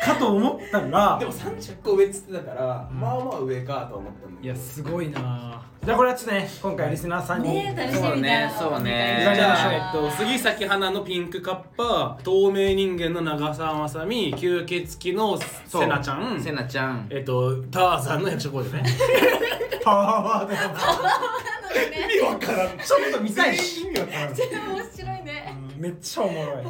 [0.00, 3.00] かと思ったらでも30個上っつってたから、うん。
[3.00, 4.42] まあまあ上かと思ったんだけど。
[4.42, 5.62] いやすごいな。
[5.84, 9.32] じゃあこれはちょっとね今回リスナーさんに、ねえ楽しみそうねだそうね。
[9.34, 16.40] じゃあえっと、杉咲花のピンクカッパ透明人間の長澤まさみ吸血鬼のせなちゃん。
[16.40, 17.06] せなちゃん。
[17.10, 18.84] えっとターザンの役所広司ね。
[19.84, 20.54] パワーワード
[22.00, 22.78] 意味わからん。
[22.78, 23.56] ちょっと見たい。
[23.58, 24.32] し意味わからん。
[24.32, 24.36] 面
[24.94, 25.56] 白いね。
[25.76, 26.64] めっちゃおもろい。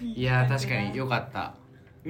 [0.00, 1.54] いや確かによかった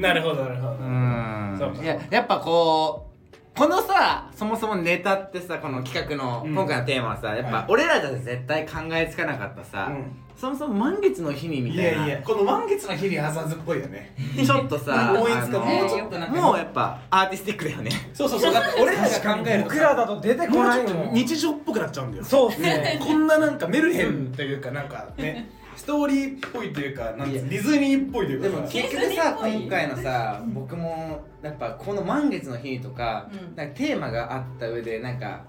[0.00, 0.44] なるほど。
[0.44, 1.56] なるほどうん。
[1.58, 1.82] そうか。
[1.82, 6.54] いややっぱこうこのさそもそもネタってさこの企画の、うん。
[6.54, 7.64] 今回のテーマはさやっぱ、はい。
[7.68, 10.12] 俺らじゃ絶対考えつかなかったさ、うん。
[10.36, 12.02] そもそも満月の日にみいたいな。
[12.02, 14.14] やいやこの満月の日にハザーズっぽいよね。
[14.46, 17.90] ちょっとさ 思いつかもうちょっとなんかもうやっぱアーティスティックだよね。
[18.14, 18.54] そうそうそう。
[18.54, 20.86] だって俺らが考えると僕らだと出てこもうないもん。
[20.86, 22.24] ちょっと日常っぽくなっちゃうんだよ。
[22.24, 23.00] そうっすね。
[23.04, 28.48] こんななんかメルヘンというかなんかねストーリーっぽいというかなんディズニーっぽいというか。
[28.48, 33.54] でもさ結局さ今回のさ僕もやっぱこの満月の日とか,、うん。
[33.54, 35.44] なんかテーマがあった上でなんか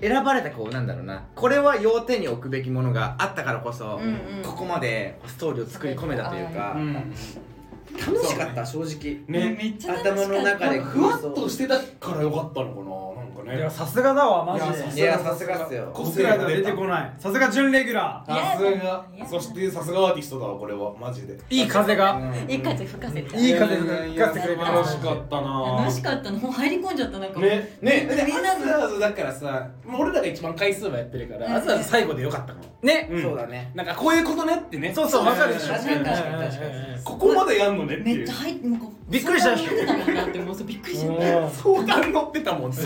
[0.00, 1.24] 選ばれたこうなんだろうな。
[1.34, 4.42] これは要点に置くべきものがあったからこそ、うんうん。
[4.44, 6.94] ここまでストーリーを作り込めたというか、うん。
[6.94, 9.20] 楽しかった正直。
[9.26, 9.56] ね。
[9.58, 10.22] めっちゃ楽しかった。
[10.22, 13.11] 頭の中でふわっとしてたからよかったのかな
[13.44, 13.58] かね。
[13.58, 15.02] いやさすがだわマジで。
[15.02, 15.64] いやさすが。
[15.64, 15.90] っすよ。
[15.92, 17.12] 個僕らでは出性が出たてこない。
[17.18, 18.78] さすが準レギュラさすいや
[19.20, 20.94] がそしてさすがアーティストだわこれは。
[20.98, 21.34] マジで。
[21.34, 22.20] ーいい風が。
[22.48, 23.36] いい風吹かせて。
[23.36, 42.76] いい風吹かせてくれて楽しかったな楽しかったのもう入り込んじゃったなんかねねでみんなアズアズだからさもう俺らが一番回数はやってるから、うんアズアズ最後でよかったかもねうんそうだねなんかこういうことねってねそうそうわかるでしょ確かに確かに確かにここまでやんのねっていうめっちゃ入ってもうこうびっくりしたでしょ相談乗ってたもんな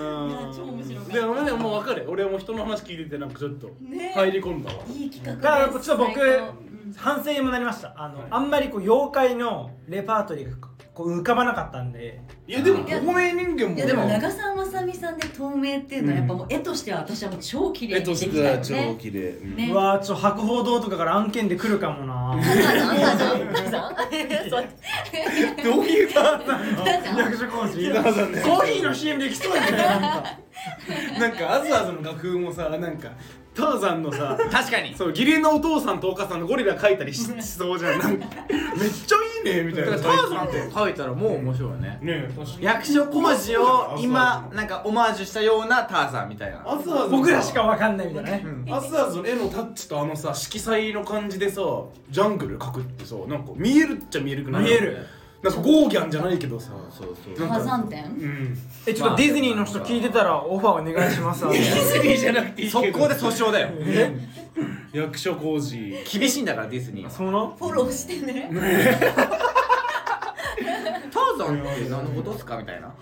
[0.55, 4.13] 超面白かったでもでももう分かる俺はもう人の話聞いててなんかちょっとね。
[4.15, 6.19] 入り込んだわ、いい企画だからちょっと僕
[6.95, 7.93] 反省にもなりました。
[7.97, 10.57] あのあんまりこう妖怪のレパートリーが
[10.93, 12.21] こう浮かばなかったんで。
[12.47, 13.75] いやでも透明人間も。
[13.75, 18.95] いやでも長澤まさみさんで透明っていうのはやっぱもう絵としては私はもう超綺麗にできたよね。
[18.99, 19.29] 綺麗。
[19.29, 19.69] うんね。
[19.71, 22.37] うわーちょ白鵬堂とかから案件で来るかもな。
[25.63, 27.89] どういう 役所工事？
[27.89, 30.23] コーヒーの CM できそうなんか。
[31.19, 33.09] なんかアズアズの楽譜もさなんか
[33.53, 34.95] ターザンのさ確かに。
[34.95, 37.99] そう義理のお父さんとお母さんのゴリラ描いたりししそうじゃん。
[37.99, 38.27] なんかめっ
[38.89, 39.91] ちゃいいねみたいな。
[39.91, 42.65] ターザンって書いたらもう面白いよねね確かに。
[42.65, 46.63] 役所工事を今なんかオマージュしたようなターザンみたいな。
[46.65, 48.31] アズアズ僕らしかわかんないみたいな。
[48.31, 51.61] ねアズアズの絵のタッチとあのさ色彩の感じでさ
[52.09, 54.63] ジャングル描くってさなんか見えるっちゃ見えるくない？
[54.63, 55.05] 見える
[55.43, 56.71] なんかゴーギャンじゃないけどさ。
[56.89, 57.07] そう
[57.37, 57.49] そうう。
[57.49, 58.57] ん
[58.87, 61.51] えちょっとディズニーの人聞いてたらオファーお願いしますわ。
[61.51, 62.81] ディズニーじゃなくていいけど。
[62.81, 63.69] 速攻で訴訟だよ。
[64.93, 65.77] 役所工事。
[66.11, 67.03] 厳しいんだからディズニー。
[67.05, 67.55] はその？
[67.59, 68.49] フォローしてね
[70.83, 72.93] ターザンって何のことっすかみたいな。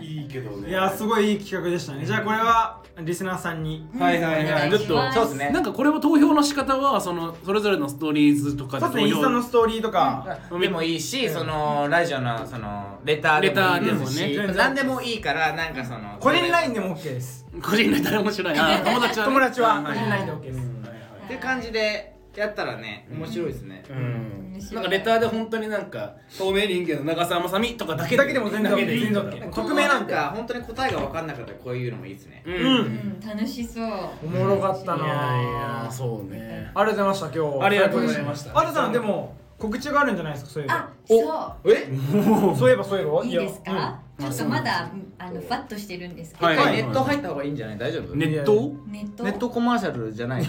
[0.00, 0.68] いいけどね。
[0.68, 2.04] いやすごいいい企画でしたね。
[2.04, 3.88] じゃあこれはリスナーさんに。
[3.98, 4.70] はいはいはい。
[4.70, 5.50] ちょっとそうですね。
[5.50, 10.38] なんかこれは投票の仕方はそのそれぞれのストーリーズとかですねインスタのストーリーとか。
[10.60, 14.54] でもいいし、そのラジオのそのレターでもいいですし、レターでもね。
[14.56, 17.46] 何でもいいからなんかその個人 LINE でも OK です。
[17.62, 18.58] 個人ネタで面白い。
[18.58, 19.32] あ友達はね。
[19.32, 19.82] 友達は。
[19.82, 20.58] 個はい人 LINE で OK です。
[20.58, 24.58] っていう感じでやったらね面白いですね、うん。
[24.72, 32.58] なんかレターで本当になんか透明人間の長澤まさみとかだけだけでも全然だけでいいんだ匿名なんか本当に答えが分かんなかったらこういうのもいいですね、ううん。
[32.58, 33.20] うん。
[33.20, 33.86] 楽しそう。
[34.24, 36.70] おもろかったいやいやなそうね。
[36.74, 37.64] ありがとうございました今日。
[37.64, 38.58] ありがとうございました。
[38.58, 40.74] あたさんでも告知があるんじゃないですかそういえば。
[40.74, 41.72] あそう。
[41.72, 41.88] え？
[42.58, 43.24] そういえばそういえば？
[43.24, 43.72] いいですか？
[43.72, 44.88] やちょっとまだ
[45.18, 46.46] あのふわっとしてるんですけど。
[46.46, 46.56] はい。
[46.82, 47.78] ネット入った方がいいんじゃない？
[47.78, 48.14] 大丈夫？
[48.16, 48.72] ネット？
[48.88, 49.24] ネット？
[49.24, 50.42] ネットコマーシャルじゃない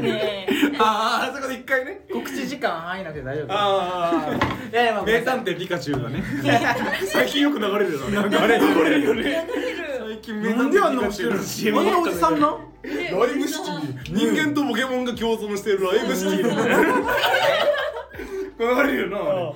[0.00, 0.46] ね
[0.78, 2.06] あああそこで一回ね。
[2.12, 3.46] 告知時間入らなくて大丈夫。
[3.50, 4.38] あ
[4.72, 6.22] いやいやまああ名探偵ピカチュウがね。
[7.06, 8.16] 最近よく流れるよね。
[8.30, 8.66] 流れる。
[8.74, 9.02] 流れる。
[9.02, 9.46] よね
[10.08, 12.58] 最近名なんであんな探偵ピカチュウの CM あんなおじさんなライ
[13.38, 14.14] ブシティ。
[14.14, 16.48] 人間とポケモンが共存してるライブシティ
[18.60, 19.52] 流れるよ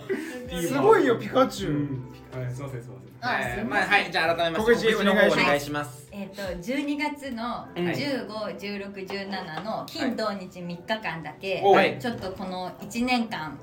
[0.52, 1.72] なすごいよピカチュウ。
[2.38, 4.12] はいすいませんすいませんあすいはい。
[4.12, 11.98] じゃあ改めまして告知お願いしますえっと12月の151617の金土日3日間だけはい。
[11.98, 13.58] ちょっとこの1年間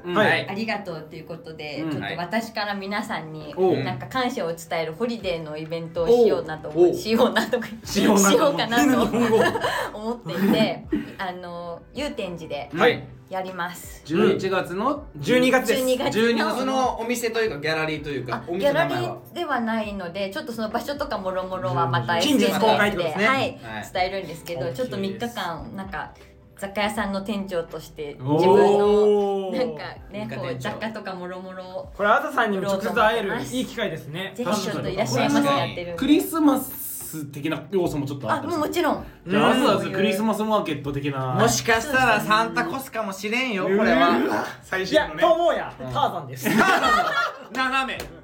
[0.49, 1.91] ありがとうということで、うん。
[1.91, 3.55] ちょっと私から皆さんに
[3.85, 8.17] なんか感謝を伝えるホリデーのイベントをしようなと思しようなとか しよう
[8.57, 8.67] か。
[8.67, 9.03] なと
[9.97, 10.85] 思っていて
[11.17, 13.01] あの祐天寺ではい。
[13.31, 14.03] やります。
[14.05, 15.85] 11月の？12月です。
[15.85, 16.99] 12月12月の。
[16.99, 19.17] お店というかギャラリーというあかおギャラリ店の名前は？
[19.31, 23.27] ーではないのでちょっとその場所とかもろもろはまた近日公開ってことですね。
[23.27, 23.37] はい。
[23.37, 23.59] はい。
[23.93, 26.11] 伝えるんですけどちょっと3日間なんか
[26.57, 34.33] 雑貨屋さんの店長として自分のなんかねこう雑貨とかもろもろこれあたさんにも直接会えるいい機会ですね。
[34.35, 39.05] ぜひちょっといらっしゃいませやってるクリスマス的な要素もちょっとああったもちろん。
[39.27, 39.63] じゃあうん。
[39.63, 41.33] まずはクリスマスマーケット的な。
[41.33, 46.47] もしかしたらサンタコスかもしれんよこれは最いや新のねと思うやターザンです
[47.53, 48.20] 斜め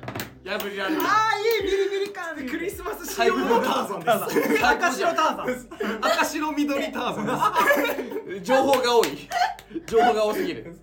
[0.47, 4.65] 破りられるあーいいビリビリ感クリスマス仕様のターザンです。
[4.65, 5.97] 赤白ターザン。
[6.01, 8.41] 赤白緑ターザンです。
[8.43, 9.07] 情報が多い。
[9.85, 10.79] 情報が多すぎる。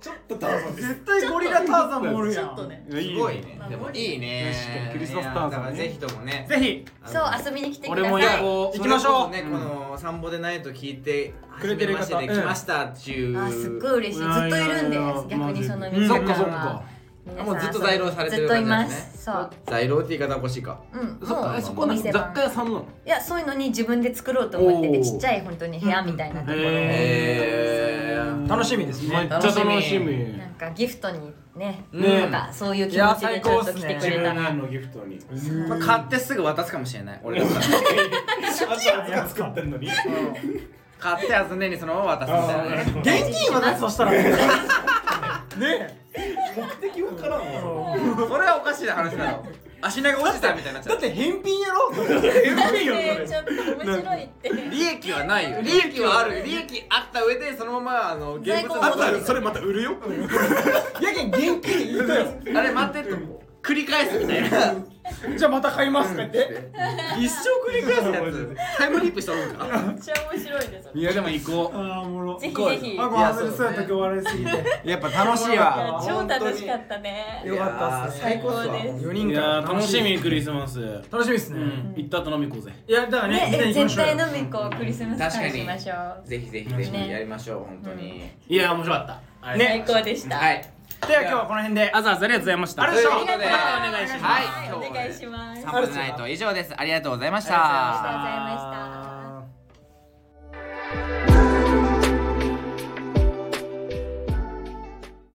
[0.00, 0.88] ちょっとターザンです。
[0.88, 2.46] 絶対ゴリラターザンもおるやん。
[2.46, 2.86] ちょっとね。
[2.90, 3.60] すごいね。
[3.68, 4.90] でもいいね。
[4.92, 6.46] クリスマスターザンぜひともね。
[6.48, 6.84] ぜひ。
[7.06, 8.40] そう遊びに来てく俺も行ださい。
[8.40, 9.30] こう行きましょう。
[9.30, 12.18] ねこの散歩でないと聞いてくれてる方。
[12.18, 13.38] で来ましたっていう。
[13.38, 14.22] あすっごい嬉しい。
[14.22, 15.92] ずっといるんでいやいやいや逆にそのうん。
[15.92, 16.82] 3日そっかそっか
[17.24, 19.12] 皆もうずっと在労されてる感じなんですね。
[19.14, 19.24] す。
[19.24, 19.50] そう。
[19.66, 20.80] 在労って言い方欲しいか。
[20.92, 22.22] うんそっうえそこなんかお店番。
[22.24, 22.84] 雑貨屋さんなの？
[23.06, 24.98] いやそういうのに自分で作ろうと思っておー。
[24.98, 26.60] てちっちゃい本当に部屋みたいなところを。
[26.64, 28.48] へー。
[28.48, 29.16] 楽しみですね。
[29.16, 30.36] めっちゃ楽しみ。
[30.36, 32.20] なんかギフトにねね。
[32.22, 34.34] なんかそういう気持ちでちょっと来てくれた。
[34.34, 35.18] らのギフトに。
[35.68, 37.20] まあ買ってすぐ渡すかもしれない。
[37.22, 39.88] 俺だったらあ作ってんのに
[40.98, 42.84] 買って遊んでにそのまま渡すみたいな。
[42.84, 44.12] ね現金はねそしたら
[45.56, 45.68] ね。
[45.68, 46.02] ね
[46.56, 48.26] 目的わからんわ。
[48.28, 49.44] それはおかしいな話だろ。
[49.84, 50.94] 足長おじさんみたいになっちゃう。
[50.94, 51.90] だって返品やろ。
[51.90, 54.50] ねちょっと面白いって。
[54.70, 55.60] 利益はないよ。
[55.60, 59.96] 利益はある利益あった上でそのままあの現物在庫あとはそれまた売るよ。
[61.00, 62.26] やけん現金言うとよ
[62.56, 64.74] あれ待ってと繰り返すみたいな。
[65.36, 66.38] じゃあまた買いますかって。
[67.18, 68.56] 一生繰り返すやつ。
[68.78, 69.64] タイムリープしとるんか。
[69.64, 72.38] めっちゃ面白いですいやでも行こああおもろ。
[72.38, 72.98] ぜひぜひ。
[73.00, 74.50] あごめんそうやった今日笑いすぎて。
[74.84, 76.04] うやっぱ楽しいわ。
[76.04, 77.42] 超楽しかったね。
[77.44, 78.20] よかったっすね。
[78.22, 79.08] 最高です。
[79.08, 79.40] 4い人か。
[79.40, 81.02] らや楽しみクリスマス。
[81.10, 81.60] 楽しみですね。
[81.60, 81.94] うん。
[81.96, 82.72] 行った後飲み行こうぜ。
[82.88, 85.94] いやだからねね絶対飲み行こうクリスマス会しましょ
[86.24, 86.28] う。
[86.28, 87.08] ぜひぜひぜひね。
[87.10, 88.30] やりましょう本当に。
[88.48, 89.06] いや面白かっ
[89.42, 89.56] た。
[89.56, 90.36] ね最高でした。
[90.36, 91.90] はいでは今日はこの辺で。
[91.92, 92.82] あざあざありがとうございました。
[92.82, 94.72] ありがとうございということでありがとうはい。
[94.72, 95.62] お願いします。
[95.62, 96.74] サンボナイト以上です。
[96.76, 97.54] ありがとうございました。
[97.54, 99.21] ありがとうございました